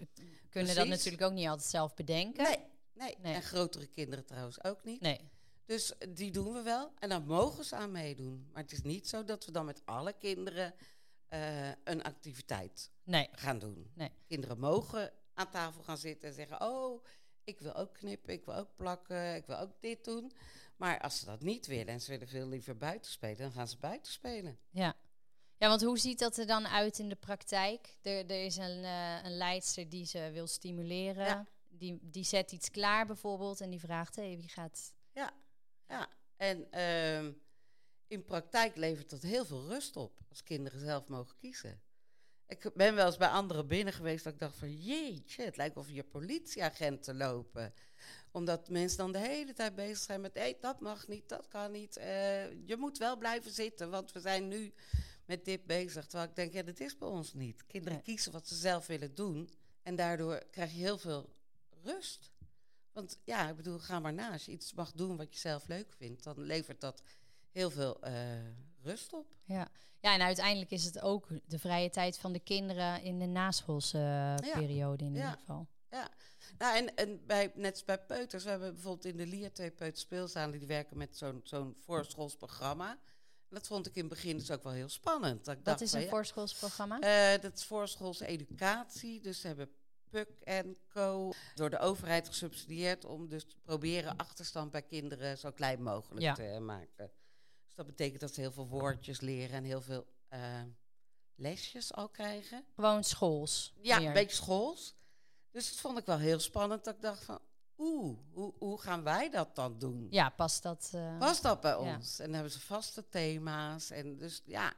kunnen 0.50 0.76
dat 0.76 0.88
natuurlijk 0.88 1.24
ook 1.24 1.32
niet 1.32 1.48
altijd 1.48 1.70
zelf 1.70 1.94
bedenken. 1.94 2.44
Nee, 2.44 2.58
nee. 2.94 3.16
Nee. 3.22 3.34
En 3.34 3.42
grotere 3.42 3.88
kinderen 3.88 4.26
trouwens 4.26 4.64
ook 4.64 4.84
niet. 4.84 5.02
Nee. 5.02 5.20
Dus 5.66 5.94
die 6.10 6.32
doen 6.32 6.54
we 6.54 6.62
wel. 6.62 6.92
En 7.00 7.10
daar 7.10 7.22
mogen 7.22 7.64
ze 7.66 7.76
aan 7.76 7.92
meedoen. 7.92 8.50
Maar 8.54 8.62
het 8.64 8.72
is 8.72 8.82
niet 8.82 9.08
zo 9.10 9.24
dat 9.24 9.46
we 9.46 9.52
dan 9.52 9.66
met 9.66 9.82
alle 9.86 10.14
kinderen 10.14 10.74
eh, 11.28 11.70
een 11.84 12.04
activiteit 12.04 12.92
Nee. 13.04 13.28
gaan 13.32 13.60
doen. 13.60 13.92
Nee. 13.94 14.12
Kinderen 14.28 14.60
mogen 14.60 15.12
aan 15.34 15.50
tafel 15.50 15.84
gaan 15.84 15.98
zitten 15.98 16.30
en 16.30 16.36
zeggen: 16.36 16.62
Oh, 16.62 17.04
ik 17.44 17.60
wil 17.60 17.74
ook 17.76 17.94
knippen, 17.94 18.34
ik 18.34 18.46
wil 18.46 18.56
ook 18.56 18.76
plakken, 18.76 19.36
ik 19.36 19.46
wil 19.46 19.58
ook 19.58 19.72
dit 19.82 20.04
doen. 20.06 20.32
Maar 20.76 21.00
als 21.00 21.20
ze 21.20 21.26
dat 21.26 21.42
niet 21.42 21.68
willen 21.68 21.88
en 21.88 22.02
ze 22.02 22.12
willen 22.12 22.28
veel 22.28 22.48
liever 22.48 22.78
buiten 22.78 23.12
spelen, 23.12 23.38
dan 23.38 23.52
gaan 23.52 23.68
ze 23.68 23.78
buiten 23.78 24.12
spelen. 24.12 24.60
Ja. 24.70 24.96
Ja, 25.58 25.68
want 25.68 25.82
hoe 25.82 26.00
ziet 26.00 26.20
dat 26.20 26.38
er 26.38 26.48
dan 26.48 26.68
uit 26.68 27.00
in 27.00 27.10
de 27.10 27.16
praktijk? 27.16 27.98
Er, 28.02 28.30
er 28.30 28.46
is 28.46 28.56
een, 28.58 28.84
eh, 28.84 29.24
een 29.24 29.38
leidster 29.38 29.90
die 29.90 30.06
ze 30.06 30.30
wil 30.34 30.48
stimuleren. 30.48 31.26
Ja. 31.26 31.48
Die, 31.70 32.00
die 32.02 32.24
zet 32.24 32.52
iets 32.52 32.70
klaar 32.70 33.06
bijvoorbeeld 33.06 33.62
en 33.62 33.70
die 33.70 33.80
vraagt, 33.80 34.16
hey, 34.16 34.38
wie 34.38 34.50
gaat... 34.50 34.94
Ja, 35.14 35.34
en 36.38 36.72
ehm, 36.72 37.32
in 38.08 38.26
praktijk 38.26 38.76
levert 38.76 39.10
dat 39.10 39.22
heel 39.22 39.46
veel 39.46 39.68
rust 39.68 39.96
op 39.96 40.20
als 40.30 40.44
kinderen 40.44 40.80
zelf 40.80 41.08
mogen 41.08 41.38
kiezen. 41.38 41.82
Ik 42.48 42.72
ben 42.74 42.96
wel 42.96 43.06
eens 43.06 43.18
bij 43.18 43.28
anderen 43.28 43.68
binnen 43.68 43.94
geweest 43.94 44.24
dat 44.24 44.34
ik 44.34 44.40
dacht 44.40 44.58
van 44.58 44.76
jeetje, 44.76 45.44
het 45.44 45.58
lijkt 45.58 45.78
of 45.78 45.88
hier 45.88 46.04
politieagenten 46.04 47.18
lopen. 47.18 47.74
Omdat 48.36 48.69
mensen 48.69 48.98
dan 48.98 49.12
de 49.12 49.17
hele 49.19 49.54
tijd 49.54 49.76
bezig 49.76 49.98
zijn 49.98 50.21
met 50.21 50.34
hé, 50.34 50.54
dat 50.62 50.80
mag 50.80 51.08
niet, 51.08 51.30
dat 51.30 51.48
kan 51.48 51.71
niet. 51.71 51.98
eh, 51.98 52.67
je 52.67 52.76
moet 52.78 52.98
wel 52.98 53.17
blijven 53.17 53.52
zitten, 53.52 53.89
want 53.89 54.12
we 54.12 54.19
zijn 54.19 54.48
nu 54.48 54.74
met 55.26 55.45
dit 55.45 55.65
bezig. 55.65 56.06
Terwijl 56.06 56.30
ik 56.30 56.36
denk, 56.36 56.54
ja, 56.54 56.62
dat 56.63 56.80
is 56.80 56.98
bij 56.98 57.08
ons 57.08 57.34
niet. 57.34 57.65
Kinderen 57.67 57.93
Nee. 57.93 58.04
kiezen 58.04 58.32
wat 58.32 58.48
ze 58.48 58.56
zelf 58.56 58.88
willen 58.88 59.15
doen. 59.15 59.50
En 59.84 59.95
daardoor 59.95 60.43
krijg 60.52 60.71
je 60.71 60.78
heel 60.78 60.98
veel 60.98 61.30
rust. 61.84 62.32
Want 62.91 63.19
ja, 63.24 63.50
ik 63.50 63.56
bedoel, 63.56 63.80
ga 63.80 64.00
maar 64.00 64.13
na. 64.13 64.32
Als 64.32 64.45
je 64.45 64.52
iets 64.52 64.74
mag 64.74 64.91
doen 64.91 65.17
wat 65.17 65.34
je 65.34 65.39
zelf 65.39 65.67
leuk 65.67 65.93
vindt, 65.98 66.24
dan 66.24 66.39
levert 66.39 66.82
dat 66.82 67.02
heel 67.52 67.69
veel 67.71 68.02
eh, 68.02 68.13
rust 68.82 69.13
op. 69.13 69.26
Ja. 69.43 69.67
ja, 70.00 70.13
en 70.13 70.21
uiteindelijk 70.21 70.71
is 70.71 70.84
het 70.86 71.02
ook 71.02 71.28
de 71.45 71.60
vrije 71.60 71.89
tijd 71.89 72.17
van 72.17 72.32
de 72.34 72.39
kinderen 72.39 73.02
in 73.02 73.19
de 73.19 73.26
naschoolse 73.26 73.98
eh, 73.98 74.48
Ja. 74.48 74.54
periode 74.60 75.04
in 75.04 75.13
Ja. 75.13 75.19
ieder 75.24 75.38
geval. 75.39 75.67
Nou, 76.58 76.78
en, 76.78 76.96
en 76.96 77.26
bij, 77.26 77.52
net 77.56 77.72
als 77.72 77.84
bij 77.84 78.00
peuters, 78.00 78.44
we 78.44 78.50
hebben 78.50 78.74
bijvoorbeeld 78.74 79.06
in 79.06 79.18
de 79.18 79.26
Lier 79.26 79.54
twee 79.54 79.72
peuterspeelzalen 79.72 80.60
die 80.60 80.68
werken 80.68 80.98
met 80.98 81.18
zo'n 81.18 81.41
zo'n 81.44 81.76
voorschoolsprogramma. 81.80 83.00
Dat 83.50 83.68
vond 83.68 83.88
ik 83.88 83.96
in 83.96 84.06
het 84.06 84.10
begin 84.10 84.38
dus 84.38 84.52
ook 84.52 84.63
wel 84.63 84.72
heel 84.74 84.89
spannend. 84.89 85.46
Dat, 85.46 85.65
dacht 85.65 85.82
is 85.82 85.91
een 85.91 86.08
voorschoolsprogramma? 86.08 87.00
Eh, 87.00 87.41
dat 87.41 87.58
is 87.58 87.65
voorschoolse 87.65 88.26
educatie. 88.26 89.22
Dus 89.22 89.39
ze 89.41 89.48
hebben 89.48 89.70
PUC 90.10 90.30
en 90.44 90.78
Co. 90.88 91.32
door 91.56 91.70
de 91.70 91.80
overheid 91.80 92.28
gesubsidieerd 92.28 93.06
om 93.06 93.28
dus 93.30 93.44
te 93.44 93.56
proberen 93.62 94.18
achterstand 94.18 94.72
bij 94.72 94.82
kinderen 94.82 95.38
zo 95.38 95.52
klein 95.52 95.84
mogelijk 95.84 96.22
Ja. 96.22 96.34
te 96.34 96.60
maken. 96.62 97.12
Dus 97.65 97.76
dat 97.76 97.86
betekent 97.86 98.20
dat 98.20 98.34
ze 98.34 98.41
heel 98.41 98.52
veel 98.52 98.68
woordjes 98.68 99.22
leren 99.22 99.56
en 99.56 99.63
heel 99.63 99.82
veel 99.82 100.06
eh, 100.28 100.62
lesjes 101.36 101.94
al 101.94 102.10
krijgen. 102.10 102.65
Gewoon 102.76 103.04
schools. 103.04 103.74
Ja, 103.82 103.98
meer. 103.98 104.08
een 104.08 104.13
beetje 104.13 104.36
schools. 104.36 104.96
Dus 105.56 105.70
dat 105.70 105.80
vond 105.80 105.98
ik 105.98 106.06
wel 106.06 106.18
heel 106.18 106.39
spannend. 106.39 106.84
Dat 106.84 106.96
ik 106.96 107.02
dacht 107.02 107.24
van, 107.24 107.39
oeh, 107.78 108.18
hoe, 108.34 108.54
hoe 108.58 108.82
gaan 108.82 109.04
wij 109.04 109.30
dat 109.30 109.56
dan 109.56 109.80
doen? 109.80 110.08
Ja, 110.10 110.30
past 110.30 110.63
dat... 110.63 110.89
eh, 110.94 111.18
Was 111.20 111.41
dat 111.41 111.62
bij 111.62 111.72
Ja. 111.72 111.96
ons? 111.96 112.20
En 112.20 112.26
dan 112.26 112.34
hebben 112.34 112.52
ze 112.52 112.60
vaste 112.60 113.10
thema's. 113.10 113.89
En 113.89 114.18
dus 114.18 114.41
ja, 114.46 114.74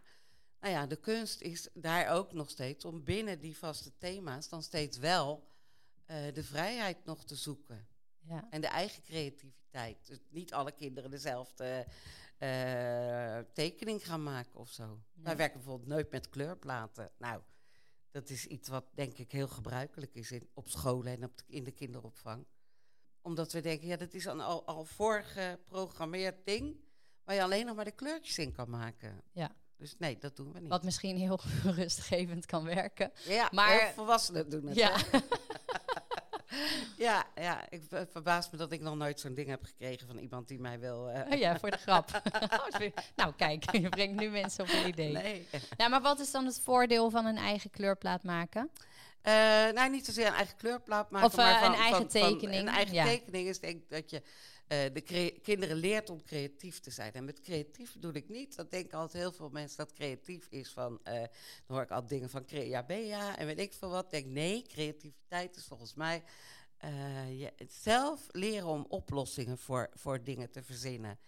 nou 0.60 0.74
ja, 0.74 0.86
de 0.86 0.96
kunst 0.96 1.42
is 1.42 1.68
daar 1.74 2.10
ook 2.10 2.34
nog 2.34 2.50
steeds 2.50 2.86
om 2.86 3.04
binnen 3.04 3.40
die 3.40 3.58
vaste 3.58 3.92
thema's 3.98 4.50
dan 4.50 4.64
steeds 4.64 4.98
wel 4.98 5.48
eh, 6.06 6.34
de 6.34 6.44
vrijheid 6.44 7.06
nog 7.06 7.26
te 7.26 7.36
zoeken. 7.36 7.88
ja. 8.20 8.48
En 8.50 8.62
de 8.62 8.68
eigen 8.68 9.04
creativiteit. 9.04 10.08
Dus 10.08 10.20
niet 10.30 10.54
alle 10.54 10.72
kinderen 10.72 11.12
dezelfde 11.12 11.86
eh, 12.38 13.40
tekening 13.54 14.06
gaan 14.06 14.24
maken 14.24 14.60
of 14.60 14.70
zo. 14.70 14.86
Nee. 14.88 15.24
Wij 15.26 15.36
werken 15.38 15.58
bijvoorbeeld 15.60 15.90
nooit 15.90 16.12
met 16.12 16.30
kleurplaten. 16.30 17.12
Nou, 17.18 17.42
dat 18.12 18.30
is 18.30 18.46
iets 18.46 18.70
wat 18.70 18.86
denk 18.94 19.18
ik 19.18 19.32
heel 19.32 19.48
gebruikelijk 19.48 20.16
is 20.16 20.32
in, 20.32 20.50
op 20.54 20.70
scholen 20.70 21.14
en 21.14 21.24
op 21.24 21.38
de- 21.38 21.44
in 21.48 21.64
de 21.64 21.72
kinderopvang. 21.72 22.46
Omdat 23.22 23.52
we 23.52 23.62
denken, 23.62 23.88
ja, 23.88 23.96
dat 23.98 24.14
is 24.14 24.26
een 24.26 24.40
al, 24.42 24.66
al 24.66 24.84
voorgeprogrammeerd 24.86 26.46
ding... 26.46 26.76
waar 27.24 27.36
je 27.36 27.44
alleen 27.44 27.66
nog 27.66 27.76
maar 27.76 27.86
de 27.86 27.92
kleurtjes 27.92 28.38
in 28.38 28.52
kan 28.52 28.70
maken. 28.70 29.22
Ja. 29.32 29.56
Dus 29.78 29.96
nee, 29.98 30.18
dat 30.18 30.36
doen 30.36 30.54
we 30.54 30.60
niet. 30.60 30.70
Wat 30.70 30.84
misschien 30.84 31.18
heel 31.18 31.40
rustgevend 31.76 32.46
kan 32.46 32.64
werken. 32.64 33.12
ja, 33.26 33.50
maar- 33.54 33.78
maar 33.78 33.94
volwassenen 33.94 34.50
doen 34.50 34.66
het. 34.68 34.76
Ja. 34.76 34.96
ja, 37.08 37.24
ja, 37.36 37.66
ik 37.70 37.82
ver- 37.90 38.08
verbaas 38.12 38.50
me 38.50 38.58
dat 38.58 38.72
ik 38.72 38.82
nog 38.82 38.96
nooit 38.96 39.20
zo'n 39.20 39.34
ding 39.34 39.48
heb 39.50 39.64
gekregen 39.64 40.08
van 40.08 40.18
iemand 40.18 40.48
die 40.48 40.60
mij 40.60 40.80
wil... 40.80 41.10
eh, 41.10 41.32
Oh 41.34 41.40
ja, 41.40 41.60
voor 41.60 41.72
de 41.72 41.78
grap. 41.78 42.22
nou, 43.16 43.34
kijk, 43.38 43.72
je 43.82 43.90
brengt 43.90 44.20
nu 44.20 44.30
mensen 44.30 44.64
op 44.64 44.70
een 44.70 44.88
idee. 44.88 45.12
nee. 45.12 45.48
Nou, 45.78 45.90
maar 45.90 46.02
wat 46.02 46.20
is 46.20 46.32
dan 46.32 46.46
het 46.46 46.60
voordeel 46.64 47.10
van 47.10 47.26
een 47.26 47.38
eigen 47.38 47.70
kleurplaat 47.70 48.24
maken? 48.24 48.70
Eh, 49.22 49.34
nou, 49.74 49.90
niet 49.90 50.06
zozeer 50.06 50.28
een 50.28 50.34
eigen 50.34 50.58
kleurplaat 50.58 51.12
maken, 51.12 51.28
Of, 51.28 51.38
eh, 51.38 51.44
maar 51.46 51.60
van, 51.60 51.74
een 51.74 51.80
eigen 51.80 52.10
van- 52.12 52.22
van- 52.22 52.30
tekening, 52.32 52.62
een 52.62 52.68
eigen 52.76 52.94
ja. 52.96 53.04
tekening 53.06 53.48
is 53.48 53.60
denk 53.60 53.76
ik 53.82 53.90
dat 53.90 54.10
je 54.10 54.18
eh, 54.18 54.24
de 54.68 55.02
crea- 55.06 55.40
kinderen 55.42 55.76
leert 55.78 56.10
om 56.10 56.24
creatief 56.24 56.80
te 56.80 56.92
zijn. 56.92 57.14
En 57.14 57.26
met 57.26 57.40
creatief 57.42 57.94
bedoel 57.94 58.14
ik 58.14 58.30
niet, 58.30 58.56
dat 58.56 58.72
denken 58.72 58.98
altijd 58.98 59.24
heel 59.24 59.32
veel 59.32 59.50
mensen 59.50 59.78
dat 59.78 59.94
creatief 59.94 60.48
is 60.50 60.70
van, 60.72 61.00
eh, 61.04 61.14
dan 61.14 61.28
hoor 61.68 61.82
ik 61.82 61.92
al 61.92 62.06
dingen 62.06 62.30
van 62.30 62.46
crea 62.46 62.84
bea 62.84 63.38
en 63.38 63.46
weet 63.46 63.60
ik 63.60 63.74
veel 63.74 63.90
wat. 63.90 64.10
Denk 64.12 64.26
nee, 64.26 64.62
creativiteit 64.62 65.56
is 65.56 65.66
volgens 65.66 65.94
mij 65.94 66.24
eh, 66.78 67.40
je 67.40 67.54
het 67.56 67.74
zelf 67.74 68.28
leren 68.32 68.68
om 68.68 68.86
oplossingen 68.90 69.58
voor, 69.58 69.90
voor 69.94 70.24
dingen 70.24 70.52
te 70.52 70.64
verzinnen. 70.64 71.20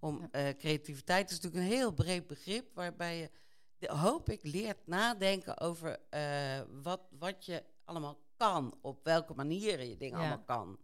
Om, 0.00 0.20
Ja. 0.20 0.28
eh, 0.48 0.56
creativiteit 0.56 1.30
is 1.30 1.40
natuurlijk 1.40 1.64
een 1.64 1.76
heel 1.76 1.92
breed 1.92 2.26
begrip 2.26 2.74
waarbij 2.74 3.16
je 3.18 3.30
de- 3.78 3.92
hoop 3.92 4.30
ik, 4.30 4.42
leert 4.42 4.86
nadenken 4.86 5.58
over 5.60 5.98
eh, 6.10 6.60
wat, 6.82 7.00
wat 7.18 7.44
je 7.44 7.62
allemaal 7.84 8.18
kan. 8.36 8.78
Op 8.80 9.04
welke 9.04 9.34
manieren 9.34 9.88
je 9.88 9.96
dingen 9.96 10.18
Ja. 10.20 10.26
allemaal 10.28 10.44
kan. 10.44 10.78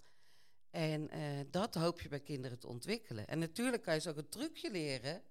En 0.73 1.11
eh, 1.11 1.21
dat 1.51 1.75
hoop 1.75 2.01
je 2.01 2.09
bij 2.09 2.21
kinderen 2.21 2.59
te 2.59 2.67
ontwikkelen. 2.67 3.27
En 3.29 3.39
natuurlijk 3.39 3.83
kan 3.83 3.95
je 3.95 4.01
ze 4.01 4.11
ook 4.11 4.17
een 4.17 4.29
trucje 4.29 4.71
leren. 4.71 5.23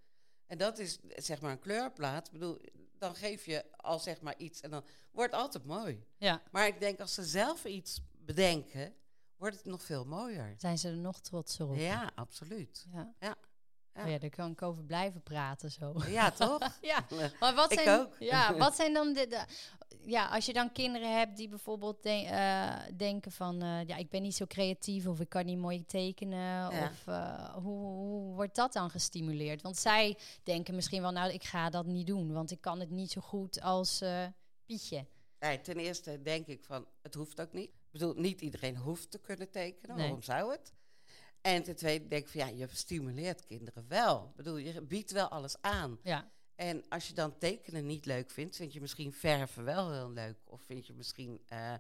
En 0.46 0.58
dat 0.58 0.80
is 0.80 1.00
zeg 1.16 1.42
maar 1.42 1.52
een 1.52 1.60
kleurplaat. 1.60 2.26
Ik 2.28 2.32
bedoel, 2.34 2.62
dan 2.98 3.16
geef 3.16 3.46
je 3.46 3.78
al 3.78 4.00
zeg 4.00 4.22
maar 4.22 4.38
iets 4.38 4.62
en 4.62 4.70
dan 4.72 4.84
wordt 5.12 5.32
het 5.32 5.42
altijd 5.42 5.66
mooi. 5.66 6.06
Ja, 6.18 6.42
Maar 6.52 6.68
ik 6.68 6.80
denk 6.80 7.00
als 7.00 7.14
ze 7.14 7.24
zelf 7.26 7.66
iets 7.66 8.02
bedenken, 8.12 8.94
wordt 9.38 9.56
het 9.56 9.66
nog 9.66 9.84
veel 9.84 10.06
mooier. 10.06 10.54
zijn 10.58 10.78
ze 10.78 10.88
er 10.88 10.98
nog 10.98 11.22
trotser 11.22 11.68
op? 11.68 11.76
Ja, 11.76 12.12
absoluut. 12.16 12.86
Ja. 12.92 13.14
Ja. 13.20 13.36
Ja. 13.96 14.04
Oh 14.04 14.10
ja, 14.10 14.18
daar 14.18 14.30
kan 14.30 14.52
ik 14.52 14.62
over 14.62 14.84
blijven 14.84 15.22
praten 15.24 15.72
zo. 15.72 15.94
Ja, 16.08 16.32
toch? 16.32 16.60
ja, 16.82 17.06
maar 17.40 17.54
wat 17.56 17.72
Ik 17.72 17.80
zijn, 17.80 18.00
ook. 18.00 18.16
Ja, 18.20 18.56
wat 18.58 18.76
zijn 18.76 18.94
dan 18.94 19.14
de, 19.14 19.28
de- 19.28 19.46
Ja, 20.06 20.28
als 20.28 20.46
je 20.46 20.54
dan 20.54 20.72
kinderen 20.72 21.18
hebt 21.18 21.38
die 21.38 21.48
bijvoorbeeld 21.48 22.04
de- 22.04 22.10
eh, 22.10 22.76
denken 22.98 23.32
van... 23.32 23.62
eh, 23.62 23.84
ja, 23.88 23.96
ik 23.96 24.10
ben 24.10 24.22
niet 24.22 24.36
zo 24.36 24.46
creatief 24.46 25.08
of 25.08 25.20
ik 25.20 25.30
kan 25.30 25.46
niet 25.46 25.58
mooi 25.58 25.86
tekenen. 25.86 26.40
Ja. 26.74 26.90
Of 26.92 27.08
eh, 27.08 27.54
hoe, 27.56 27.80
hoe 27.86 28.34
wordt 28.36 28.56
dat 28.56 28.74
dan 28.74 28.90
gestimuleerd? 28.90 29.62
Want 29.62 29.78
zij 29.78 30.18
denken 30.44 30.76
misschien 30.76 31.02
wel, 31.02 31.12
nou, 31.12 31.32
ik 31.32 31.44
ga 31.44 31.70
dat 31.70 31.86
niet 31.86 32.08
doen. 32.08 32.34
Want 32.34 32.52
ik 32.52 32.62
kan 32.62 32.80
het 32.80 32.90
niet 32.90 33.12
zo 33.12 33.22
goed 33.22 33.62
als 33.62 34.02
Pietje. 34.66 35.06
Nee, 35.40 35.62
ten 35.62 35.76
eerste 35.76 36.22
denk 36.22 36.48
ik 36.48 36.64
van, 36.64 36.88
het 37.02 37.14
hoeft 37.14 37.42
ook 37.42 37.54
niet. 37.54 37.70
Ik 37.70 38.00
bedoel, 38.00 38.14
niet 38.14 38.42
iedereen 38.42 38.78
hoeft 38.78 39.12
te 39.12 39.20
kunnen 39.20 39.50
tekenen. 39.52 39.96
Nee. 39.96 40.06
Waarom 40.06 40.22
zou 40.24 40.52
het? 40.52 40.74
En 41.42 41.64
ten 41.64 41.76
tweede 41.76 42.08
denk 42.08 42.24
ik 42.24 42.30
van, 42.30 42.40
ja, 42.42 42.48
je 42.48 42.68
stimuleert 42.72 43.46
kinderen 43.46 43.86
wel. 43.88 44.28
Ik 44.30 44.36
bedoel, 44.36 44.58
je 44.58 44.82
biedt 44.82 45.12
wel 45.12 45.28
alles 45.28 45.62
aan. 45.62 46.00
Ja, 46.04 46.32
En 46.56 46.84
als 46.90 47.08
je 47.08 47.14
dan 47.14 47.38
tekenen 47.38 47.86
niet 47.86 48.06
leuk 48.06 48.30
vindt, 48.32 48.56
vind 48.56 48.74
je 48.74 48.82
misschien 48.82 49.14
verven 49.14 49.64
wel 49.64 49.92
heel 49.92 50.12
leuk. 50.12 50.38
Of 50.44 50.62
vind 50.62 50.88
je 50.88 50.94
misschien 50.94 51.42
eh, 51.48 51.74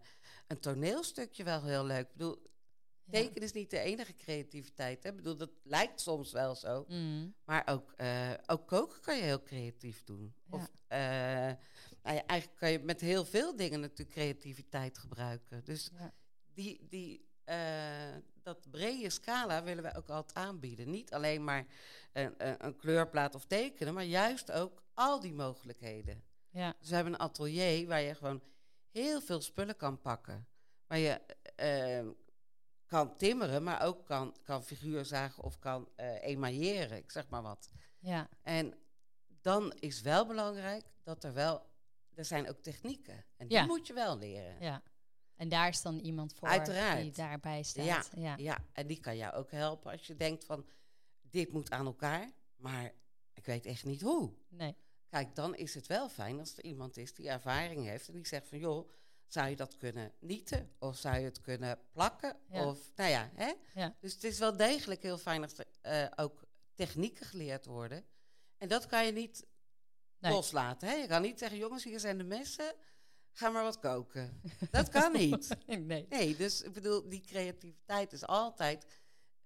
een 0.48 0.60
toneelstukje 0.60 1.44
wel 1.44 1.64
heel 1.64 1.86
leuk. 1.86 2.06
Ik 2.08 2.12
bedoel, 2.12 2.42
ja. 3.04 3.12
tekenen 3.12 3.44
is 3.44 3.52
niet 3.52 3.70
de 3.70 3.80
enige 3.80 4.16
creativiteit. 4.16 5.04
Hè? 5.04 5.10
Ik 5.10 5.16
bedoel, 5.16 5.38
dat 5.38 5.52
lijkt 5.64 6.02
soms 6.02 6.32
wel 6.32 6.56
zo. 6.56 6.86
Mm, 6.88 7.36
Maar 7.46 7.68
ook, 7.68 7.94
eh, 7.98 8.32
ook 8.46 8.68
koken 8.68 9.02
kan 9.02 9.16
je 9.18 9.24
heel 9.24 9.42
creatief 9.44 10.04
doen. 10.04 10.34
Ja. 10.52 10.58
Of 10.58 10.72
eh, 10.88 11.00
nou 12.04 12.16
ja, 12.16 12.26
eigenlijk 12.26 12.60
kan 12.60 12.72
je 12.72 12.80
met 12.80 13.02
heel 13.02 13.26
veel 13.26 13.56
dingen 13.56 13.80
natuurlijk 13.80 14.12
creativiteit 14.12 14.98
gebruiken. 14.98 15.64
Dus 15.64 15.90
die, 16.54 16.88
die, 16.90 17.30
eh, 17.52 18.18
dat 18.44 18.72
brede 18.72 19.10
scala 19.10 19.64
willen 19.64 19.84
wij 19.84 19.96
ook 19.96 20.10
altijd 20.10 20.38
aanbieden. 20.48 20.90
Niet 20.90 21.14
alleen 21.14 21.44
maar 21.44 21.66
een, 22.14 22.34
een, 22.38 22.66
een 22.66 22.76
kleurplaat 22.76 23.36
of 23.36 23.46
tekenen, 23.46 23.94
maar 23.94 24.04
juist 24.04 24.52
ook 24.52 24.84
al 24.94 25.20
die 25.20 25.34
mogelijkheden. 25.34 26.24
ja, 26.50 26.74
Dus 26.80 26.90
we 26.90 26.96
hebben 26.96 27.14
een 27.14 27.20
atelier 27.20 27.88
waar 27.88 28.02
je 28.02 28.16
gewoon 28.16 28.42
heel 28.92 29.22
veel 29.22 29.42
spullen 29.42 29.76
kan 29.76 30.02
pakken. 30.02 30.48
Waar 30.88 30.98
je 30.98 31.22
eh, 31.56 32.08
kan 32.86 33.18
timmeren, 33.18 33.64
maar 33.64 33.82
ook 33.82 34.06
kan, 34.06 34.36
kan 34.44 34.64
figuurzagen 34.64 35.44
of 35.44 35.60
kan 35.60 35.90
eh 35.96 36.24
emailleren, 36.24 36.98
ik 36.98 37.12
zeg 37.12 37.30
maar 37.30 37.42
wat. 37.42 37.70
ja, 38.00 38.30
En 38.42 38.74
dan 39.42 39.72
is 39.80 40.02
wel 40.02 40.26
belangrijk 40.26 40.86
dat 41.04 41.24
er 41.24 41.34
wel, 41.34 41.66
er 42.16 42.26
zijn 42.26 42.50
ook 42.50 42.62
technieken. 42.62 43.26
En 43.38 43.48
die 43.48 43.58
Ja. 43.58 43.66
moet 43.66 43.88
je 43.88 43.94
wel 43.94 44.18
leren. 44.18 44.56
ja. 44.60 44.82
En 45.42 45.50
daar 45.50 45.68
is 45.68 45.82
dan 45.82 46.00
iemand 46.00 46.34
voor 46.34 46.48
Uiteraard. 46.48 47.02
die 47.02 47.12
daarbij 47.12 47.64
staat. 47.64 47.86
Ja, 47.86 48.04
ja. 48.16 48.36
Ja, 48.38 48.66
en 48.74 48.88
die 48.88 49.00
kan 49.00 49.18
jou 49.18 49.34
ook 49.34 49.52
helpen 49.52 49.92
als 49.92 50.08
je 50.08 50.16
denkt 50.16 50.46
van, 50.46 50.66
dit 51.22 51.52
moet 51.52 51.72
aan 51.72 51.86
elkaar, 51.86 52.32
maar 52.56 52.92
ik 53.34 53.46
weet 53.46 53.66
echt 53.66 53.84
niet 53.86 54.02
hoe. 54.02 54.34
Nee. 54.50 54.76
Kijk, 55.10 55.36
dan 55.36 55.56
is 55.56 55.74
het 55.74 55.88
wel 55.88 56.10
fijn 56.10 56.40
als 56.40 56.58
er 56.58 56.64
iemand 56.64 56.98
is 56.98 57.14
die 57.14 57.30
ervaring 57.30 57.86
heeft 57.86 58.08
en 58.08 58.14
die 58.14 58.28
zegt 58.28 58.48
van, 58.48 58.60
joh, 58.60 58.90
zou 59.28 59.50
je 59.50 59.56
dat 59.56 59.78
kunnen 59.78 60.14
nieten? 60.20 60.72
Of 60.80 60.98
zou 60.98 61.18
je 61.18 61.24
het 61.26 61.42
kunnen 61.42 61.80
plakken? 61.92 62.38
Ja. 62.50 62.68
Of, 62.68 62.92
nou 62.96 63.10
ja, 63.10 63.30
hè? 63.34 63.54
Ja. 63.74 63.96
Dus 64.00 64.14
het 64.14 64.24
is 64.24 64.40
wel 64.40 64.58
degelijk 64.58 65.02
heel 65.02 65.18
fijn 65.18 65.42
als 65.44 65.58
er 65.58 65.66
eh, 65.82 66.08
ook 66.24 66.44
technieken 66.74 67.26
geleerd 67.26 67.66
worden. 67.66 68.06
En 68.58 68.68
dat 68.68 68.86
kan 68.86 69.06
je 69.06 69.12
niet 69.12 69.46
Nee. 70.20 70.32
loslaten. 70.32 70.88
Hè? 70.88 70.94
Je 70.94 71.08
kan 71.08 71.22
niet 71.22 71.40
zeggen, 71.40 71.58
jongens, 71.58 71.84
hier 71.84 72.00
zijn 72.00 72.18
de 72.18 72.24
messen, 72.24 72.74
ga 73.34 73.50
maar 73.50 73.64
wat 73.64 73.80
koken. 73.80 74.42
dat 74.72 74.90
kan 74.90 75.12
niet. 75.12 75.58
nee. 75.68 76.06
Nee, 76.10 76.36
dus 76.36 76.62
ik 76.62 76.74
bedoel, 76.74 77.10
die 77.10 77.22
creativiteit 77.22 78.14
is 78.14 78.26
altijd 78.26 78.86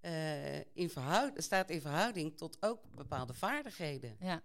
eh, 0.00 0.56
in 0.58 0.90
verhouding, 0.90 1.42
staat 1.42 1.70
in 1.70 1.80
verhouding 1.80 2.36
tot 2.36 2.56
ook 2.60 2.80
bepaalde 2.94 3.34
vaardigheden. 3.34 4.16
Ja. 4.20 4.42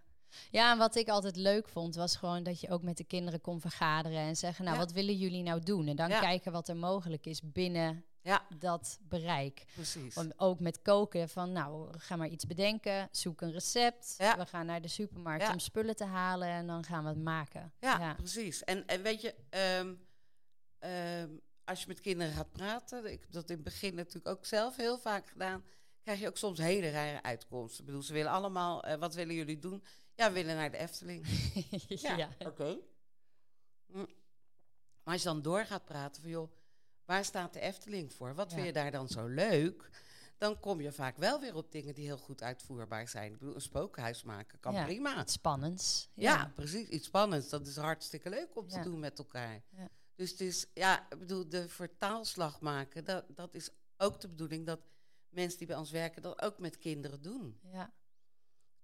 Ja, 0.51 0.71
en 0.71 0.77
wat 0.77 0.95
ik 0.95 1.07
altijd 1.09 1.35
leuk 1.35 1.67
vond, 1.69 1.95
was 1.95 2.15
gewoon 2.15 2.43
dat 2.43 2.59
je 2.61 2.69
ook 2.69 2.81
met 2.83 2.97
de 2.97 3.03
kinderen 3.03 3.41
kon 3.41 3.61
vergaderen 3.61 4.17
en 4.19 4.35
zeggen, 4.35 4.63
nou, 4.65 4.77
Ja. 4.77 4.83
wat 4.83 4.93
willen 4.93 5.17
jullie 5.17 5.43
nou 5.43 5.59
doen? 5.63 5.87
En 5.87 5.95
dan 5.95 6.09
Ja. 6.09 6.19
kijken 6.19 6.51
wat 6.51 6.67
er 6.67 6.75
mogelijk 6.77 7.25
is 7.25 7.41
binnen 7.43 8.05
Ja, 8.23 8.47
dat 8.57 8.99
bereik. 9.01 9.65
precies. 9.73 10.15
Om, 10.15 10.31
ook 10.37 10.59
met 10.59 10.81
koken, 10.81 11.29
van 11.29 11.51
nou, 11.51 11.97
ga 11.99 12.15
maar 12.15 12.27
iets 12.27 12.45
bedenken, 12.47 13.07
zoek 13.11 13.41
een 13.41 13.51
recept. 13.51 14.15
Ja. 14.17 14.37
We 14.37 14.45
gaan 14.45 14.65
naar 14.65 14.81
de 14.81 14.87
supermarkt 14.87 15.43
Ja. 15.45 15.51
om 15.51 15.59
spullen 15.59 15.95
te 15.95 16.05
halen 16.05 16.47
en 16.47 16.67
dan 16.67 16.83
gaan 16.83 17.03
we 17.03 17.09
het 17.09 17.23
maken. 17.23 17.73
Ja, 17.79 17.99
ja. 17.99 18.13
precies. 18.13 18.63
En, 18.63 18.87
en 18.87 19.01
weet 19.01 19.21
je, 19.21 19.35
ehm, 19.49 19.93
ehm, 20.79 21.29
als 21.63 21.81
je 21.81 21.87
met 21.87 21.99
kinderen 21.99 22.33
gaat 22.33 22.51
praten, 22.51 23.11
ik 23.11 23.21
heb 23.21 23.31
dat 23.31 23.49
in 23.49 23.55
het 23.55 23.63
begin 23.63 23.95
natuurlijk 23.95 24.27
ook 24.27 24.45
zelf 24.45 24.75
heel 24.75 24.97
vaak 24.97 25.27
gedaan, 25.27 25.63
krijg 26.03 26.19
je 26.19 26.27
ook 26.27 26.37
soms 26.37 26.57
hele 26.59 26.89
rare 26.89 27.23
uitkomsten. 27.23 27.79
Ik 27.79 27.85
bedoel, 27.85 28.01
ze 28.03 28.13
willen 28.13 28.31
allemaal, 28.31 28.83
eh, 28.83 28.95
wat 28.95 29.13
willen 29.13 29.35
jullie 29.35 29.59
doen? 29.59 29.83
Ja, 30.15 30.27
we 30.27 30.33
willen 30.33 30.55
naar 30.55 30.71
de 30.71 30.77
Efteling. 30.77 31.25
ja. 32.17 32.29
oké. 32.39 32.77
Hm. 33.91 34.05
Maar 35.03 35.13
als 35.13 35.21
je 35.21 35.27
dan 35.27 35.41
door 35.41 35.65
gaat 35.65 35.85
praten 35.85 36.21
van, 36.21 36.31
joh, 36.31 36.51
waar 37.05 37.25
staat 37.25 37.53
de 37.53 37.59
Efteling 37.59 38.13
voor? 38.13 38.35
Wat 38.35 38.49
Ja. 38.49 38.55
vind 38.55 38.67
je 38.67 38.73
daar 38.73 38.91
dan 38.91 39.07
zo 39.07 39.27
leuk? 39.27 39.89
Dan 40.37 40.59
kom 40.59 40.81
je 40.81 40.91
vaak 40.91 41.17
wel 41.17 41.39
weer 41.39 41.55
op 41.55 41.71
dingen 41.71 41.93
die 41.93 42.05
heel 42.05 42.17
goed 42.17 42.41
uitvoerbaar 42.43 43.07
zijn. 43.07 43.31
Ik 43.33 43.39
bedoel, 43.39 43.55
een 43.55 43.61
spookhuis 43.61 44.23
maken 44.23 44.59
kan 44.59 44.73
Ja, 44.73 44.83
prima. 44.85 45.21
Iets 45.21 45.33
spannends. 45.33 46.09
Ja. 46.13 46.51
precies. 46.55 46.87
Iets 46.87 47.07
spannends. 47.07 47.49
Dat 47.49 47.67
is 47.67 47.75
hartstikke 47.77 48.29
leuk 48.29 48.55
om 48.57 48.67
te 48.67 48.79
doen 48.81 48.99
met 48.99 49.17
elkaar. 49.19 49.61
Ja. 49.69 49.89
Dus 50.15 50.31
het 50.31 50.41
is, 50.41 50.65
ja, 50.73 51.11
ik 51.11 51.19
bedoel, 51.19 51.49
de 51.49 51.69
vertaalslag 51.69 52.59
maken, 52.61 53.03
dat, 53.05 53.25
dat 53.27 53.53
is 53.55 53.69
ook 53.97 54.19
de 54.21 54.27
bedoeling 54.27 54.65
dat 54.65 54.79
mensen 55.29 55.57
die 55.57 55.67
bij 55.67 55.75
ons 55.75 55.91
werken 55.91 56.21
dat 56.21 56.41
ook 56.41 56.59
met 56.59 56.77
kinderen 56.77 57.21
doen. 57.21 57.59
ja. 57.63 57.93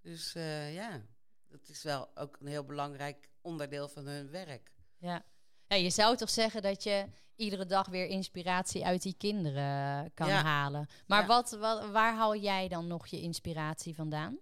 Dus 0.01 0.35
eh, 0.35 0.73
ja, 0.73 1.01
dat 1.47 1.67
is 1.69 1.83
wel 1.83 2.17
ook 2.17 2.37
een 2.39 2.47
heel 2.47 2.63
belangrijk 2.65 3.29
onderdeel 3.41 3.87
van 3.87 4.05
hun 4.05 4.29
werk. 4.29 4.71
Ja. 4.97 5.25
Ja, 5.67 5.75
je 5.75 5.89
zou 5.89 6.15
toch 6.17 6.29
zeggen 6.29 6.61
dat 6.61 6.83
je 6.83 7.05
iedere 7.35 7.65
dag 7.65 7.87
weer 7.87 8.05
inspiratie 8.05 8.85
uit 8.85 9.01
die 9.01 9.15
kinderen 9.17 10.11
kan 10.13 10.27
Ja. 10.27 10.43
halen. 10.43 10.87
Maar 11.07 11.21
Ja. 11.21 11.27
wat, 11.27 11.51
wat, 11.51 11.89
waar 11.89 12.15
haal 12.15 12.35
jij 12.35 12.67
dan 12.67 12.87
nog 12.87 13.07
je 13.07 13.21
inspiratie 13.21 13.95
vandaan? 13.95 14.37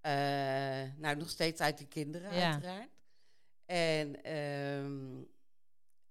Eh, 0.00 0.12
nou, 0.96 1.16
nog 1.16 1.28
steeds 1.28 1.60
uit 1.60 1.78
die 1.78 1.86
kinderen, 1.86 2.34
Ja. 2.34 2.52
uiteraard. 2.52 2.88
En, 3.66 4.22
ehm, 4.22 5.22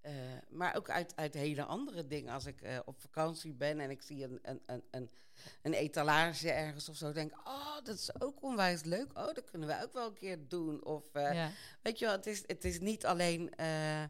eh, 0.00 0.12
maar 0.48 0.76
ook 0.76 0.90
uit, 0.90 1.16
uit 1.16 1.34
hele 1.34 1.64
andere 1.64 2.06
dingen. 2.06 2.32
Als 2.34 2.46
ik 2.46 2.60
eh, 2.62 2.78
op 2.84 3.00
vakantie 3.00 3.52
ben 3.52 3.80
en 3.80 3.90
ik 3.90 4.02
zie 4.02 4.24
een, 4.24 4.38
een, 4.42 4.62
een, 4.66 4.82
een, 4.90 5.10
een 5.62 5.72
etalage 5.74 6.50
ergens 6.50 6.88
of 6.88 6.96
zo, 6.96 7.12
denk 7.12 7.30
ik, 7.32 7.38
oh, 7.48 7.74
dat 7.82 7.94
is 7.96 8.20
ook 8.20 8.42
onwijs 8.42 8.82
leuk. 8.82 9.18
Oh, 9.18 9.34
dat 9.34 9.50
kunnen 9.50 9.68
we 9.68 9.82
ook 9.82 9.92
wel 9.92 10.06
een 10.06 10.14
keer 10.14 10.48
doen. 10.48 10.84
Of, 10.84 11.14
eh, 11.14 11.46
weet 11.82 11.98
je 11.98 12.04
wel, 12.04 12.14
het 12.14 12.26
is, 12.26 12.42
het 12.46 12.64
is 12.64 12.80
niet 12.80 13.06
alleen 13.06 13.54
eh, 13.54 14.04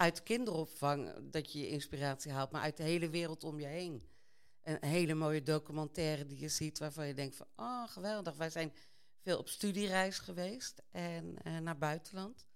uit 0.00 0.22
kinderopvang 0.22 1.30
dat 1.30 1.52
je 1.52 1.58
je 1.58 1.68
inspiratie 1.68 2.32
haalt, 2.32 2.50
maar 2.50 2.62
uit 2.62 2.76
de 2.76 2.82
hele 2.82 3.08
wereld 3.08 3.44
om 3.44 3.60
je 3.60 3.66
heen. 3.66 4.08
Een 4.62 4.84
hele 4.84 5.14
mooie 5.14 5.42
documentaire 5.42 6.26
die 6.26 6.38
je 6.38 6.48
ziet 6.48 6.78
waarvan 6.78 7.06
je 7.06 7.14
denkt 7.14 7.36
van, 7.36 7.46
oh, 7.56 7.88
geweldig. 7.88 8.36
Wij 8.36 8.50
zijn 8.50 8.72
veel 9.18 9.38
op 9.38 9.48
studiereis 9.48 10.18
geweest 10.18 10.82
en 10.90 11.42
eh, 11.42 11.58
naar 11.58 11.78
buitenland. 11.78 12.46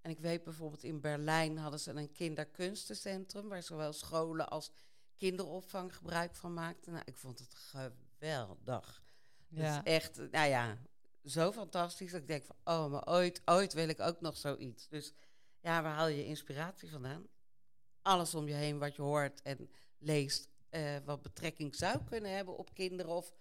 En 0.00 0.10
ik 0.10 0.18
weet 0.18 0.44
bijvoorbeeld 0.44 0.82
in 0.82 1.00
Berlijn 1.00 1.58
hadden 1.58 1.80
ze 1.80 1.92
een 1.92 2.12
kinderkunstencentrum 2.12 3.48
waar 3.48 3.62
zowel 3.62 3.92
scholen 3.92 4.48
als 4.48 4.70
kinderopvang 5.16 5.96
gebruik 5.96 6.34
van 6.34 6.54
maakten. 6.54 6.92
Nou, 6.92 7.04
ik 7.06 7.16
vond 7.16 7.38
het 7.38 7.54
geweldig. 7.54 9.02
Ja. 9.48 9.76
is 9.76 9.92
echt, 9.92 10.16
nou 10.16 10.48
ja, 10.48 10.78
zo 11.24 11.52
fantastisch 11.52 12.10
dat 12.10 12.20
ik 12.20 12.26
denk 12.26 12.44
van, 12.44 12.56
oh, 12.64 12.90
maar 12.90 13.06
ooit, 13.06 13.42
ooit 13.44 13.72
wil 13.72 13.88
ik 13.88 14.00
ook 14.00 14.20
nog 14.20 14.36
zoiets. 14.36 14.88
Dus 14.88 15.12
ja, 15.60 15.82
waar 15.82 15.94
haal 15.94 16.06
je 16.08 16.24
inspiratie 16.26 16.90
vandaan? 16.90 17.26
Alles 18.02 18.34
om 18.34 18.48
je 18.48 18.54
heen 18.54 18.78
wat 18.78 18.96
je 18.96 19.02
hoort 19.02 19.42
en 19.42 19.70
leest, 19.98 20.48
eh, 20.68 20.96
wat 21.04 21.22
betrekking 21.22 21.74
zou 21.74 22.04
kunnen 22.04 22.34
hebben 22.36 22.56
op 22.56 22.74
kinderen 22.74 23.12
of, 23.12 23.34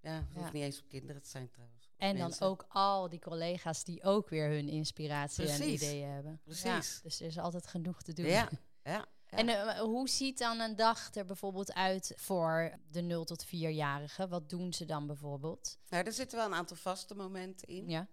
ja, 0.00 0.12
het 0.12 0.24
hoeft 0.32 0.46
Ja. 0.46 0.52
niet 0.52 0.62
eens 0.62 0.80
op 0.80 0.88
kinderen 0.88 1.22
te 1.22 1.28
zijn 1.28 1.50
trouwens. 1.50 1.90
En 1.96 2.18
dan 2.18 2.34
ook 2.40 2.64
al 2.68 3.08
die 3.08 3.20
collega's 3.20 3.84
die 3.84 4.02
ook 4.02 4.28
weer 4.28 4.48
hun 4.50 4.68
inspiratie 4.68 5.48
en 5.48 5.70
ideeën 5.70 6.08
hebben. 6.08 6.40
Precies. 6.44 6.94
Ja, 6.94 7.00
dus 7.02 7.20
er 7.20 7.26
is 7.26 7.38
altijd 7.38 7.66
genoeg 7.66 8.02
te 8.02 8.12
doen. 8.12 8.26
Ja, 8.26 8.48
ja. 8.84 8.90
ja. 9.30 9.36
En 9.36 9.48
eh, 9.48 9.78
hoe 9.80 10.08
ziet 10.08 10.38
dan 10.38 10.60
een 10.60 10.76
dag 10.76 11.14
er 11.14 11.24
bijvoorbeeld 11.24 11.72
uit 11.72 12.12
voor 12.16 12.78
de 12.90 13.00
0 13.00 13.24
tot 13.24 13.46
4-jarigen? 13.46 14.28
Wat 14.28 14.48
doen 14.50 14.72
ze 14.72 14.84
dan 14.84 15.06
bijvoorbeeld? 15.06 15.78
Nou, 15.88 16.04
er 16.04 16.12
zitten 16.12 16.38
wel 16.38 16.46
een 16.46 16.54
aantal 16.54 16.76
vaste 16.76 17.14
momenten 17.14 17.68
in. 17.68 17.88
Ja, 17.88 18.08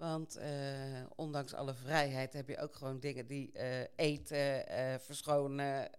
Want 0.00 0.36
eh, 0.36 1.02
ondanks 1.16 1.54
alle 1.54 1.74
vrijheid 1.74 2.32
heb 2.32 2.48
je 2.48 2.58
ook 2.58 2.74
gewoon 2.74 3.00
dingen 3.00 3.26
die 3.26 3.52
eh, 3.52 3.80
eten, 3.96 4.66
eh, 4.66 4.98
verschonen, 4.98 5.90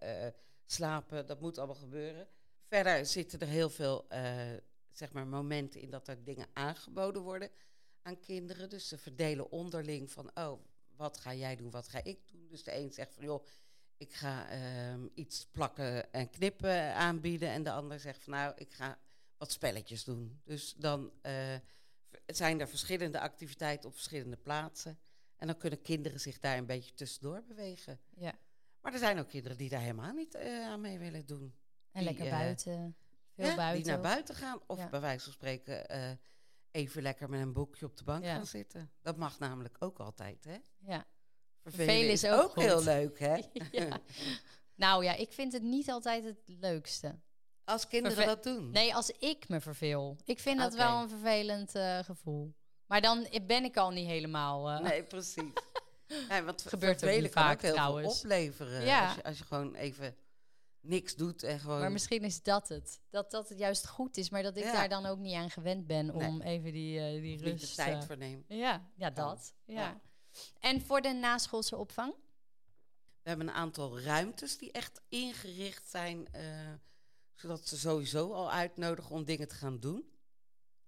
slapen, 0.64 1.26
dat 1.26 1.40
moet 1.40 1.58
allemaal 1.58 1.76
gebeuren. 1.76 2.28
Verder 2.66 3.06
zitten 3.06 3.40
er 3.40 3.46
heel 3.46 3.70
veel 3.70 4.06
zeg 4.90 5.12
maar 5.12 5.26
momenten 5.26 5.80
in 5.80 5.90
dat 5.90 6.08
er 6.08 6.24
dingen 6.24 6.46
aangeboden 6.52 7.22
worden 7.22 7.50
aan 8.02 8.20
kinderen. 8.20 8.70
Dus 8.70 8.88
ze 8.88 8.98
verdelen 8.98 9.50
onderling 9.50 10.10
van, 10.10 10.30
oh, 10.34 10.60
wat 10.96 11.18
ga 11.18 11.34
jij 11.34 11.56
doen, 11.56 11.70
wat 11.70 11.88
ga 11.88 12.04
ik 12.04 12.18
doen. 12.30 12.48
Dus 12.48 12.62
de 12.62 12.76
een 12.76 12.92
zegt 12.92 13.14
van, 13.14 13.24
joh, 13.24 13.44
ik 13.96 14.12
ga 14.12 14.48
ehm, 14.48 15.08
iets 15.14 15.46
plakken 15.50 16.12
en 16.12 16.30
knippen 16.30 16.94
aanbieden. 16.94 17.48
En 17.48 17.62
de 17.62 17.72
ander 17.72 18.00
zegt 18.00 18.22
van, 18.22 18.32
nou, 18.32 18.52
ik 18.56 18.72
ga 18.72 18.98
wat 19.36 19.52
spelletjes 19.52 20.04
doen. 20.04 20.40
Dus 20.44 20.74
dan 20.74 21.12
zijn 22.26 22.60
er 22.60 22.68
verschillende 22.68 23.20
activiteiten 23.20 23.88
op 23.88 23.94
verschillende 23.94 24.36
plaatsen. 24.36 24.98
En 25.36 25.46
dan 25.46 25.56
kunnen 25.56 25.82
kinderen 25.82 26.20
zich 26.20 26.38
daar 26.38 26.56
een 26.58 26.66
beetje 26.66 26.94
tussendoor 26.94 27.42
bewegen. 27.44 28.00
ja. 28.14 28.32
Maar 28.80 28.92
er 28.92 28.98
zijn 28.98 29.18
ook 29.18 29.28
kinderen 29.28 29.56
die 29.56 29.68
daar 29.68 29.80
helemaal 29.80 30.12
niet 30.12 30.34
eh, 30.34 30.60
aan 30.66 30.80
mee 30.80 30.98
willen 30.98 31.26
doen. 31.26 31.54
En 31.90 32.00
Die, 32.00 32.04
lekker 32.04 32.24
eh, 32.26 32.30
buiten. 32.38 32.96
Veel 33.34 33.46
Ja, 33.46 33.56
buiten. 33.56 33.82
Die 33.82 33.92
naar 33.92 34.00
buiten 34.00 34.34
gaan. 34.34 34.60
Of 34.66 34.78
Ja. 34.78 34.88
bij 34.88 35.00
wijze 35.00 35.24
van 35.24 35.32
spreken 35.32 35.88
eh, 35.88 36.10
even 36.70 37.02
lekker 37.02 37.28
met 37.30 37.40
een 37.40 37.52
boekje 37.52 37.86
op 37.86 37.96
de 37.96 38.04
bank 38.04 38.24
Ja. 38.24 38.34
gaan 38.34 38.46
zitten. 38.46 38.90
Dat 39.02 39.16
mag 39.16 39.38
namelijk 39.38 39.76
ook 39.78 39.98
altijd, 39.98 40.44
hè? 40.44 40.56
Ja. 40.78 41.06
Vervelen 41.64 42.12
is 42.12 42.24
ook, 42.26 42.54
heel 42.60 42.82
leuk, 42.82 43.18
hè? 43.18 43.40
Ja. 43.70 44.00
Nou 44.74 45.04
ja, 45.04 45.14
ik 45.14 45.32
vind 45.32 45.52
het 45.52 45.62
niet 45.62 45.90
altijd 45.90 46.24
het 46.24 46.40
leukste. 46.46 47.18
Als 47.64 47.88
kinderen 47.88 48.16
Verve- 48.16 48.34
dat 48.34 48.42
doen. 48.44 48.70
Nee, 48.70 48.94
als 48.94 49.10
ik 49.10 49.48
me 49.48 49.60
verveel. 49.60 50.16
Ik 50.24 50.38
vind 50.40 50.58
dat 50.58 50.74
wel 50.74 51.02
een 51.02 51.08
vervelend 51.08 51.74
eh, 51.74 51.98
gevoel. 51.98 52.54
Maar 52.86 53.00
dan 53.00 53.26
ben 53.46 53.64
ik 53.64 53.76
al 53.76 53.90
niet 53.90 54.06
helemaal... 54.06 54.70
eh, 54.70 54.80
Nee, 54.80 55.04
precies. 55.04 55.52
ja, 56.28 56.42
want 56.44 56.62
Gebeurt 56.62 56.92
ook 56.92 56.98
vervelen 56.98 57.22
niet 57.22 57.32
kan 57.32 57.42
vaak 57.42 57.54
ook 57.54 57.62
heel 57.62 57.72
trouwens. 57.72 58.20
veel 58.20 58.30
opleveren. 58.30 58.84
Ja. 58.84 59.04
Als, 59.06 59.14
je, 59.14 59.24
als 59.24 59.38
je 59.38 59.44
gewoon 59.44 59.74
even 59.74 60.16
niks 60.80 61.14
doet 61.14 61.42
en 61.42 61.60
gewoon... 61.60 61.80
Maar 61.80 61.92
misschien 61.92 62.22
is 62.22 62.42
dat 62.42 62.68
het. 62.68 63.00
Dat 63.10 63.30
dat 63.30 63.48
het 63.48 63.58
juist 63.58 63.86
goed 63.88 64.16
is, 64.16 64.30
maar 64.30 64.42
dat 64.42 64.56
ik 64.56 64.62
Ja. 64.64 64.72
daar 64.72 64.88
dan 64.88 65.06
ook 65.06 65.18
niet 65.18 65.34
aan 65.34 65.50
gewend 65.50 65.86
ben 65.86 66.06
Nee. 66.06 66.26
om 66.26 66.40
even 66.40 66.72
die, 66.72 66.98
eh, 67.00 67.10
die 67.12 67.20
niet 67.20 67.38
de 67.38 67.50
rust... 67.50 67.74
tijd 67.74 68.04
voor 68.04 68.16
nemen. 68.16 68.44
ja, 68.48 68.90
ja, 68.96 69.10
dat. 69.10 69.54
Ja. 69.64 69.74
Ja. 69.74 70.00
En 70.60 70.80
voor 70.82 71.00
de 71.00 71.12
naschoolse 71.12 71.76
opvang? 71.76 72.14
We 73.22 73.28
hebben 73.28 73.48
een 73.48 73.54
aantal 73.54 74.00
ruimtes 74.00 74.58
die 74.58 74.72
echt 74.72 75.00
ingericht 75.08 75.88
zijn, 75.90 76.28
eh, 76.32 76.42
zodat 77.42 77.68
ze 77.68 77.78
sowieso 77.78 78.32
al 78.32 78.50
uitnodigen 78.50 79.10
om 79.10 79.24
dingen 79.24 79.48
te 79.48 79.54
gaan 79.54 79.80
doen. 79.80 80.04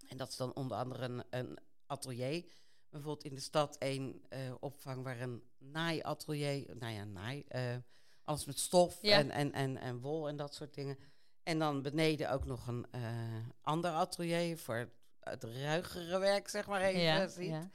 En 0.08 0.16
dat 0.16 0.28
is 0.28 0.36
dan 0.36 0.54
onder 0.54 0.76
andere 0.76 1.04
een, 1.04 1.24
een 1.30 1.58
atelier. 1.86 2.44
Bijvoorbeeld 2.88 3.24
in 3.24 3.34
de 3.34 3.40
stad 3.40 3.76
één 3.78 4.22
eh, 4.28 4.54
opvang 4.60 5.02
waar 5.02 5.20
een 5.20 5.42
naaiatelier, 5.58 6.76
nou 6.76 6.92
ja, 6.92 7.04
naai, 7.04 7.44
eh, 7.48 7.76
alles 8.24 8.44
met 8.44 8.58
stof 8.58 8.98
Ja. 9.02 9.18
en, 9.18 9.30
en, 9.30 9.52
en, 9.52 9.76
en 9.76 10.00
wol 10.00 10.28
en 10.28 10.36
dat 10.36 10.54
soort 10.54 10.74
dingen. 10.74 10.98
En 11.42 11.58
dan 11.58 11.82
beneden 11.82 12.30
ook 12.30 12.44
nog 12.44 12.66
een 12.66 12.86
eh, 12.90 13.46
ander 13.60 13.90
atelier 13.90 14.58
voor 14.58 14.88
het, 15.20 15.44
ruigere 15.44 16.18
werk, 16.18 16.48
zeg 16.48 16.66
maar 16.66 16.82
even. 16.82 17.00
ja, 17.00 17.26
ziet. 17.26 17.48
ja. 17.48 17.70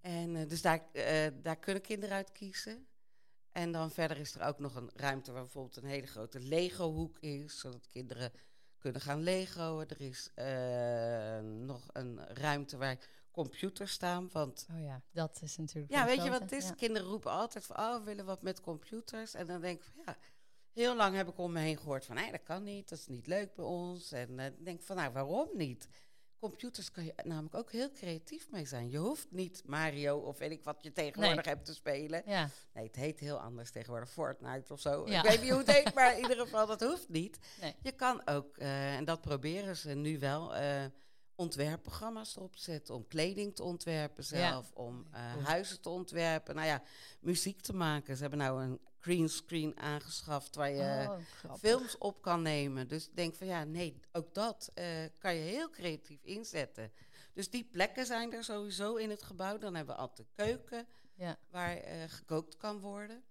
En 0.00 0.48
dus 0.48 0.62
daar, 0.62 0.88
daar 1.42 1.58
kunnen 1.58 1.82
kinderen 1.82 2.16
uit 2.16 2.32
kiezen. 2.32 2.86
En 3.54 3.72
dan 3.72 3.90
verder 3.90 4.16
is 4.16 4.34
er 4.34 4.46
ook 4.46 4.58
nog 4.58 4.74
een 4.74 4.90
ruimte 4.94 5.32
waar 5.32 5.42
bijvoorbeeld 5.42 5.76
een 5.76 5.88
hele 5.88 6.06
grote 6.06 6.40
Lego-hoek 6.40 7.18
is, 7.18 7.58
zodat 7.58 7.88
kinderen 7.88 8.32
kunnen 8.78 9.00
gaan 9.00 9.22
Legoen. 9.22 9.88
Er 9.88 10.00
is 10.00 10.30
eh, 10.34 11.38
nog 11.40 11.88
een 11.92 12.26
ruimte 12.26 12.76
waar 12.76 12.98
computers 13.30 13.92
staan, 13.92 14.28
want 14.32 14.66
Oh 14.72 14.80
ja, 14.80 15.02
dat 15.12 15.38
is 15.42 15.56
natuurlijk 15.56 15.92
ja, 15.92 16.04
weet 16.04 16.22
je 16.22 16.30
wat 16.30 16.40
het 16.40 16.52
is? 16.52 16.68
Ja. 16.68 16.74
Kinderen 16.74 17.08
roepen 17.08 17.30
altijd 17.30 17.66
van, 17.66 17.76
oh, 17.76 17.96
we 17.98 18.04
willen 18.04 18.24
wat 18.24 18.42
met 18.42 18.60
computers. 18.60 19.34
En 19.34 19.46
dan 19.46 19.60
denk 19.60 19.78
ik 19.78 19.84
van, 19.84 20.02
ja, 20.06 20.16
heel 20.72 20.96
lang 20.96 21.16
heb 21.16 21.28
ik 21.28 21.38
om 21.38 21.52
me 21.52 21.60
heen 21.60 21.78
gehoord 21.78 22.04
van, 22.04 22.14
nee, 22.14 22.30
dat 22.30 22.42
kan 22.42 22.62
niet, 22.62 22.88
dat 22.88 22.98
is 22.98 23.06
niet 23.06 23.26
leuk 23.26 23.54
bij 23.54 23.64
ons. 23.64 24.12
En 24.12 24.36
dan 24.36 24.54
denk 24.58 24.80
ik 24.80 24.86
van, 24.86 24.96
nou, 24.96 25.12
waarom 25.12 25.48
niet? 25.52 25.88
Computers 26.48 26.90
kan 26.90 27.04
je 27.04 27.14
namelijk 27.24 27.54
ook 27.54 27.72
heel 27.72 27.90
creatief 27.90 28.50
mee 28.50 28.64
zijn. 28.64 28.90
Je 28.90 28.98
hoeft 28.98 29.26
niet 29.30 29.62
Mario 29.66 30.18
of 30.18 30.38
weet 30.38 30.50
ik 30.50 30.64
wat 30.64 30.76
je 30.80 30.92
tegenwoordig 30.92 31.44
hebt 31.44 31.64
te 31.64 31.74
spelen. 31.74 32.22
Ja, 32.26 32.48
Nee, 32.72 32.86
het 32.86 32.96
heet 32.96 33.20
heel 33.20 33.38
anders 33.40 33.70
tegenwoordig, 33.70 34.10
Fortnite 34.10 34.72
of 34.72 34.80
zo. 34.80 35.06
Ja. 35.08 35.22
Ik 35.22 35.28
weet 35.30 35.40
niet 35.40 35.50
hoe 35.50 35.58
het 35.58 35.70
heet, 35.72 35.94
maar 35.94 36.12
in 36.16 36.20
ieder 36.22 36.36
geval, 36.36 36.66
dat 36.66 36.80
hoeft 36.80 37.08
niet. 37.08 37.38
Nee. 37.60 37.74
Je 37.82 37.92
kan 37.92 38.26
ook, 38.26 38.56
eh, 38.56 38.96
en 38.96 39.04
dat 39.04 39.20
proberen 39.20 39.76
ze 39.76 39.90
nu 39.94 40.18
wel, 40.18 40.54
eh, 40.54 40.84
ontwerpprogramma's 41.34 42.36
erop 42.36 42.56
zetten. 42.56 42.94
Om 42.94 43.06
kleding 43.06 43.54
te 43.56 43.62
ontwerpen 43.62 44.24
Ja. 44.28 44.48
zelf, 44.50 44.70
om 44.72 45.06
eh, 45.12 45.44
huizen 45.46 45.80
te 45.80 45.88
ontwerpen. 45.88 46.54
Nou 46.54 46.66
ja, 46.66 46.82
muziek 47.20 47.60
te 47.60 47.74
maken. 47.74 48.14
Ze 48.16 48.20
hebben 48.20 48.38
nou 48.38 48.62
een 48.62 48.80
green 49.04 49.28
screen 49.28 49.78
aangeschaft 49.78 50.54
waar 50.54 50.70
je 50.70 51.06
Oh, 51.46 51.54
films 51.54 51.98
op 51.98 52.22
kan 52.22 52.42
nemen. 52.42 52.88
Dus 52.88 53.06
ik 53.08 53.16
denk 53.16 53.34
van 53.34 53.46
ja, 53.46 53.64
nee, 53.64 54.00
ook 54.12 54.34
dat 54.34 54.70
eh, 54.74 54.86
kan 55.18 55.34
je 55.34 55.40
heel 55.40 55.70
creatief 55.70 56.22
inzetten. 56.22 56.92
Dus 57.32 57.50
die 57.50 57.64
plekken 57.64 58.06
zijn 58.06 58.32
er 58.32 58.44
sowieso 58.44 58.94
in 58.96 59.10
het 59.10 59.22
gebouw. 59.22 59.58
Dan 59.58 59.74
hebben 59.74 59.94
we 59.94 60.00
altijd 60.00 60.18
een 60.28 60.44
keuken 60.46 60.86
Ja. 61.14 61.38
waar 61.50 61.76
eh, 61.76 62.02
gekookt 62.06 62.56
kan 62.56 62.80
worden. 62.80 63.22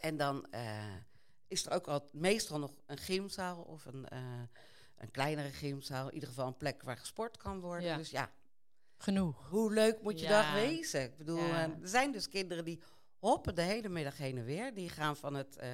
En 0.00 0.16
dan 0.16 0.46
eh, 0.50 0.94
is 1.48 1.66
er 1.66 1.72
ook 1.72 1.86
al 1.88 2.08
meestal 2.12 2.58
nog 2.58 2.72
een 2.86 2.98
gymzaal 2.98 3.62
of 3.62 3.84
een, 3.84 4.06
een 4.96 5.10
kleinere 5.10 5.50
gymzaal. 5.50 6.08
In 6.08 6.14
ieder 6.14 6.28
geval 6.28 6.46
een 6.46 6.56
plek 6.56 6.82
waar 6.82 6.96
gesport 6.98 7.36
kan 7.36 7.60
worden. 7.60 7.86
Ja. 7.88 7.96
Dus 7.96 8.10
ja, 8.10 8.30
Genoeg. 8.96 9.48
hoe 9.48 9.72
leuk 9.72 10.02
moet 10.02 10.20
je 10.20 10.26
Ja. 10.26 10.42
dat 10.52 10.60
wezen? 10.62 11.02
Ik 11.02 11.16
bedoel, 11.16 11.48
er 11.52 11.76
zijn 11.82 12.12
dus 12.12 12.28
kinderen 12.28 12.64
die 12.64 12.82
hoppen 13.18 13.54
de 13.54 13.62
hele 13.62 13.88
middag 13.88 14.16
heen 14.16 14.38
en 14.38 14.44
weer. 14.44 14.74
Die 14.74 14.88
gaan 14.88 15.16
van 15.16 15.34
het 15.34 15.56
eh, 15.56 15.68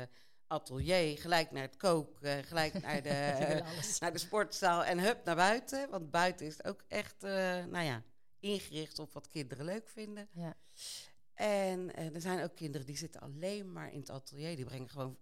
atelier 0.46 1.18
gelijk 1.18 1.50
naar 1.50 1.62
het 1.62 1.76
kook, 1.76 2.20
eh, 2.20 2.38
gelijk 2.42 2.82
naar 2.82 3.02
de, 3.02 3.60
alles. 3.72 3.98
naar 3.98 4.12
de 4.12 4.18
sportzaal 4.18 4.84
en 4.84 4.98
hup 4.98 5.24
naar 5.24 5.36
buiten. 5.36 5.90
Want 5.90 6.10
buiten 6.10 6.46
is 6.46 6.56
het 6.56 6.66
ook 6.66 6.84
echt, 6.88 7.20
nou 7.20 7.82
ja, 7.84 8.02
ingericht 8.40 8.98
op 8.98 9.12
wat 9.12 9.28
kinderen 9.28 9.64
leuk 9.64 9.88
vinden. 9.88 10.28
Ja. 10.32 10.56
En 11.34 11.94
er 11.94 12.20
zijn 12.20 12.42
ook 12.42 12.54
kinderen 12.54 12.86
die 12.86 12.96
zitten 12.96 13.20
alleen 13.20 13.72
maar 13.72 13.92
in 13.92 13.98
het 13.98 14.10
atelier. 14.10 14.56
Die 14.56 14.64
brengen 14.64 14.88
gewoon 14.88 15.18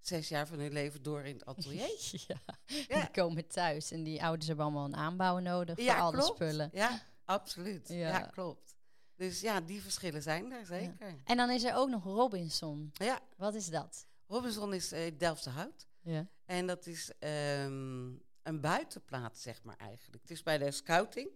zes 0.00 0.28
jaar 0.28 0.46
van 0.46 0.58
hun 0.58 0.72
leven 0.72 1.02
door 1.02 1.22
in 1.24 1.34
het 1.34 1.44
atelier. 1.44 1.90
ja. 2.28 2.36
Ja. 2.66 3.00
Die 3.00 3.10
komen 3.10 3.46
thuis 3.46 3.90
en 3.90 4.02
die 4.02 4.22
ouders 4.22 4.46
hebben 4.46 4.64
allemaal 4.64 4.84
een 4.84 4.96
aanbouw 4.96 5.38
nodig 5.38 5.78
Ja, 5.78 5.92
voor 5.94 6.02
al 6.02 6.10
die 6.10 6.20
klopt. 6.20 6.34
spullen. 6.34 6.70
Ja, 6.72 7.02
absoluut. 7.24 7.88
Ja. 7.88 8.20
klopt. 8.20 8.74
Dus 9.16 9.40
ja, 9.40 9.60
die 9.60 9.82
verschillen 9.82 10.22
zijn 10.22 10.52
er 10.52 10.66
zeker. 10.66 11.14
En 11.24 11.36
dan 11.36 11.50
is 11.50 11.64
er 11.64 11.74
ook 11.74 11.88
nog 11.88 12.04
Robinson. 12.04 12.90
Ja, 12.92 13.20
Wat 13.36 13.54
is 13.54 13.66
dat? 13.66 14.06
Robinson 14.26 14.74
is 14.74 14.92
eh 14.92 15.18
Delftse 15.18 15.50
Hout. 15.50 15.86
Ja. 16.00 16.26
En 16.44 16.66
dat 16.66 16.86
is 16.86 17.12
ehm, 17.18 18.10
een 18.42 18.60
buitenplaats, 18.60 19.42
zeg 19.42 19.62
maar 19.62 19.76
eigenlijk. 19.76 20.22
Het 20.22 20.30
is 20.30 20.42
bij 20.42 20.58
de 20.58 20.70
scouting. 20.70 21.28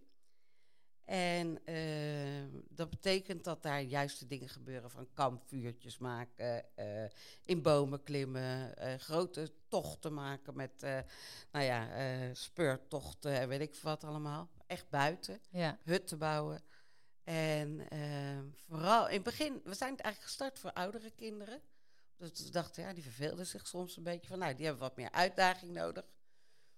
En 1.05 1.65
ehm, 1.65 2.49
dat 2.69 2.89
betekent 2.89 3.43
dat 3.43 3.63
daar 3.63 3.81
juiste 3.81 4.27
dingen 4.27 4.49
gebeuren 4.49 4.91
van 4.91 5.07
kampvuurtjes 5.13 5.97
maken, 5.97 6.75
eh, 6.77 7.03
in 7.43 7.61
bomen 7.61 8.03
klimmen, 8.03 8.77
eh, 8.77 8.93
grote 8.99 9.51
tochten 9.67 10.13
maken 10.13 10.55
met, 10.55 10.83
eh, 10.83 10.99
nou 11.51 11.65
ja, 11.65 11.91
eh, 11.95 12.29
speurtochten 12.33 13.39
en 13.39 13.47
weet 13.47 13.61
ik 13.61 13.75
wat 13.75 14.03
allemaal. 14.03 14.49
Echt 14.65 14.89
buiten, 14.89 15.39
Ja. 15.49 15.77
hutten 15.83 16.17
bouwen. 16.17 16.61
En 17.27 17.89
ehm, 17.89 18.43
vooral 18.67 19.07
in 19.07 19.13
het 19.13 19.23
begin, 19.23 19.61
we 19.63 19.73
zijn 19.73 19.91
het 19.91 20.01
eigenlijk 20.01 20.21
gestart 20.23 20.59
voor 20.59 20.73
oudere 20.73 21.11
kinderen. 21.11 21.61
Dus 22.17 22.43
we 22.43 22.49
dachten, 22.49 22.83
ja, 22.83 22.93
die 22.93 23.03
verveelden 23.03 23.45
zich 23.45 23.67
soms 23.67 23.97
een 23.97 24.03
beetje 24.03 24.27
van, 24.27 24.39
nou, 24.39 24.55
die 24.55 24.65
hebben 24.65 24.83
wat 24.83 24.95
meer 24.95 25.11
uitdaging 25.11 25.73
nodig. 25.73 26.05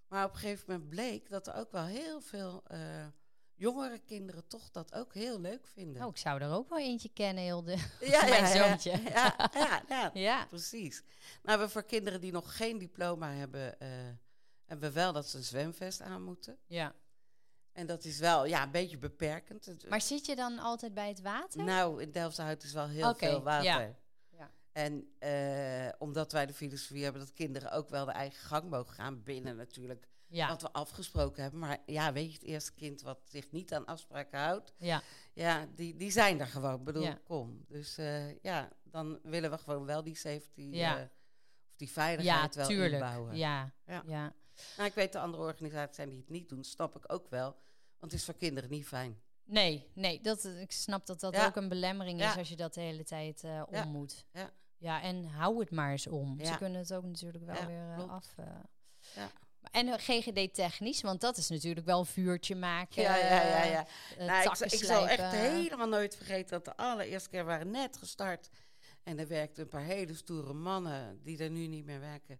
Maar 0.07 0.25
op 0.25 0.33
een 0.33 0.39
gegeven 0.39 0.65
moment 0.71 0.89
bleek 0.89 1.29
dat 1.29 1.47
er 1.47 1.53
ook 1.53 1.71
wel 1.71 1.85
heel 1.85 2.21
veel 2.21 2.63
eh, 2.65 3.07
jongere 3.55 3.99
kinderen 3.99 4.47
toch 4.47 4.71
dat 4.71 4.93
ook 4.93 5.13
heel 5.13 5.39
leuk 5.39 5.67
vinden. 5.67 6.03
Oh, 6.03 6.09
ik 6.09 6.17
zou 6.17 6.41
er 6.41 6.51
ook 6.51 6.69
wel 6.69 6.79
eentje 6.79 7.09
kennen, 7.13 7.43
Hilde. 7.43 7.75
ja, 7.99 8.25
mijn 8.27 8.47
zoontje. 8.47 9.01
Ja, 9.09 9.49
ja, 9.53 9.83
ja, 9.89 10.11
Ja. 10.29 10.45
precies. 10.45 11.03
Nou, 11.43 11.59
we 11.59 11.69
voor 11.69 11.83
kinderen 11.83 12.21
die 12.21 12.31
nog 12.31 12.55
geen 12.57 12.77
diploma 12.77 13.31
hebben, 13.31 13.79
eh, 13.79 13.89
hebben 14.65 14.89
we 14.89 14.95
wel 14.95 15.13
dat 15.13 15.27
ze 15.29 15.37
een 15.37 15.43
zwemvest 15.43 16.01
aan 16.01 16.23
moeten. 16.23 16.57
ja. 16.65 16.95
En 17.73 17.85
dat 17.87 18.03
is 18.03 18.19
wel, 18.19 18.45
ja, 18.45 18.63
een 18.63 18.71
beetje 18.71 18.97
beperkend. 18.97 19.89
Maar 19.89 20.01
zit 20.01 20.25
je 20.25 20.35
dan 20.35 20.59
altijd 20.59 20.93
bij 20.93 21.07
het 21.07 21.21
water? 21.21 21.63
Nou, 21.63 22.01
in 22.01 22.11
Delfshout 22.11 22.63
is 22.63 22.73
wel 22.73 22.87
heel 22.87 23.15
veel 23.15 23.41
water. 23.43 23.65
ja. 23.65 23.95
Ja. 24.29 24.51
En 24.71 25.13
eh, 25.19 25.89
omdat 25.97 26.31
wij 26.31 26.45
de 26.45 26.53
filosofie 26.53 27.03
hebben 27.03 27.21
dat 27.21 27.33
kinderen 27.33 27.71
ook 27.71 27.89
wel 27.89 28.05
de 28.05 28.11
eigen 28.11 28.39
gang 28.47 28.69
mogen 28.69 28.93
gaan, 28.93 29.23
binnen 29.23 29.55
natuurlijk 29.55 30.07
Ja. 30.27 30.47
wat 30.47 30.61
we 30.61 30.71
afgesproken 30.71 31.41
hebben. 31.41 31.59
Maar 31.59 31.77
ja, 31.85 32.13
weet 32.13 32.27
je, 32.27 32.33
het 32.33 32.43
eerste 32.43 32.73
kind 32.73 33.01
wat 33.01 33.19
zich 33.23 33.51
niet 33.51 33.73
aan 33.73 33.85
afspraken 33.85 34.39
houdt, 34.39 34.73
ja. 34.77 35.01
ja, 35.33 35.67
die, 35.75 35.95
die 35.95 36.11
zijn 36.11 36.39
er 36.39 36.47
gewoon. 36.47 36.75
Ik 36.79 36.83
bedoel, 36.83 37.17
kom. 37.23 37.65
Dus 37.67 37.97
eh, 37.97 38.39
ja, 38.41 38.69
dan 38.83 39.19
willen 39.23 39.51
we 39.51 39.57
gewoon 39.57 39.85
wel 39.85 40.03
die 40.03 40.15
safety 40.15 40.71
eh, 40.73 40.91
of 41.03 41.09
die 41.75 41.91
veiligheid 41.91 42.55
wel 42.55 42.67
tuurlijk. 42.67 42.93
inbouwen. 42.93 43.35
Ja. 43.37 43.73
Ja. 43.85 44.03
Ja. 44.05 44.33
Nou, 44.77 44.89
ik 44.89 44.95
weet 44.95 45.11
de 45.11 45.19
andere 45.19 45.43
organisaties 45.43 45.95
zijn 45.95 46.09
die 46.09 46.19
het 46.19 46.29
niet 46.29 46.49
doen, 46.49 46.63
snap 46.63 46.95
ik 46.95 47.13
ook 47.13 47.29
wel. 47.29 47.55
Want 47.99 48.11
het 48.11 48.13
is 48.13 48.25
voor 48.25 48.33
kinderen 48.35 48.69
niet 48.69 48.87
fijn. 48.87 49.21
Nee, 49.43 49.87
nee, 49.93 50.21
dat, 50.21 50.43
ik 50.45 50.71
snap 50.71 51.05
dat 51.05 51.19
dat 51.19 51.33
Ja. 51.33 51.45
ook 51.45 51.55
een 51.55 51.69
belemmering 51.69 52.21
is 52.21 52.37
als 52.37 52.49
je 52.49 52.55
dat 52.55 52.73
de 52.73 52.81
hele 52.81 53.03
tijd 53.03 53.43
eh, 53.43 53.63
om 53.67 53.75
Ja. 53.75 53.83
moet. 53.85 54.25
Ja. 54.33 54.51
Ja, 54.77 55.01
en 55.01 55.25
hou 55.25 55.59
het 55.59 55.71
maar 55.71 55.91
eens 55.91 56.07
om. 56.07 56.39
Ze 56.45 56.57
kunnen 56.57 56.79
het 56.79 56.93
ook 56.93 57.03
natuurlijk 57.03 57.45
wel 57.45 57.65
weer 57.65 57.93
eh, 57.97 58.09
af. 58.09 58.33
eh. 58.37 58.45
Ja. 59.15 59.31
En 59.71 59.87
eh, 59.87 59.93
GGD 59.97 60.53
technisch, 60.53 61.01
want 61.01 61.21
dat 61.21 61.37
is 61.37 61.49
natuurlijk 61.49 61.85
wel 61.85 61.99
een 61.99 62.05
vuurtje 62.05 62.55
maken. 62.55 63.01
Ja, 63.01 63.15
ja, 63.15 63.25
ja. 63.25 63.63
eh, 63.63 63.71
ja. 63.71 63.85
eh, 64.17 64.25
Nou, 64.27 64.49
ik, 64.49 64.55
zal- 64.55 64.67
ik 64.67 64.83
zal 64.83 65.07
echt 65.07 65.31
helemaal 65.31 65.87
nooit 65.87 66.15
vergeten 66.15 66.49
dat 66.49 66.65
de 66.65 66.77
allereerste 66.83 67.29
keer 67.29 67.45
waren 67.45 67.71
net 67.71 67.97
gestart. 67.97 68.49
En 69.03 69.19
er 69.19 69.27
werkten 69.27 69.63
een 69.63 69.69
paar 69.69 69.83
hele 69.83 70.13
stoere 70.15 70.53
mannen 70.53 71.19
die 71.23 71.37
er 71.43 71.49
nu 71.49 71.67
niet 71.67 71.85
meer 71.85 71.99
werken. 71.99 72.39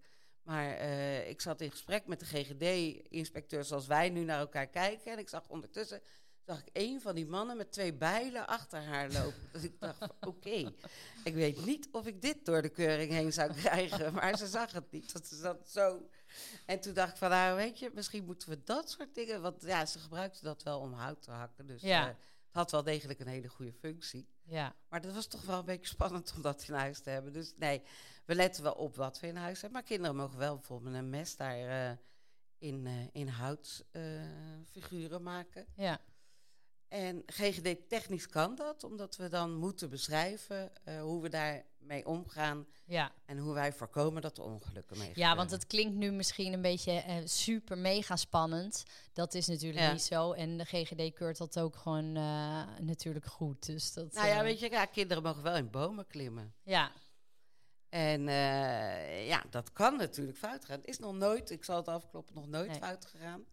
Maar 0.49 0.69
eh, 0.77 1.29
ik 1.29 1.41
zat 1.41 1.61
in 1.61 1.71
gesprek 1.71 2.05
met 2.07 2.19
de 2.19 2.25
GGD-inspecteur 2.25 3.63
zoals 3.63 3.87
wij 3.87 4.09
nu 4.09 4.23
naar 4.23 4.39
elkaar 4.39 4.67
kijken. 4.67 5.11
En 5.11 5.17
ik 5.19 5.29
zag 5.29 5.47
ondertussen 5.47 6.01
zag 6.45 6.59
ik 6.59 6.69
een 6.73 7.01
van 7.01 7.15
die 7.15 7.25
mannen 7.25 7.57
met 7.57 7.71
twee 7.71 7.93
bijlen 7.93 8.47
achter 8.47 8.83
haar 8.83 9.11
lopen. 9.11 9.49
dus 9.53 9.63
ik 9.63 9.79
dacht, 9.79 9.97
oké, 10.19 10.73
ik 11.23 11.33
weet 11.33 11.65
niet 11.65 11.87
of 11.91 12.07
ik 12.07 12.21
dit 12.21 12.45
door 12.45 12.61
de 12.61 12.69
keuring 12.69 13.11
heen 13.11 13.33
zou 13.33 13.53
krijgen. 13.63 14.13
Maar 14.13 14.37
ze 14.37 14.47
zag 14.47 14.71
het 14.71 14.91
niet, 14.91 15.13
dat 15.13 15.27
ze 15.27 15.35
zat 15.35 15.69
zo... 15.69 16.09
En 16.65 16.79
toen 16.79 16.93
dacht 16.93 17.11
ik 17.11 17.17
van, 17.17 17.29
nou 17.29 17.55
weet 17.55 17.79
je, 17.79 17.91
misschien 17.93 18.25
moeten 18.25 18.49
we 18.49 18.63
dat 18.63 18.89
soort 18.89 19.15
dingen... 19.15 19.41
Want 19.41 19.61
ja, 19.61 19.85
ze 19.85 19.99
gebruikten 19.99 20.43
dat 20.43 20.63
wel 20.63 20.79
om 20.79 20.93
hout 20.93 21.21
te 21.21 21.31
hakken. 21.31 21.65
Dus 21.67 21.81
Ja. 21.81 22.09
eh, 22.09 22.15
Het 22.49 22.57
had 22.57 22.71
wel 22.71 22.83
degelijk 22.83 23.19
een 23.19 23.27
hele 23.27 23.47
goede 23.47 23.73
functie. 23.73 24.27
Ja. 24.43 24.75
Maar 24.89 25.01
dat 25.01 25.13
was 25.13 25.27
toch 25.27 25.41
wel 25.41 25.59
een 25.59 25.65
beetje 25.65 25.87
spannend 25.87 26.33
om 26.35 26.41
dat 26.41 26.65
in 26.67 26.73
huis 26.73 26.99
te 26.99 27.09
hebben. 27.09 27.33
Dus 27.33 27.53
nee, 27.57 27.81
we 28.25 28.35
letten 28.35 28.63
wel 28.63 28.73
op 28.73 28.95
wat 28.95 29.19
we 29.19 29.27
in 29.27 29.35
huis 29.35 29.61
hebben. 29.61 29.79
Maar 29.79 29.89
kinderen 29.89 30.15
mogen 30.15 30.37
wel 30.37 30.55
bijvoorbeeld 30.55 30.95
een 30.95 31.09
mes 31.09 31.35
daar 31.35 31.91
uh, 31.91 31.97
in, 32.57 32.85
uh, 32.85 33.07
in 33.11 33.27
houtfiguren 33.27 35.23
maken. 35.23 35.65
Ja. 35.75 36.01
En 36.87 37.23
GGD 37.25 37.89
technisch 37.89 38.27
kan 38.27 38.55
dat, 38.55 38.83
omdat 38.83 39.15
we 39.15 39.29
dan 39.29 39.53
moeten 39.53 39.89
beschrijven 39.89 40.71
hoe 41.01 41.21
we 41.21 41.29
daarmee 41.89 42.05
omgaan. 42.05 42.65
Ja. 42.85 43.11
En 43.25 43.37
hoe 43.37 43.53
wij 43.53 43.73
voorkomen 43.73 44.21
dat 44.21 44.37
er 44.37 44.43
ongelukken 44.43 44.97
mee 44.97 45.11
Ja, 45.15 45.35
want 45.35 45.51
het 45.51 45.67
klinkt 45.67 45.95
nu 45.95 46.11
misschien 46.11 46.53
een 46.53 46.61
beetje 46.61 47.03
uh, 47.07 47.15
super 47.25 47.77
mega 47.77 48.15
spannend. 48.15 48.83
Dat 49.13 49.33
is 49.33 49.47
natuurlijk 49.47 49.83
Ja. 49.83 49.91
niet 49.91 50.01
zo. 50.01 50.31
En 50.31 50.57
de 50.57 50.65
GGD 50.65 51.13
keurt 51.13 51.37
dat 51.37 51.59
ook 51.59 51.75
gewoon 51.75 52.15
uh, 52.17 52.63
natuurlijk 52.79 53.25
goed. 53.25 53.65
Dus 53.65 53.93
dat, 53.93 54.13
Nou 54.13 54.27
ja, 54.27 54.37
eh, 54.37 54.41
weet 54.41 54.59
je, 54.59 54.69
ja, 54.69 54.85
kinderen 54.85 55.23
mogen 55.23 55.43
wel 55.43 55.55
in 55.55 55.69
bomen 55.69 56.07
klimmen. 56.07 56.53
Ja, 56.63 56.91
En 57.89 58.27
eh, 58.27 59.27
ja, 59.27 59.43
dat 59.49 59.73
kan 59.73 59.97
natuurlijk 59.97 60.37
fout 60.37 60.65
gaan. 60.65 60.77
Het 60.77 60.87
is 60.87 60.99
nog 60.99 61.13
nooit, 61.13 61.49
ik 61.49 61.63
zal 61.63 61.75
het 61.77 61.87
afkloppen, 61.87 62.35
nog 62.35 62.47
nooit 62.47 62.69
Nee. 62.69 62.79
fout 62.79 63.05
gegaan. 63.05 63.45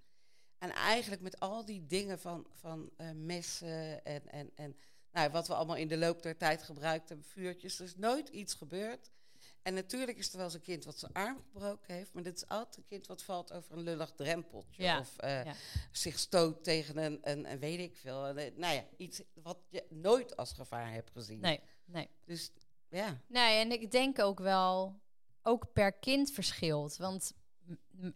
En 0.58 0.70
eigenlijk 0.70 1.22
met 1.22 1.40
al 1.40 1.64
die 1.64 1.86
dingen 1.86 2.18
van, 2.18 2.46
van 2.52 2.90
eh, 2.96 3.10
messen 3.10 4.04
en, 4.04 4.28
en, 4.28 4.50
en 4.54 4.76
nou, 5.16 5.30
wat 5.30 5.46
we 5.46 5.54
allemaal 5.54 5.76
in 5.76 5.88
de 5.88 5.96
loop 5.96 6.22
der 6.22 6.36
tijd 6.36 6.62
gebruikt 6.62 7.08
hebben, 7.08 7.26
vuurtjes, 7.26 7.78
er 7.78 7.84
is 7.84 7.96
nooit 7.96 8.28
iets 8.28 8.54
gebeurd. 8.54 9.10
En 9.62 9.74
natuurlijk 9.74 10.18
is 10.18 10.30
er 10.30 10.36
wel 10.36 10.44
eens 10.44 10.54
een 10.54 10.60
kind 10.60 10.84
wat 10.84 10.98
zijn 10.98 11.12
arm 11.12 11.42
gebroken 11.42 11.94
heeft, 11.94 12.12
maar 12.12 12.22
dit 12.22 12.36
is 12.36 12.48
altijd 12.48 12.76
een 12.76 12.84
kind 12.84 13.06
wat 13.06 13.22
valt 13.22 13.52
over 13.52 13.76
een 13.76 13.82
lullig 13.82 14.12
drempeltje. 14.12 14.82
Ja, 14.82 14.98
Of 14.98 15.16
eh, 15.18 15.44
ja. 15.44 15.54
zich 15.92 16.18
stoot 16.18 16.64
tegen 16.64 16.96
een, 16.96 17.18
een, 17.22 17.50
een 17.50 17.58
weet 17.58 17.78
ik 17.78 17.96
veel. 17.96 18.20
nou 18.32 18.74
ja, 18.74 18.84
iets 18.96 19.22
wat 19.42 19.58
je 19.68 19.84
nooit 19.88 20.36
als 20.36 20.52
gevaar 20.52 20.92
hebt 20.92 21.10
gezien. 21.10 21.40
nee, 21.40 21.60
nee. 21.84 22.08
Dus 22.24 22.52
ja, 22.88 23.20
Nee, 23.26 23.58
en 23.58 23.72
ik 23.72 23.90
denk 23.90 24.18
ook 24.18 24.38
wel, 24.38 25.00
ook 25.42 25.72
per 25.72 25.92
kind 25.92 26.30
verschilt. 26.30 26.96
Want 26.96 27.32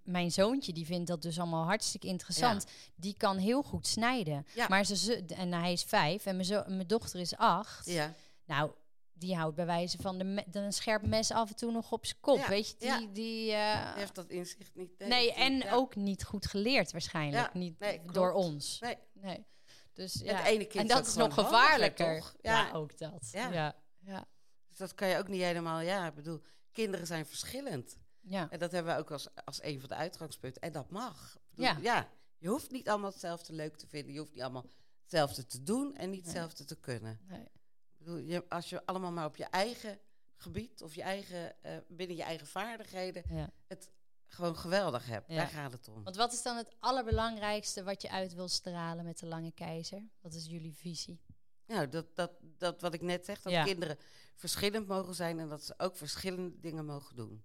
mijn 0.04 0.30
zoontje, 0.30 0.72
die 0.72 0.86
vindt 0.86 1.06
dat 1.08 1.22
dus 1.22 1.38
allemaal 1.38 1.64
hartstikke 1.64 2.06
interessant. 2.06 2.66
Die 2.94 3.14
kan 3.16 3.36
heel 3.38 3.62
goed 3.62 3.86
snijden. 3.86 4.46
Ja. 4.54 4.66
Maar 4.68 4.84
ze, 4.84 5.24
en 5.36 5.52
hij 5.52 5.72
is 5.72 5.82
vijf 5.82 6.26
en 6.26 6.34
mijn, 6.36 6.46
zo, 6.46 6.62
mijn 6.66 6.86
dochter 6.86 7.20
is 7.20 7.36
acht. 7.36 7.86
ja. 7.86 8.12
Nou, 8.44 8.70
die 9.12 9.36
houdt 9.36 9.56
bij 9.56 9.66
wijze 9.66 9.98
van 10.00 10.18
de 10.18 10.24
me- 10.24 10.44
een 10.52 10.72
scherp 10.72 11.06
mes 11.06 11.30
af 11.30 11.48
en 11.48 11.56
toe 11.56 11.72
nog 11.72 11.92
op 11.92 12.06
zijn 12.06 12.20
kop. 12.20 12.38
Ja, 12.38 12.48
Weet 12.48 12.68
je, 12.68 12.76
die... 12.78 12.88
ja. 12.88 12.98
die 13.12 13.52
eh, 13.52 13.84
Die 13.92 13.98
heeft 13.98 14.14
dat 14.14 14.30
inzicht 14.30 14.74
niet. 14.74 14.98
nee, 14.98 15.32
en 15.32 15.56
ja. 15.56 15.72
ook 15.72 15.96
niet 15.96 16.24
goed 16.24 16.46
geleerd 16.46 16.92
waarschijnlijk. 16.92 17.54
Niet 17.54 17.78
nee, 17.78 18.00
door 18.12 18.32
ons. 18.32 18.78
Nee. 18.80 18.96
Nee. 19.12 19.44
Dus 19.92 20.14
Het 20.14 20.22
ja. 20.22 20.46
ene 20.46 20.64
kind 20.64 20.82
en 20.90 20.96
dat 20.96 21.06
is 21.06 21.14
nog 21.14 21.34
gevaarlijker. 21.34 22.18
toch? 22.20 22.34
Ja. 22.40 22.70
Ook 22.72 22.98
dat. 22.98 23.28
Ja. 23.32 23.52
Ja. 23.52 23.76
Ja. 24.04 24.24
Dus 24.68 24.76
dat 24.78 24.94
kan 24.94 25.08
je 25.08 25.18
ook 25.18 25.28
niet 25.28 25.42
helemaal. 25.42 25.80
Ja, 25.80 26.06
ik 26.06 26.14
bedoel, 26.14 26.40
kinderen 26.72 27.06
zijn 27.06 27.26
verschillend. 27.26 27.96
Ja. 28.20 28.50
En 28.50 28.58
dat 28.58 28.72
hebben 28.72 28.94
we 28.94 29.00
ook 29.00 29.10
als, 29.10 29.28
als 29.44 29.62
een 29.62 29.80
van 29.80 29.88
de 29.88 29.94
uitgangspunten. 29.94 30.62
En 30.62 30.72
dat 30.72 30.90
mag. 30.90 31.38
Bedoel, 31.50 31.64
Ja. 31.64 31.78
ja. 31.80 32.08
Je 32.38 32.48
hoeft 32.48 32.70
niet 32.70 32.88
allemaal 32.88 33.10
hetzelfde 33.10 33.52
leuk 33.52 33.76
te 33.76 33.86
vinden. 33.86 34.12
Je 34.12 34.18
hoeft 34.18 34.32
niet 34.32 34.42
allemaal 34.42 34.66
hetzelfde 35.02 35.46
te 35.46 35.62
doen 35.62 35.96
en 35.96 36.10
niet 36.10 36.24
Nee. 36.24 36.32
hetzelfde 36.32 36.64
te 36.64 36.76
kunnen. 36.76 37.20
Nee. 37.28 37.48
Bedoel, 37.96 38.16
je, 38.16 38.48
als 38.48 38.68
je 38.68 38.86
allemaal 38.86 39.12
maar 39.12 39.26
op 39.26 39.36
je 39.36 39.44
eigen 39.44 39.98
gebied 40.36 40.82
of 40.82 40.94
je 40.94 41.02
eigen, 41.02 41.62
eh, 41.62 41.76
binnen 41.88 42.16
je 42.16 42.22
eigen 42.22 42.46
vaardigheden 42.46 43.22
Ja. 43.28 43.50
het 43.66 43.90
gewoon 44.26 44.56
geweldig 44.56 45.06
hebt. 45.06 45.28
Ja. 45.28 45.36
Daar 45.36 45.46
gaat 45.48 45.72
het 45.72 45.88
om. 45.88 46.02
Want 46.04 46.16
wat 46.16 46.32
is 46.32 46.42
dan 46.42 46.56
het 46.56 46.74
allerbelangrijkste 46.78 47.82
wat 47.82 48.02
je 48.02 48.10
uit 48.10 48.34
wil 48.34 48.48
stralen 48.48 49.04
met 49.04 49.18
de 49.18 49.26
lange 49.26 49.52
keizer? 49.52 50.08
Wat 50.20 50.34
is 50.34 50.46
jullie 50.46 50.74
visie? 50.74 51.20
Nou, 51.66 51.88
dat, 51.88 52.16
dat, 52.16 52.30
dat 52.40 52.80
wat 52.80 52.94
ik 52.94 53.00
net 53.02 53.24
zeg, 53.24 53.42
dat 53.42 53.52
Ja. 53.52 53.64
kinderen 53.64 53.96
verschillend 54.34 54.86
mogen 54.86 55.14
zijn 55.14 55.38
en 55.38 55.48
dat 55.48 55.64
ze 55.64 55.74
ook 55.76 55.96
verschillende 55.96 56.60
dingen 56.60 56.84
mogen 56.86 57.16
doen. 57.16 57.44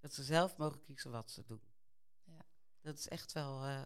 Dat 0.00 0.14
ze 0.14 0.22
zelf 0.22 0.56
mogen 0.56 0.80
kiezen 0.80 1.10
wat 1.10 1.30
ze 1.30 1.44
doen. 1.44 1.62
Ja. 2.24 2.44
Dat 2.80 2.98
is 2.98 3.08
echt 3.08 3.32
wel 3.32 3.64
eh, 3.64 3.82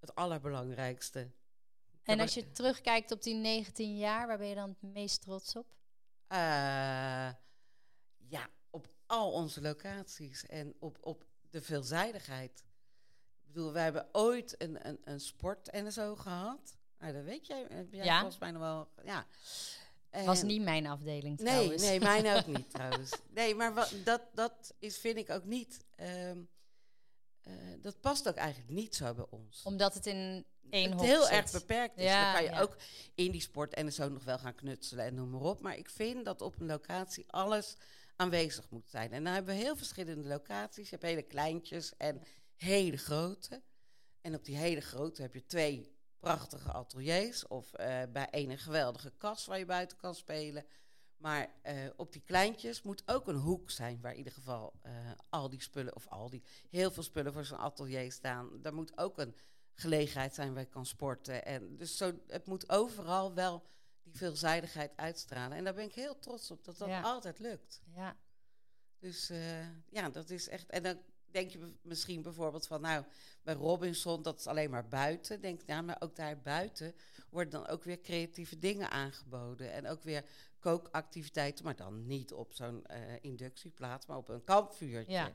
het 0.00 0.14
allerbelangrijkste. 0.14 1.30
En 2.02 2.20
als 2.20 2.34
je 2.34 2.50
terugkijkt 2.50 3.10
op 3.10 3.22
die 3.22 3.34
19 3.34 3.96
jaar, 3.96 4.26
waar 4.26 4.38
ben 4.38 4.46
je 4.46 4.54
dan 4.54 4.68
het 4.68 4.92
meest 4.92 5.20
trots 5.20 5.56
op? 5.56 5.66
Eh, 6.26 6.38
ja, 8.16 8.48
op 8.70 8.88
al 9.06 9.32
onze 9.32 9.60
locaties 9.60 10.46
en 10.46 10.74
op, 10.78 10.98
op 11.00 11.26
de 11.50 11.62
veelzijdigheid. 11.62 12.64
Ik 13.40 13.52
bedoel, 13.52 13.72
wij 13.72 13.82
hebben 13.82 14.08
ooit 14.12 14.62
een, 14.62 14.88
een, 14.88 14.98
een 15.04 15.20
sport 15.20 15.70
en 15.70 15.92
zo 15.92 16.16
gehad. 16.16 16.76
Nou, 16.98 17.12
dat 17.12 17.24
weet 17.24 17.46
jij. 17.46 17.66
heb 17.68 17.92
jij 17.92 18.04
Ja. 18.04 18.16
volgens 18.18 18.38
mij 18.38 18.50
nog 18.50 18.62
wel. 18.62 18.88
Ja. 19.04 19.26
Was 20.24 20.40
En- 20.40 20.46
niet 20.46 20.62
mijn 20.62 20.86
afdeling 20.86 21.38
Nee, 21.38 21.46
trouwens. 21.52 21.82
nee, 21.82 22.00
mijn 22.00 22.26
ook 22.36 22.46
niet 22.46 22.70
trouwens. 22.74 23.10
Nee, 23.34 23.54
maar 23.54 23.74
wat, 23.74 23.94
dat, 24.04 24.20
dat 24.34 24.74
is, 24.78 24.98
vind 24.98 25.16
ik 25.16 25.30
ook 25.30 25.44
niet. 25.44 25.84
ehm, 25.96 26.38
eh, 27.42 27.52
dat 27.82 28.00
past 28.00 28.28
ook 28.28 28.34
eigenlijk 28.36 28.70
niet 28.70 28.94
zo 28.94 29.14
bij 29.14 29.26
ons. 29.30 29.62
Omdat 29.64 29.94
het 29.94 30.06
in 30.06 30.44
één 30.70 30.90
het 30.90 31.00
heel 31.00 31.22
zit. 31.22 31.30
erg 31.32 31.50
beperkt 31.50 31.96
is. 31.98 32.04
Ja, 32.04 32.22
dan 32.24 32.32
kan 32.34 32.42
je 32.42 32.50
ja. 32.50 32.60
ook 32.60 32.76
in 33.14 33.30
die 33.30 33.40
sport 33.40 33.74
en 33.74 33.92
zo 33.92 34.08
nog 34.08 34.24
wel 34.24 34.38
gaan 34.38 34.54
knutselen 34.54 35.04
en 35.04 35.14
noem 35.14 35.30
maar 35.30 35.40
op. 35.40 35.60
Maar 35.60 35.76
ik 35.76 35.90
vind 35.90 36.24
dat 36.24 36.40
op 36.40 36.60
een 36.60 36.66
locatie 36.66 37.24
alles 37.30 37.74
aanwezig 38.16 38.70
moet 38.70 38.90
zijn. 38.90 39.12
En 39.12 39.24
dan 39.24 39.32
hebben 39.32 39.54
we 39.54 39.60
heel 39.60 39.76
verschillende 39.76 40.28
locaties. 40.28 40.84
Je 40.84 40.90
hebt 40.96 41.02
hele 41.08 41.22
kleintjes 41.22 41.96
en 41.96 42.22
hele 42.56 42.96
grote. 42.96 43.62
En 44.20 44.34
op 44.34 44.44
die 44.44 44.56
hele 44.56 44.80
grote 44.80 45.22
heb 45.22 45.34
je 45.34 45.46
twee 45.46 45.93
prachtige 46.24 46.72
ateliers. 46.72 47.46
Of 47.46 47.72
eh, 47.72 48.02
bij 48.12 48.28
een 48.30 48.58
geweldige 48.58 49.12
kas 49.16 49.46
waar 49.46 49.58
je 49.58 49.64
buiten 49.64 49.96
kan 49.96 50.14
spelen. 50.14 50.64
Maar 51.16 51.54
eh, 51.62 51.76
op 51.96 52.12
die 52.12 52.22
kleintjes 52.22 52.82
moet 52.82 53.02
ook 53.06 53.28
een 53.28 53.36
hoek 53.36 53.70
zijn 53.70 54.00
waar 54.00 54.12
in 54.12 54.18
ieder 54.18 54.32
geval 54.32 54.72
eh, 54.82 54.92
al 55.28 55.48
die 55.48 55.62
spullen, 55.62 55.94
of 55.94 56.08
al 56.08 56.30
die, 56.30 56.42
heel 56.70 56.90
veel 56.90 57.02
spullen 57.02 57.32
voor 57.32 57.44
zo'n 57.44 57.58
atelier 57.58 58.12
staan. 58.12 58.62
Daar 58.62 58.74
moet 58.74 58.98
ook 58.98 59.18
een 59.18 59.36
gelegenheid 59.72 60.34
zijn 60.34 60.52
waar 60.52 60.62
je 60.62 60.68
kan 60.68 60.86
sporten. 60.86 61.44
En 61.44 61.76
dus 61.76 61.96
zo, 61.96 62.12
het 62.26 62.46
moet 62.46 62.68
overal 62.70 63.34
wel 63.34 63.62
die 64.02 64.16
veelzijdigheid 64.16 64.92
uitstralen. 64.96 65.56
En 65.56 65.64
daar 65.64 65.74
ben 65.74 65.84
ik 65.84 65.94
heel 65.94 66.18
trots 66.18 66.50
op 66.50 66.64
dat 66.64 66.78
dat 66.78 66.88
Ja. 66.88 67.00
altijd 67.00 67.38
lukt. 67.38 67.82
Ja. 67.94 68.16
Dus 68.98 69.30
ja, 69.88 70.08
dat 70.10 70.30
is 70.30 70.48
echt. 70.48 70.70
En 70.70 70.82
dan 70.82 70.98
denk 71.34 71.50
je 71.50 71.72
misschien 71.82 72.22
bijvoorbeeld 72.22 72.66
van, 72.66 72.80
nou, 72.80 73.04
bij 73.42 73.54
Robinson, 73.54 74.22
dat 74.22 74.38
is 74.38 74.46
alleen 74.46 74.70
maar 74.70 74.88
buiten. 74.88 75.40
Denk, 75.40 75.60
ja, 75.66 75.82
maar 75.82 75.96
ook 75.98 76.16
daar 76.16 76.40
buiten 76.40 76.94
worden 77.30 77.52
dan 77.52 77.66
ook 77.66 77.84
weer 77.84 78.00
creatieve 78.00 78.58
dingen 78.58 78.90
aangeboden. 78.90 79.72
En 79.72 79.86
ook 79.86 80.02
weer 80.02 80.24
kookactiviteiten, 80.58 81.64
maar 81.64 81.76
dan 81.76 82.06
niet 82.06 82.32
op 82.32 82.52
zo'n 82.52 82.86
eh, 82.86 83.00
inductieplaats, 83.20 84.06
maar 84.06 84.16
op 84.16 84.28
een 84.28 84.44
kampvuurtje. 84.44 85.12
Ja. 85.12 85.32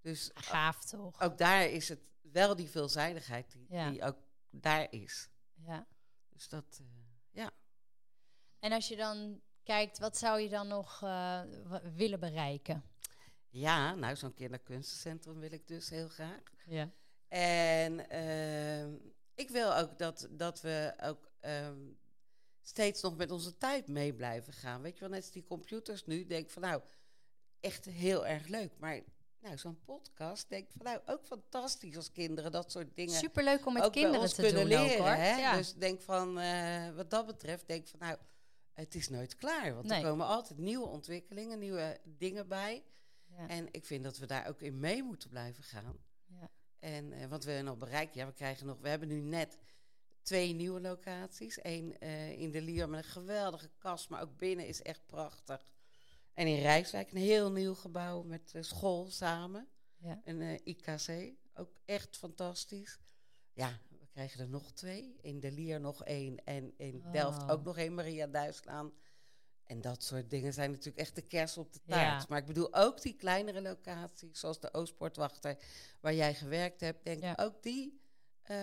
Dus 0.00 0.30
Gaaf 0.34 0.84
toch? 0.84 1.20
ook 1.20 1.38
daar 1.38 1.66
is 1.68 1.88
het 1.88 2.00
wel 2.20 2.56
die 2.56 2.70
veelzijdigheid 2.70 3.52
die, 3.52 3.66
Ja. 3.68 3.90
die 3.90 4.02
ook 4.02 4.16
daar 4.50 4.92
is. 4.92 5.28
Ja. 5.54 5.86
Dus 6.28 6.48
dat, 6.48 6.80
eh, 6.80 6.86
ja. 7.30 7.50
En 8.58 8.72
als 8.72 8.88
je 8.88 8.96
dan 8.96 9.40
kijkt, 9.62 9.98
wat 9.98 10.16
zou 10.16 10.40
je 10.40 10.48
dan 10.48 10.68
nog 10.68 11.02
eh, 11.02 11.40
willen 11.94 12.20
bereiken? 12.20 12.84
Ja, 13.54 13.94
nou, 13.94 14.16
zo'n 14.16 14.34
kinderkunstencentrum 14.34 15.38
wil 15.40 15.52
ik 15.52 15.66
dus 15.66 15.90
heel 15.90 16.08
graag. 16.08 16.42
Ja. 16.66 16.90
En 17.28 18.08
ehm, 18.08 18.94
ik 19.34 19.50
wil 19.50 19.76
ook 19.76 19.98
dat, 19.98 20.28
dat 20.30 20.60
we 20.60 20.94
ook 21.02 21.30
ehm, 21.40 21.78
steeds 22.62 23.02
nog 23.02 23.16
met 23.16 23.30
onze 23.30 23.56
tijd 23.56 23.88
mee 23.88 24.14
blijven 24.14 24.52
gaan. 24.52 24.82
Weet 24.82 24.94
je 24.94 25.00
wel, 25.00 25.08
net 25.08 25.22
als 25.22 25.30
die 25.30 25.44
computers 25.44 26.04
nu. 26.04 26.26
Denk 26.26 26.50
van 26.50 26.62
nou, 26.62 26.82
echt 27.60 27.84
heel 27.84 28.26
erg 28.26 28.46
leuk. 28.46 28.72
Maar 28.78 29.00
nou, 29.40 29.58
zo'n 29.58 29.80
podcast, 29.84 30.48
denk 30.48 30.70
van 30.76 30.84
nou, 30.84 31.00
ook 31.06 31.26
fantastisch 31.26 31.96
als 31.96 32.12
kinderen 32.12 32.52
dat 32.52 32.70
soort 32.70 32.96
dingen 32.96 33.14
Superleuk 33.14 33.66
om 33.66 33.72
met 33.72 33.90
kinderen 33.90 34.28
te 34.28 34.42
kunnen 34.42 34.60
doen 34.60 34.68
leren. 34.68 34.90
ook 34.92 34.98
hoor. 34.98 35.08
hè? 35.08 35.36
Ja. 35.36 35.56
Dus 35.56 35.74
denk 35.74 36.00
van, 36.00 36.38
eh, 36.38 36.90
wat 36.94 37.10
dat 37.10 37.26
betreft, 37.26 37.68
denk 37.68 37.86
van 37.86 37.98
nou, 37.98 38.16
het 38.72 38.94
is 38.94 39.08
nooit 39.08 39.36
klaar. 39.36 39.74
Want 39.74 39.86
Nee. 39.86 40.02
er 40.02 40.08
komen 40.08 40.26
altijd 40.26 40.58
nieuwe 40.58 40.86
ontwikkelingen, 40.86 41.58
nieuwe 41.58 42.00
dingen 42.04 42.48
bij. 42.48 42.84
Ja. 43.36 43.48
En 43.48 43.68
ik 43.70 43.84
vind 43.84 44.04
dat 44.04 44.18
we 44.18 44.26
daar 44.26 44.48
ook 44.48 44.60
in 44.60 44.78
mee 44.78 45.02
moeten 45.02 45.28
blijven 45.28 45.64
gaan. 45.64 45.98
Ja. 46.26 46.50
En 46.78 47.12
eh, 47.12 47.26
wat 47.26 47.44
we 47.44 47.60
nog 47.64 47.78
bereiken, 47.78 48.20
ja, 48.20 48.26
we 48.26 48.32
krijgen 48.32 48.66
nog, 48.66 48.78
we 48.80 48.88
hebben 48.88 49.08
nu 49.08 49.20
net 49.20 49.58
twee 50.22 50.52
nieuwe 50.52 50.80
locaties. 50.80 51.58
Eén 51.62 51.98
eh, 51.98 52.40
in 52.40 52.50
de 52.50 52.62
Lier 52.62 52.88
met 52.88 53.04
een 53.04 53.10
geweldige 53.10 53.70
kast, 53.78 54.08
maar 54.08 54.22
ook 54.22 54.36
binnen 54.36 54.66
is 54.66 54.82
echt 54.82 55.06
prachtig. 55.06 55.66
En 56.32 56.46
in 56.46 56.60
Rijswijk 56.60 57.10
een 57.10 57.18
heel 57.18 57.52
nieuw 57.52 57.74
gebouw 57.74 58.22
met 58.22 58.54
eh, 58.54 58.62
school 58.62 59.10
samen. 59.10 59.68
Ja. 59.96 60.20
Een 60.24 60.60
IKC, 60.64 61.34
ook 61.54 61.78
echt 61.84 62.16
fantastisch. 62.16 62.98
Ja, 63.52 63.80
we 63.88 64.06
krijgen 64.06 64.40
er 64.40 64.48
nog 64.48 64.72
twee. 64.72 65.16
In 65.20 65.40
de 65.40 65.52
Lier 65.52 65.80
nog 65.80 66.04
één 66.04 66.44
en 66.44 66.74
in 66.76 67.04
Delft 67.12 67.50
ook 67.50 67.64
nog 67.64 67.78
één, 67.78 67.94
Maria 67.94 68.26
Duitslaan. 68.26 68.92
En 69.66 69.80
dat 69.80 70.02
soort 70.02 70.30
dingen 70.30 70.52
zijn 70.52 70.70
natuurlijk 70.70 70.98
echt 70.98 71.14
de 71.14 71.22
kers 71.22 71.56
op 71.58 71.72
de 71.72 71.80
Ja. 71.84 71.94
taart. 71.94 72.28
Maar 72.28 72.38
ik 72.38 72.46
bedoel 72.46 72.74
ook 72.74 73.02
die 73.02 73.14
kleinere 73.16 73.62
locaties, 73.62 74.40
zoals 74.40 74.60
de 74.60 74.74
Oostpoortwachter, 74.74 75.56
waar 76.00 76.14
jij 76.14 76.34
gewerkt 76.34 76.80
hebt. 76.80 77.04
Denk 77.04 77.22
Ja. 77.22 77.34
ook 77.40 77.62
die 77.62 78.00
eh, 78.42 78.56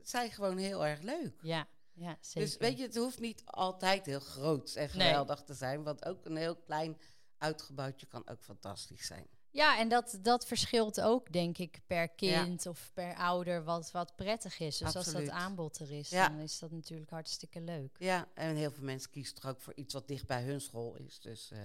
zijn 0.00 0.30
gewoon 0.30 0.56
heel 0.58 0.86
erg 0.86 1.00
leuk. 1.00 1.38
ja. 1.42 1.68
Ja, 1.96 2.16
zeker. 2.20 2.40
Dus 2.40 2.56
weet 2.56 2.76
je, 2.78 2.82
het 2.82 2.96
hoeft 2.96 3.18
niet 3.20 3.42
altijd 3.44 4.06
heel 4.06 4.20
groot 4.20 4.74
en 4.74 4.82
Nee. 4.82 5.06
geweldig 5.06 5.42
te 5.42 5.54
zijn. 5.54 5.82
Want 5.82 6.04
ook 6.04 6.24
een 6.24 6.36
heel 6.36 6.56
klein 6.56 6.98
uitgebouwtje 7.38 8.06
kan 8.06 8.28
ook 8.28 8.42
fantastisch 8.42 9.06
zijn. 9.06 9.26
Ja, 9.54 9.78
en 9.78 9.88
dat, 9.88 10.18
dat 10.22 10.46
verschilt 10.46 11.00
ook, 11.00 11.32
denk 11.32 11.58
ik, 11.58 11.80
per 11.86 12.08
kind 12.08 12.66
of 12.66 12.90
per 12.94 13.14
ouder 13.16 13.64
wat, 13.64 13.90
wat 13.90 14.16
prettig 14.16 14.58
is. 14.60 14.78
Dus 14.78 14.96
als 14.96 15.12
dat 15.12 15.28
aanbod 15.30 15.78
er 15.78 15.90
is, 15.90 16.08
Ja. 16.10 16.28
dan 16.28 16.38
is 16.38 16.58
dat 16.58 16.70
natuurlijk 16.70 17.10
hartstikke 17.10 17.60
leuk. 17.60 17.96
Ja, 17.98 18.28
en 18.34 18.56
heel 18.56 18.70
veel 18.70 18.84
mensen 18.84 19.10
kiezen 19.10 19.34
toch 19.34 19.46
ook 19.50 19.60
voor 19.60 19.74
iets 19.74 19.94
wat 19.94 20.08
dicht 20.08 20.26
bij 20.26 20.42
hun 20.42 20.60
school 20.60 20.96
is. 20.96 21.20
Dus 21.20 21.50
eh, 21.50 21.58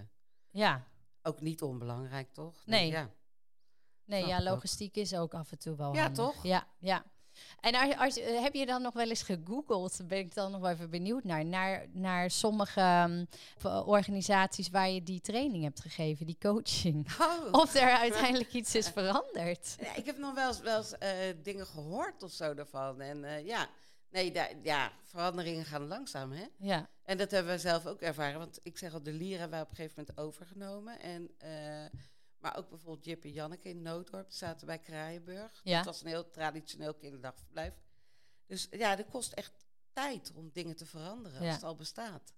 Ja, 0.50 0.88
ook 1.24 1.42
niet 1.42 1.62
onbelangrijk, 1.62 2.34
toch? 2.34 2.66
Nee. 2.66 2.88
Ja. 2.88 3.10
nee, 4.06 4.20
Snap 4.20 4.32
ja, 4.32 4.38
ik 4.40 4.42
ook. 4.48 4.50
logistiek 4.54 4.96
is 4.96 5.14
ook 5.16 5.34
af 5.34 5.52
en 5.52 5.58
toe 5.60 5.76
wel 5.76 5.94
Ja, 5.94 6.02
handig. 6.02 6.26
toch? 6.26 6.44
Ja, 6.44 6.68
ja. 6.80 7.04
En 7.60 7.98
als, 7.98 8.18
eh, 8.20 8.42
heb 8.42 8.54
je 8.54 8.66
dan 8.66 8.82
nog 8.82 8.94
wel 8.94 9.10
eens 9.10 9.22
gegoogeld, 9.24 10.00
ben 10.08 10.18
ik 10.18 10.34
dan 10.34 10.52
nog 10.52 10.62
wel 10.62 10.70
even 10.72 10.90
benieuwd 10.90 11.24
naar, 11.24 11.46
naar, 11.46 11.86
naar 11.92 12.32
sommige 12.32 12.80
ehm, 12.80 13.26
v- 13.58 13.66
organisaties 13.88 14.70
waar 14.70 14.90
je 14.90 15.04
die 15.04 15.22
training 15.22 15.64
hebt 15.64 15.80
gegeven, 15.82 16.26
die 16.26 16.38
coaching. 16.40 17.08
Oh. 17.20 17.54
Of 17.62 17.76
er 17.76 17.92
uiteindelijk 17.92 18.54
iets 18.54 18.76
is 18.76 18.88
veranderd. 18.90 19.76
Ja, 19.82 19.96
ik 19.96 20.06
heb 20.06 20.18
nog 20.18 20.34
wel 20.34 20.48
eens, 20.48 20.60
wel 20.60 20.78
eens 20.78 20.98
eh, 20.98 21.12
dingen 21.44 21.66
gehoord 21.66 22.24
of 22.24 22.32
zo 22.32 22.54
daarvan. 22.54 23.02
En 23.02 23.24
eh, 23.24 23.46
ja, 23.46 23.68
nee, 24.10 24.32
daar, 24.32 24.52
ja, 24.64 24.92
veranderingen 25.04 25.66
gaan 25.66 25.88
langzaam, 25.88 26.32
hè? 26.32 26.46
Ja, 26.58 26.88
En 27.04 27.18
dat 27.18 27.32
hebben 27.32 27.54
we 27.54 27.60
zelf 27.60 27.86
ook 27.86 28.02
ervaren. 28.02 28.40
Want 28.40 28.60
ik 28.64 28.78
zeg 28.78 28.94
al, 28.94 29.04
de 29.04 29.12
hebben 29.12 29.50
wij 29.50 29.62
op 29.62 29.70
een 29.70 29.76
gegeven 29.76 30.04
moment 30.08 30.18
overgenomen. 30.28 31.00
En, 31.00 31.30
eh, 31.38 31.86
maar 32.40 32.58
ook 32.58 32.70
bijvoorbeeld 32.70 33.06
Jip 33.06 33.24
en 33.24 33.32
Janneke 33.32 33.70
in 33.70 33.82
Nooddorp 33.82 34.28
die 34.30 34.38
zaten 34.38 34.68
bij 34.68 34.80
Kraaienburg. 34.80 35.62
Ja. 35.64 35.76
Dat 35.78 35.86
was 35.86 36.02
een 36.02 36.08
heel 36.08 36.32
traditioneel 36.32 36.94
kinderdagverblijf. 36.94 37.74
Dus 38.46 38.68
ja, 38.72 38.96
dat 38.96 39.08
kost 39.10 39.34
echt 39.34 39.66
tijd 39.94 40.32
om 40.36 40.50
dingen 40.54 40.76
te 40.76 40.86
veranderen 40.86 41.42
Ja. 41.42 41.46
als 41.46 41.56
het 41.56 41.64
al 41.64 41.76
bestaat. 41.76 42.34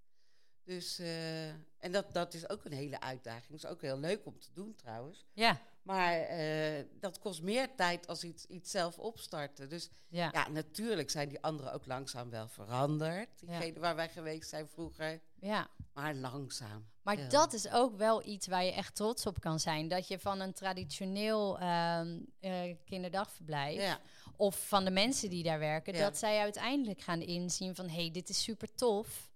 Dus, 0.63 0.99
eh, 0.99 1.49
en 1.49 1.91
dat, 1.91 2.13
dat 2.13 2.33
is 2.33 2.49
ook 2.49 2.65
een 2.65 2.71
hele 2.73 2.99
uitdaging. 2.99 3.53
is 3.53 3.65
ook 3.65 3.81
heel 3.81 3.99
leuk 3.99 4.25
om 4.25 4.39
te 4.39 4.49
doen 4.53 4.75
trouwens. 4.75 5.25
ja, 5.33 5.61
Maar 5.81 6.19
eh, 6.19 6.85
dat 6.99 7.19
kost 7.19 7.41
meer 7.41 7.75
tijd 7.75 8.07
als 8.07 8.23
iets, 8.23 8.45
iets 8.45 8.71
zelf 8.71 8.99
opstarten. 8.99 9.69
Dus 9.69 9.89
ja. 10.07 10.29
ja, 10.33 10.49
natuurlijk 10.49 11.09
zijn 11.09 11.29
die 11.29 11.41
anderen 11.41 11.73
ook 11.73 11.85
langzaam 11.85 12.29
wel 12.29 12.47
veranderd. 12.47 13.39
Diegene 13.39 13.79
waar 13.79 13.95
wij 13.95 14.09
geweest 14.09 14.49
zijn 14.49 14.67
vroeger. 14.67 15.21
Ja. 15.41 15.67
Maar 15.93 16.15
langzaam. 16.15 16.89
Maar 17.01 17.17
Ja. 17.19 17.27
dat 17.27 17.53
is 17.53 17.69
ook 17.71 17.97
wel 17.97 18.25
iets 18.27 18.47
waar 18.47 18.63
je 18.63 18.71
echt 18.71 18.95
trots 18.95 19.25
op 19.25 19.39
kan 19.39 19.59
zijn. 19.59 19.87
Dat 19.87 20.07
je 20.07 20.19
van 20.19 20.39
een 20.39 20.53
traditioneel 20.53 21.59
ehm, 21.59 22.19
eh, 22.39 22.75
kinderdagverblijf... 22.85 23.81
Ja, 23.81 23.99
of 24.37 24.67
van 24.67 24.85
de 24.85 24.91
mensen 24.91 25.29
die 25.29 25.43
daar 25.43 25.59
werken... 25.59 25.93
Ja. 25.93 25.99
dat 25.99 26.17
zij 26.17 26.39
uiteindelijk 26.39 27.01
gaan 27.01 27.21
inzien 27.21 27.75
van... 27.75 27.89
hé, 27.89 27.95
hey, 28.01 28.11
dit 28.11 28.29
is 28.29 28.43
super 28.43 28.75
tof. 28.75 29.29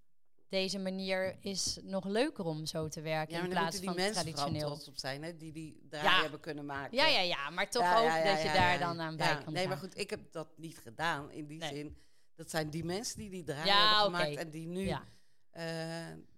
Deze 0.48 0.78
manier 0.78 1.36
is 1.40 1.78
nog 1.82 2.04
leuker 2.04 2.44
om 2.44 2.66
zo 2.66 2.88
te 2.88 3.00
werken... 3.00 3.42
in 3.42 3.48
plaats 3.48 3.80
van 3.80 3.94
traditioneel. 3.94 4.66
trots 4.66 4.88
op 4.88 4.98
zijn, 4.98 5.22
hè, 5.22 5.36
die 5.36 5.52
die 5.52 5.86
draai 5.88 6.04
Ja. 6.06 6.20
hebben 6.20 6.40
kunnen 6.40 6.64
maken. 6.66 6.96
Ja, 6.96 7.06
ja, 7.06 7.20
ja, 7.20 7.50
maar 7.50 7.70
toch 7.70 7.96
ook 7.96 8.24
dat 8.24 8.42
je 8.42 8.50
daar 8.54 8.78
dan 8.78 9.00
aan 9.00 9.16
bij 9.16 9.38
kan 9.44 9.52
Nee, 9.52 9.68
maar 9.68 9.76
goed, 9.76 9.98
ik 9.98 10.10
heb 10.10 10.32
dat 10.32 10.48
niet 10.56 10.78
gedaan 10.78 11.30
in 11.30 11.46
die 11.46 11.58
Nee. 11.58 11.74
zin. 11.74 11.96
Dat 12.34 12.50
zijn 12.50 12.70
die 12.70 12.84
mensen 12.84 13.18
die 13.18 13.30
die 13.30 13.44
draai 13.44 13.66
Ja, 13.66 13.86
hebben 13.98 14.18
gemaakt 14.20 14.36
en 14.36 14.50
die 14.50 14.66
nu 14.66 14.86
Ja, 14.86 15.04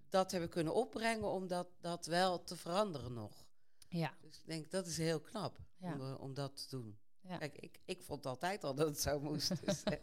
dat 0.09 0.31
hebben 0.31 0.51
kunnen 0.51 0.75
opbrengen 0.75 1.31
om 1.31 1.47
dat, 1.47 1.67
dat 1.81 2.07
wel 2.07 2.45
te 2.45 2.57
veranderen 2.57 3.13
nog. 3.13 3.47
ja, 3.89 4.13
Dus 4.21 4.37
ik 4.39 4.47
denk, 4.47 4.71
dat 4.71 4.87
is 4.87 4.97
heel 4.97 5.21
knap 5.21 5.59
Ja. 5.77 5.93
om, 5.93 6.01
eh, 6.01 6.21
om 6.21 6.35
dat 6.35 6.57
te 6.57 6.77
doen. 6.77 6.99
Ja. 7.21 7.37
Kijk, 7.39 7.55
ik, 7.57 7.79
ik 7.85 8.03
vond 8.03 8.27
altijd 8.27 8.65
al 8.65 8.75
dat 8.75 8.87
het 8.89 9.01
zo 9.01 9.21
moest. 9.21 9.65
Dus, 9.67 9.83
eh, 9.85 9.99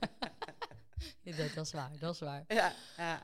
Ja, 1.21 1.35
dat, 1.37 1.53
dat 1.53 1.65
is 1.65 1.71
waar, 1.71 1.91
dat 1.99 2.13
is 2.13 2.19
waar. 2.19 2.43
ja, 2.47 2.73
ja. 2.97 3.21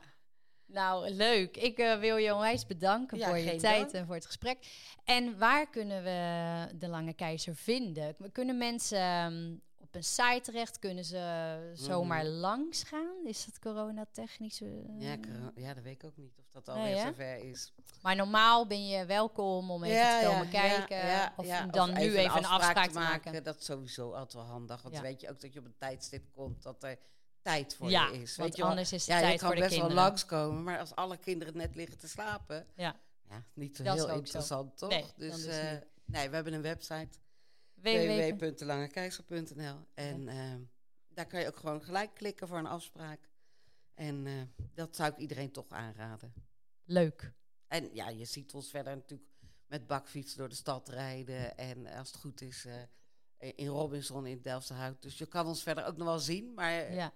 Nou, 0.66 1.10
leuk. 1.10 1.56
Ik 1.56 1.78
eh, 1.78 1.98
wil 1.98 2.16
je 2.16 2.34
onwijs 2.34 2.66
bedanken 2.66 3.18
Ja, 3.18 3.28
voor 3.28 3.38
je 3.38 3.56
tijd 3.56 3.80
dank. 3.80 3.92
en 3.92 4.06
voor 4.06 4.14
het 4.14 4.26
gesprek. 4.26 4.58
En 5.04 5.38
waar 5.38 5.70
kunnen 5.70 6.02
we 6.02 6.76
de 6.78 6.88
Lange 6.88 7.12
Keizer 7.14 7.56
vinden? 7.56 8.16
Kunnen 8.32 8.58
mensen 8.58 8.98
ehm, 8.98 9.56
op 9.92 9.98
een 9.98 10.04
site 10.04 10.40
terecht? 10.42 10.78
Kunnen 10.78 11.04
ze 11.04 11.70
zomaar 11.74 12.24
Mhm. 12.24 12.32
langs 12.34 12.82
gaan? 12.82 13.14
Is 13.26 13.44
dat 13.44 13.58
coronatechnisch? 13.58 14.60
eh? 14.60 14.68
Ja, 14.98 15.16
ja, 15.54 15.74
dat 15.74 15.82
weet 15.82 15.92
ik 15.94 16.04
ook 16.04 16.16
niet 16.16 16.38
of 16.38 16.50
dat 16.50 16.68
alweer 16.68 16.98
zover 16.98 17.36
is. 17.36 17.72
Maar 18.02 18.16
normaal 18.16 18.66
ben 18.66 18.86
je 18.88 19.04
welkom 19.06 19.70
om 19.70 19.84
even 19.84 20.20
te 20.20 20.26
komen 20.26 20.48
kijken. 20.48 21.32
of 21.36 21.46
dan 21.70 21.92
nu 21.92 22.00
even 22.16 22.36
een 22.36 22.44
afspraak, 22.46 22.86
te 22.90 22.98
maken. 22.98 23.44
Dat 23.44 23.58
is 23.58 23.64
sowieso 23.64 24.12
altijd 24.12 24.32
wel 24.32 24.42
handig. 24.44 24.82
Want 24.82 25.00
weet 25.00 25.20
je 25.20 25.30
ook 25.30 25.40
dat 25.40 25.52
je 25.52 25.58
op 25.58 25.64
een 25.64 25.76
tijdstip 25.78 26.24
komt 26.32 26.62
dat 26.62 26.82
er 26.82 26.98
tijd 27.42 27.74
voor 27.74 27.90
je 27.90 27.96
is. 28.12 28.36
want 28.36 28.48
weet 28.48 28.56
je 28.56 28.62
wel? 28.62 28.70
anders 28.70 28.92
is 28.92 29.04
de 29.04 29.12
ja, 29.12 29.18
je 29.18 29.24
tijd 29.24 29.38
kan 29.40 29.46
voor 29.48 29.56
de 29.56 29.62
best 29.62 29.76
wel 29.80 29.90
langskomen, 29.90 30.62
maar 30.62 30.78
als 30.78 30.94
alle 30.94 31.16
kinderen 31.16 31.56
net 31.56 31.74
liggen 31.74 31.98
te 31.98 32.08
slapen, 32.08 32.66
Ja. 32.76 32.96
ja, 33.28 33.42
niet 33.54 33.76
zo 33.76 33.82
Dat 33.82 33.94
heel 33.94 34.06
zo. 34.08 34.14
interessant, 34.14 34.78
toch? 34.78 34.88
Nee, 34.90 35.04
dus 35.16 35.34
dus 35.44 35.46
eh, 35.58 35.70
nee, 36.04 36.28
we 36.28 36.34
hebben 36.34 36.52
een 36.52 36.62
website 36.62 37.18
www. 37.82 38.38
www.langekeizer.nl 38.38 39.86
en 39.94 40.28
eh, 40.28 40.54
daar 41.08 41.26
kan 41.26 41.40
je 41.40 41.46
ook 41.46 41.56
gewoon 41.56 41.82
gelijk 41.82 42.14
klikken 42.14 42.48
voor 42.48 42.58
een 42.58 42.66
afspraak. 42.66 43.30
En 43.94 44.26
eh, 44.26 44.66
dat 44.74 44.96
zou 44.96 45.12
ik 45.12 45.18
iedereen 45.18 45.50
toch 45.50 45.70
aanraden. 45.70 46.32
Leuk. 46.84 47.32
En 47.66 47.94
ja, 47.94 48.08
je 48.08 48.24
ziet 48.24 48.54
ons 48.54 48.70
verder 48.70 48.94
natuurlijk 48.96 49.30
met 49.66 49.86
bakfiets 49.86 50.34
door 50.34 50.48
de 50.48 50.54
stad 50.54 50.88
rijden. 50.88 51.56
En 51.56 51.86
als 51.86 52.08
het 52.12 52.20
goed 52.20 52.40
is, 52.40 52.64
eh, 52.64 52.82
in 53.54 53.66
Robinson 53.66 54.26
in 54.26 54.40
Delftenhout. 54.42 55.02
Dus 55.02 55.18
je 55.18 55.26
kan 55.26 55.46
ons 55.46 55.62
verder 55.62 55.84
ook 55.84 55.96
nog 55.96 56.06
wel 56.06 56.18
zien. 56.18 56.54
Maar 56.54 56.70
eh, 56.70 56.94
Ja. 56.94 57.12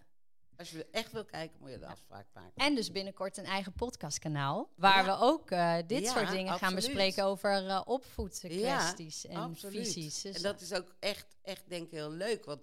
Als 0.56 0.70
je 0.70 0.86
echt 0.90 1.12
wil 1.12 1.24
kijken, 1.24 1.56
moet 1.60 1.70
je 1.70 1.78
de 1.78 1.86
afspraak 1.86 2.26
maken. 2.34 2.52
En 2.54 2.74
dus 2.74 2.90
binnenkort 2.92 3.36
een 3.36 3.44
eigen 3.44 3.72
podcastkanaal. 3.72 4.70
Waar 4.76 5.04
Ja. 5.04 5.18
we 5.18 5.24
ook 5.24 5.50
eh, 5.50 5.76
dit 5.86 6.02
Ja, 6.02 6.12
soort 6.12 6.30
dingen 6.30 6.58
gaan 6.58 6.74
bespreken 6.74 7.24
over 7.24 7.66
eh 7.68 7.80
opvoedkwesties 7.84 9.26
en 9.26 9.36
Absoluut. 9.36 9.86
visies. 9.86 10.20
Dus, 10.22 10.36
En 10.36 10.42
dat 10.42 10.60
is 10.60 10.72
ook 10.72 10.94
echt, 10.98 11.36
echt 11.42 11.68
denk 11.68 11.84
ik 11.86 11.90
heel 11.90 12.10
leuk. 12.10 12.44
Want 12.44 12.62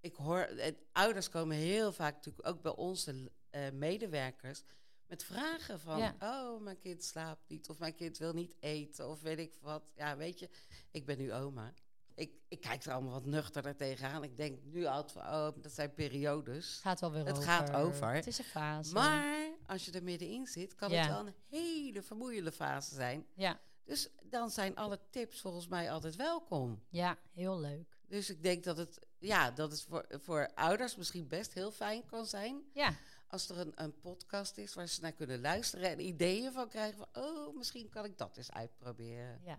ik 0.00 0.14
hoor, 0.14 0.38
eh, 0.40 0.72
ouders 0.92 1.28
komen 1.28 1.56
heel 1.56 1.92
vaak 1.92 2.14
natuurlijk 2.14 2.48
ook 2.48 2.62
bij 2.62 2.74
onze 2.76 3.30
medewerkers 3.72 4.62
met 5.06 5.24
vragen 5.24 5.80
van, 5.80 5.98
Ja. 5.98 6.14
oh, 6.20 6.60
mijn 6.62 6.78
kind 6.78 7.04
slaapt 7.04 7.48
niet, 7.48 7.68
of 7.68 7.78
mijn 7.78 7.94
kind 7.94 8.18
wil 8.18 8.32
niet 8.32 8.54
eten, 8.60 9.08
of 9.08 9.20
weet 9.20 9.38
ik 9.38 9.54
wat. 9.60 9.92
Ja, 9.96 10.16
weet 10.16 10.38
je, 10.38 10.48
ik 10.90 11.06
ben 11.06 11.18
nu 11.18 11.32
oma. 11.32 11.72
Ik, 12.16 12.30
ik 12.48 12.60
kijk 12.60 12.84
er 12.84 12.92
allemaal 12.92 13.12
wat 13.12 13.24
nuchterder 13.24 13.76
tegenaan. 13.76 14.24
Ik 14.24 14.36
denk 14.36 14.58
nu 14.64 14.84
altijd 14.84 15.12
van, 15.12 15.22
oh, 15.22 15.48
dat 15.62 15.72
zijn 15.72 15.94
periodes. 15.94 16.66
het 16.72 16.82
gaat 16.82 17.00
wel 17.00 17.12
weer 17.12 17.24
Het 17.26 17.36
over. 17.36 17.48
gaat 17.48 17.72
over. 17.74 18.14
Het 18.14 18.26
is 18.26 18.38
een 18.38 18.44
fase. 18.44 18.92
Maar 18.94 19.48
als 19.66 19.84
je 19.84 19.92
er 19.92 20.02
middenin 20.02 20.46
zit, 20.46 20.74
kan 20.74 20.90
Ja. 20.90 20.96
het 20.98 21.08
wel 21.08 21.26
een 21.26 21.34
hele 21.48 22.02
vermoeiende 22.02 22.52
fase 22.52 22.94
zijn. 22.94 23.26
Ja, 23.34 23.60
Dus 23.84 24.08
dan 24.22 24.50
zijn 24.50 24.76
alle 24.76 25.00
tips 25.10 25.40
volgens 25.40 25.68
mij 25.68 25.90
altijd 25.92 26.16
welkom. 26.16 26.82
ja, 26.88 27.18
heel 27.32 27.60
leuk. 27.60 27.94
Dus 28.08 28.30
ik 28.30 28.42
denk 28.42 28.64
dat 28.64 28.76
het, 28.76 28.98
ja, 29.18 29.50
dat 29.50 29.70
het 29.70 29.82
voor, 29.82 30.06
voor 30.08 30.50
ouders 30.54 30.96
misschien 30.96 31.28
best 31.28 31.52
heel 31.52 31.70
fijn 31.70 32.06
kan 32.06 32.26
zijn. 32.26 32.62
Ja, 32.72 32.94
Als 33.28 33.48
er 33.48 33.58
een, 33.58 33.72
een 33.74 34.00
podcast 34.00 34.56
is 34.56 34.74
waar 34.74 34.86
ze 34.88 35.00
naar 35.00 35.12
kunnen 35.12 35.40
luisteren 35.40 35.90
en 35.90 36.00
ideeën 36.00 36.52
van 36.52 36.68
krijgen 36.68 36.98
van, 36.98 37.22
oh, 37.24 37.56
misschien 37.56 37.88
kan 37.88 38.04
ik 38.04 38.18
dat 38.18 38.36
eens 38.36 38.50
uitproberen. 38.52 39.40
ja. 39.44 39.58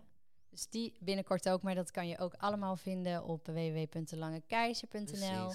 Dus 0.50 0.68
die 0.68 0.94
binnenkort 1.00 1.48
ook, 1.48 1.62
maar 1.62 1.74
dat 1.74 1.90
kan 1.90 2.08
je 2.08 2.18
ook 2.18 2.34
allemaal 2.38 2.76
vinden 2.76 3.24
op 3.24 3.46
www.delangekeizer.nl 3.46 5.52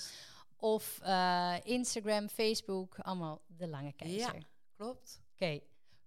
of 0.58 1.00
eh, 1.04 1.54
Instagram, 1.64 2.30
Facebook, 2.30 3.00
allemaal 3.00 3.42
De 3.48 3.68
Lange 3.68 3.94
Keizer. 3.94 4.36
Ja. 4.36 4.42
Klopt. 4.78 5.22
Oké, 5.34 5.60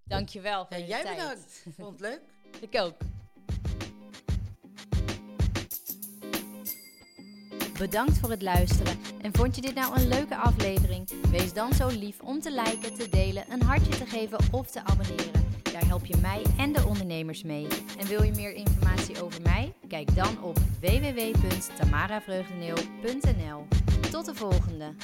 dankjewel 0.05 0.67
voor 0.67 0.77
Ja, 0.77 0.83
je 0.83 0.89
jij 0.89 1.03
tijd. 1.03 1.17
bedankt. 1.17 1.65
Vond 1.79 1.93
het 1.93 2.01
leuk? 2.01 2.21
Ik 2.61 2.81
ook. 2.81 2.95
Bedankt 7.79 8.19
voor 8.19 8.31
het 8.31 8.43
luisteren. 8.43 8.99
En 9.21 9.35
vond 9.35 9.55
je 9.55 9.61
dit 9.61 9.75
nou 9.75 10.01
een 10.01 10.09
leuke 10.09 10.37
aflevering? 10.37 11.11
Wees 11.31 11.53
dan 11.53 11.73
zo 11.73 11.89
lief 11.89 12.21
om 12.21 12.41
te 12.41 12.53
liken, 12.53 12.95
te 12.99 13.09
delen, 13.09 13.53
een 13.53 13.63
hartje 13.63 13.99
te 13.99 14.07
geven 14.07 14.39
of 14.53 14.71
te 14.71 14.85
abonneren. 14.85 15.46
Daar 15.77 15.87
help 15.87 16.07
je 16.07 16.17
mij 16.17 16.43
en 16.59 16.73
de 16.73 16.87
ondernemers 16.87 17.43
mee. 17.43 17.67
En 17.99 18.07
wil 18.07 18.23
je 18.23 18.33
meer 18.33 18.53
informatie 18.53 19.23
over 19.23 19.43
mij? 19.43 19.73
Kijk 19.89 20.15
dan 20.15 20.43
op 20.43 20.59
www.tamaravreugdeneel.nl. 20.81 23.67
Tot 24.11 24.25
de 24.25 24.35
volgende! 24.35 24.95